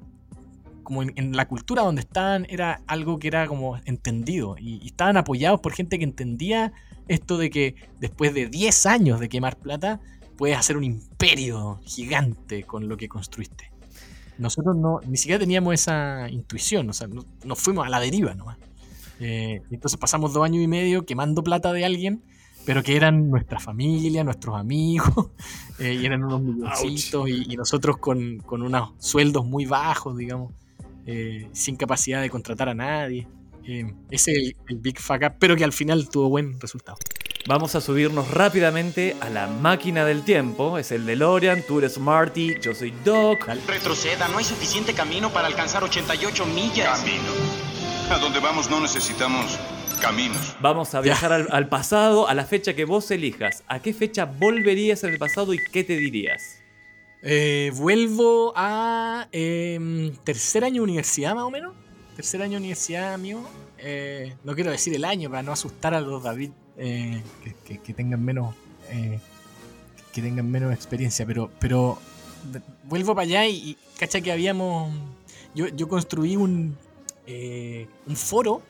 como 0.82 1.02
en, 1.02 1.36
la 1.36 1.46
cultura 1.46 1.82
donde 1.82 2.00
estaban 2.00 2.46
era 2.48 2.82
algo 2.86 3.18
que 3.18 3.28
era 3.28 3.46
como 3.46 3.78
entendido 3.84 4.57
y, 4.59 4.82
y 4.82 4.86
estaban 4.86 5.16
apoyados 5.16 5.61
por 5.61 5.72
gente 5.72 5.98
que 5.98 6.05
entendía 6.05 6.72
esto 7.09 7.38
de 7.38 7.50
que 7.50 7.76
después 8.00 8.34
de 8.34 8.48
10 8.48 8.86
años 8.86 9.20
de 9.20 9.28
quemar 9.28 9.57
plata 9.57 10.00
puedes 10.36 10.57
hacer 10.57 10.76
un 10.76 10.84
imperio 10.84 11.80
gigante 11.84 12.64
con 12.64 12.88
lo 12.88 12.96
que 12.96 13.09
construiste. 13.09 13.70
Nosotros 14.39 14.76
no, 14.76 15.01
ni 15.07 15.16
siquiera 15.16 15.39
teníamos 15.39 15.74
esa 15.74 16.28
intuición, 16.28 16.91
o 16.91 16.93
sea, 16.93 17.07
no- 17.07 17.24
nos 17.45 17.59
fuimos 17.59 17.87
a 17.87 17.91
la 17.91 18.01
deriva 18.01 18.35
nomás. 18.35 18.59
Eh, 19.20 19.61
entonces 19.70 19.99
pasamos 19.99 20.32
dos 20.32 20.45
años 20.45 20.62
y 20.62 20.66
medio 20.66 21.07
quemando 21.07 21.43
plata 21.45 21.72
de 21.72 21.85
alguien, 21.85 22.22
pero 22.66 22.82
que 22.82 22.97
eran 22.97 23.30
nuestra 23.30 23.61
familia, 23.61 24.24
nuestros 24.24 24.57
amigos, 24.57 25.28
eh, 25.78 25.95
y 26.01 26.05
eran 26.07 26.24
unos 26.24 26.41
milloncitos, 26.43 27.28
y, 27.28 27.53
y 27.53 27.57
nosotros 27.57 27.99
con, 27.99 28.39
con 28.39 28.62
unos 28.62 28.93
sueldos 28.99 29.45
muy 29.47 29.66
bajos, 29.66 30.16
digamos, 30.16 30.53
eh, 31.07 31.49
sin 31.53 31.76
capacidad 31.76 32.20
de 32.22 32.30
contratar 32.30 32.68
a 32.70 32.74
nadie. 32.74 33.28
Eh, 33.66 33.95
ese 34.11 34.32
es 34.32 34.39
el, 34.39 34.57
el 34.68 34.78
Big 34.78 34.99
Fuck 34.99 35.22
Up, 35.26 35.32
pero 35.39 35.57
que 35.57 35.64
al 35.64 35.72
final 35.72 36.09
tuvo 36.09 36.28
buen 36.28 36.59
resultado. 36.61 36.99
Vamos 37.47 37.74
a 37.74 37.82
subirnos 37.82 38.30
rápidamente 38.30 39.16
a 39.20 39.28
la 39.28 39.47
máquina 39.47 40.07
del 40.07 40.24
tiempo. 40.24 40.78
Es 40.78 40.92
el 40.92 41.05
DeLorean, 41.05 41.62
tú 41.68 41.78
eres 41.78 41.99
Marty, 41.99 42.59
yo 42.59 42.74
soy 42.74 42.90
Doc. 43.05 43.47
Retroceda, 43.66 44.28
no 44.28 44.38
hay 44.38 44.45
suficiente 44.45 44.95
camino 44.95 45.30
para 45.30 45.47
alcanzar 45.47 45.84
88 45.84 46.47
millas. 46.47 47.01
Camino. 47.01 47.22
A 48.11 48.18
donde 48.18 48.40
vamos 48.40 48.70
no 48.70 48.80
necesitamos 48.80 49.59
caminos. 50.01 50.57
Vamos 50.61 50.95
a 50.95 51.03
viajar 51.03 51.34
al, 51.34 51.49
al 51.51 51.68
pasado, 51.68 52.28
a 52.28 52.34
la 52.34 52.47
fecha 52.47 52.74
que 52.74 52.86
vos 52.86 53.11
elijas. 53.11 53.62
¿A 53.68 53.80
qué 53.80 53.92
fecha 53.92 54.24
volverías 54.24 55.05
en 55.05 55.11
el 55.11 55.18
pasado 55.18 55.53
y 55.53 55.59
qué 55.70 55.84
te 55.84 55.97
dirías? 55.99 56.64
Eh, 57.26 57.72
vuelvo 57.74 58.53
a 58.55 59.28
em, 59.32 60.14
tercer 60.24 60.62
año 60.62 60.76
de 60.76 60.80
universidad, 60.80 61.34
más 61.34 61.45
o 61.45 61.51
menos. 61.51 61.74
Tercer 62.17 62.43
año 62.43 62.53
de 62.53 62.59
universidad 62.59 63.19
mío. 63.19 63.43
Eh, 63.79 64.37
no 64.45 64.55
quiero 64.55 64.71
decir 64.71 64.95
el 64.95 65.05
año 65.05 65.29
para 65.31 65.43
no 65.43 65.51
asustar 65.53 65.95
a 65.95 66.01
los 66.01 66.23
David 66.23 66.53
eh, 66.77 67.23
que, 67.65 67.93
tengan 67.93 68.25
menos 68.25 68.55
eh, 68.91 69.19
que 70.12 70.23
tengan 70.23 70.49
menos 70.49 70.73
experiencia, 70.73 71.27
pero, 71.27 71.51
pero 71.59 71.99
vuelvo 72.85 73.15
para 73.15 73.25
allá 73.25 73.47
y, 73.47 73.77
cacha 73.99 74.21
que 74.21 74.31
habíamos. 74.31 74.95
Yo, 75.55 75.67
yo 75.69 75.89
construí 75.89 76.37
un, 76.37 76.77
un 77.27 78.17
foro 78.17 78.62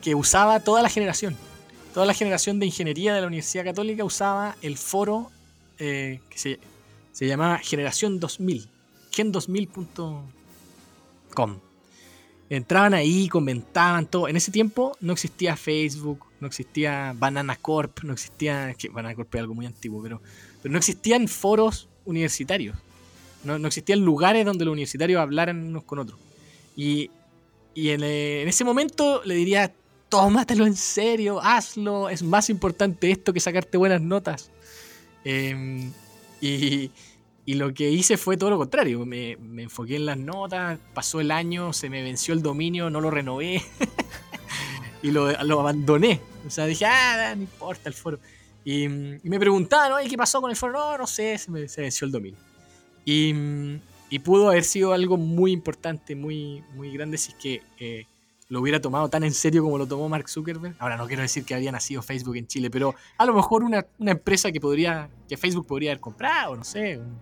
que 0.00 0.14
usaba 0.14 0.60
toda 0.60 0.82
la 0.82 0.88
generación. 0.88 1.36
Toda 1.92 2.06
la 2.06 2.14
generación 2.14 2.60
de 2.60 2.66
ingeniería 2.66 3.14
de 3.14 3.20
la 3.20 3.26
Universidad 3.26 3.64
Católica 3.64 4.04
usaba 4.04 4.56
el 4.62 4.78
foro 4.78 5.30
que 5.76 6.20
se, 6.34 6.60
se 7.12 7.26
llamaba 7.26 7.58
Generación 7.58 8.20
2000, 8.20 8.68
gen2000.com. 9.12 11.67
Entraban 12.50 12.94
ahí, 12.94 13.28
comentaban 13.28 14.06
todo. 14.06 14.28
En 14.28 14.36
ese 14.36 14.50
tiempo 14.50 14.96
no 15.00 15.12
existía 15.12 15.56
Facebook, 15.56 16.24
no 16.40 16.46
existía 16.46 17.14
Banana 17.16 17.56
Corp, 17.56 18.02
no 18.04 18.12
existía. 18.14 18.74
Que 18.74 18.88
Banana 18.88 19.14
Corp 19.14 19.34
es 19.34 19.40
algo 19.40 19.54
muy 19.54 19.66
antiguo, 19.66 20.02
pero, 20.02 20.22
pero 20.62 20.72
no 20.72 20.78
existían 20.78 21.28
foros 21.28 21.88
universitarios. 22.06 22.76
No, 23.44 23.58
no 23.58 23.68
existían 23.68 24.00
lugares 24.00 24.44
donde 24.46 24.64
los 24.64 24.72
universitarios 24.72 25.20
hablaran 25.20 25.62
unos 25.62 25.84
con 25.84 25.98
otros. 25.98 26.18
Y, 26.74 27.10
y 27.74 27.90
en, 27.90 28.02
eh, 28.02 28.42
ese 28.48 28.64
momento 28.64 29.22
le 29.24 29.34
diría: 29.34 29.72
tómatelo 30.08 30.66
en 30.66 30.76
serio, 30.76 31.40
hazlo. 31.42 32.08
Es 32.08 32.22
más 32.22 32.48
importante 32.50 33.10
esto 33.10 33.32
que 33.32 33.40
sacarte 33.40 33.76
buenas 33.76 34.00
notas. 34.00 34.50
Em, 35.24 35.92
y, 36.40 36.90
y 37.48 37.54
lo 37.54 37.72
que 37.72 37.90
hice 37.90 38.18
fue 38.18 38.36
todo 38.36 38.50
lo 38.50 38.58
contrario. 38.58 39.06
Me, 39.06 39.38
me 39.38 39.62
enfoqué 39.62 39.96
en 39.96 40.04
las 40.04 40.18
notas, 40.18 40.78
pasó 40.92 41.18
el 41.18 41.30
año, 41.30 41.72
se 41.72 41.88
me 41.88 42.02
venció 42.02 42.34
el 42.34 42.42
dominio, 42.42 42.90
no 42.90 43.00
lo 43.00 43.10
renové 43.10 43.62
y 45.02 45.10
lo, 45.10 45.32
lo 45.44 45.60
abandoné. 45.60 46.20
O 46.46 46.50
sea, 46.50 46.66
dije, 46.66 46.84
ah, 46.84 47.32
no 47.34 47.40
importa 47.44 47.88
el 47.88 47.94
foro. 47.94 48.18
Y, 48.66 48.84
y 48.84 49.30
me 49.30 49.40
preguntaban, 49.40 49.92
oye, 49.92 50.10
¿qué 50.10 50.18
pasó 50.18 50.42
con 50.42 50.50
el 50.50 50.58
foro? 50.58 50.74
No, 50.74 50.98
no 50.98 51.06
sé, 51.06 51.38
se 51.38 51.50
me 51.50 51.60
venció 51.60 52.04
el 52.04 52.12
dominio. 52.12 52.38
Y, 53.06 53.32
y 54.10 54.18
pudo 54.18 54.50
haber 54.50 54.64
sido 54.64 54.92
algo 54.92 55.16
muy 55.16 55.52
importante, 55.52 56.14
muy, 56.14 56.62
muy 56.74 56.92
grande 56.92 57.16
si 57.16 57.30
es 57.30 57.36
que 57.38 57.62
eh, 57.78 58.04
lo 58.50 58.60
hubiera 58.60 58.78
tomado 58.78 59.08
tan 59.08 59.24
en 59.24 59.32
serio 59.32 59.62
como 59.62 59.78
lo 59.78 59.86
tomó 59.86 60.06
Mark 60.10 60.28
Zuckerberg. 60.28 60.76
Ahora 60.78 60.98
no 60.98 61.06
quiero 61.06 61.22
decir 61.22 61.46
que 61.46 61.54
había 61.54 61.72
nacido 61.72 62.02
Facebook 62.02 62.36
en 62.36 62.46
Chile, 62.46 62.68
pero 62.68 62.94
a 63.16 63.24
lo 63.24 63.32
mejor 63.32 63.64
una, 63.64 63.86
una 63.98 64.10
empresa 64.10 64.52
que 64.52 64.60
podría, 64.60 65.08
que 65.26 65.38
Facebook 65.38 65.66
podría 65.66 65.92
haber 65.92 66.00
comprado, 66.02 66.54
no 66.54 66.62
sé, 66.62 66.98
un, 66.98 67.18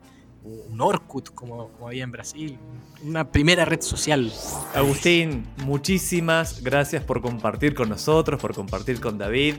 un 0.46 0.80
Orkut 0.80 1.30
como, 1.34 1.68
como 1.72 1.88
había 1.88 2.04
en 2.04 2.12
Brasil, 2.12 2.58
una 3.04 3.30
primera 3.30 3.64
red 3.64 3.80
social. 3.80 4.32
Agustín, 4.74 5.44
muchísimas 5.64 6.62
gracias 6.62 7.02
por 7.04 7.20
compartir 7.20 7.74
con 7.74 7.88
nosotros, 7.88 8.40
por 8.40 8.54
compartir 8.54 9.00
con 9.00 9.18
David. 9.18 9.56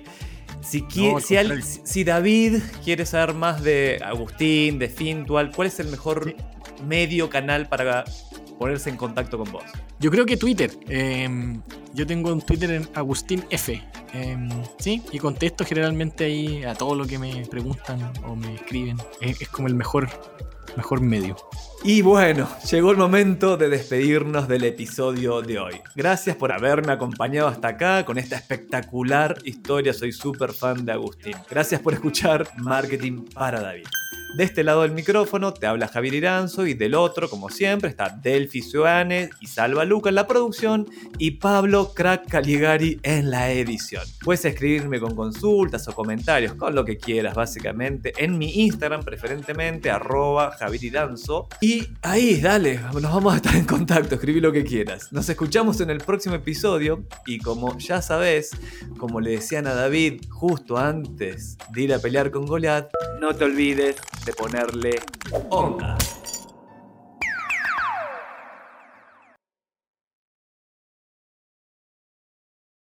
Si, 0.62 0.82
qui- 0.84 1.12
No, 1.12 1.18
al 1.18 1.24
si, 1.24 1.36
al- 1.38 1.48
contrario. 1.50 1.80
si 1.84 2.04
David 2.04 2.56
quiere 2.84 3.06
saber 3.06 3.36
más 3.36 3.62
de 3.62 4.00
Agustín, 4.04 4.80
de 4.80 4.90
Fintual, 4.90 5.52
¿cuál 5.56 5.68
es 5.68 5.80
el 5.80 5.88
mejor 5.90 6.36
medio 6.88 7.30
canal 7.30 7.68
para 7.68 8.06
ponerse 8.58 8.90
en 8.90 8.98
contacto 8.98 9.38
con 9.38 9.52
vos? 9.52 9.64
Yo 10.00 10.10
creo 10.12 10.26
que 10.26 10.38
Twitter. 10.38 10.72
em, 10.88 11.62
yo 11.94 12.06
tengo 12.08 12.32
un 12.32 12.42
Twitter 12.42 12.72
en 12.72 12.88
Agustín 12.94 13.44
F. 13.50 13.82
em, 14.14 14.50
sí, 14.80 15.02
y 15.12 15.20
contesto 15.20 15.66
generalmente 15.66 16.24
ahí 16.26 16.64
a 16.64 16.74
todo 16.76 16.96
lo 16.96 17.06
que 17.06 17.20
me 17.20 17.46
preguntan 17.48 18.12
o 18.26 18.36
me 18.36 18.56
escriben. 18.56 18.98
Es, 19.22 19.42
es 19.42 19.50
como 19.50 19.68
el 19.68 19.76
mejor, 19.76 20.10
mejor 20.76 21.02
medio. 21.02 21.36
Y 21.84 22.02
bueno, 22.02 22.50
llegó 22.70 22.92
el 22.92 22.98
momento 22.98 23.56
de 23.56 23.70
despedirnos 23.70 24.48
del 24.48 24.64
episodio 24.64 25.42
de 25.42 25.60
hoy. 25.60 25.82
Gracias 25.96 26.36
por 26.36 26.52
haberme 26.52 26.92
acompañado 26.92 27.48
hasta 27.48 27.70
acá 27.70 28.04
con 28.04 28.18
esta 28.18 28.36
espectacular 28.36 29.38
historia. 29.44 29.94
Soy 29.94 30.12
súper 30.12 30.54
fan 30.54 30.86
de 30.86 30.92
Agustín. 30.92 31.36
Gracias 31.50 31.80
por 31.82 31.94
escuchar 31.94 32.48
Marketing 32.58 33.26
para 33.34 33.62
David. 33.62 33.86
De 34.36 34.44
este 34.44 34.64
lado 34.64 34.84
del 34.84 34.92
micrófono 34.92 35.54
te 35.54 35.66
habla 35.66 35.88
Javier 35.88 36.14
Iranzo 36.14 36.68
y 36.68 36.74
del 36.74 36.94
otro, 36.96 37.30
como 37.30 37.50
siempre, 37.50 37.90
está 37.90 38.10
Delphi 38.10 38.62
Suárez 38.62 39.32
y 39.40 39.48
Salva 39.48 39.86
Luca 39.86 40.10
en 40.10 40.16
la 40.16 40.28
producción 40.28 40.88
y 41.18 41.32
Pablo 41.32 41.94
Crack 41.96 42.28
Caligari 42.28 43.00
en 43.04 43.32
la 43.32 43.52
edición. 43.52 44.04
Puedes 44.24 44.46
escribirme 44.46 45.00
con 45.00 45.16
consultas 45.16 45.88
o 45.88 45.94
comentarios, 45.94 46.54
con 46.54 46.76
lo 46.76 46.86
que 46.86 46.98
quieras, 46.98 47.34
básicamente, 47.34 48.14
en 48.18 48.38
mi 48.38 48.66
Instagram, 48.66 49.04
preferentemente, 49.04 49.90
arroba 49.90 50.52
Javier 50.52 50.84
Iranzo. 50.84 51.48
Y 51.62 51.88
ahí, 52.04 52.40
dale, 52.40 52.80
nos 52.94 53.02
vamos 53.02 53.34
a 53.34 53.38
estar 53.38 53.56
en 53.56 53.66
contacto, 53.66 54.16
escribí 54.16 54.40
lo 54.40 54.52
que 54.52 54.64
quieras. 54.64 55.12
Nos 55.12 55.28
escuchamos 55.30 55.80
en 55.82 55.90
el 55.90 56.00
próximo 56.00 56.36
episodio 56.36 57.06
y 57.26 57.40
como 57.40 57.76
ya 57.80 58.02
sabes, 58.02 58.52
como 59.00 59.20
le 59.20 59.32
decían 59.32 59.68
a 59.68 59.74
David 59.74 60.22
justo 60.30 60.78
antes 60.78 61.58
de 61.72 61.82
ir 61.82 61.94
a 61.94 62.00
pelear 62.00 62.30
con 62.30 62.46
Goliath, 62.46 62.92
no 63.20 63.34
te 63.34 63.46
olvides 63.46 63.96
de 64.26 64.34
ponerle 64.34 65.00
onda. 65.50 65.98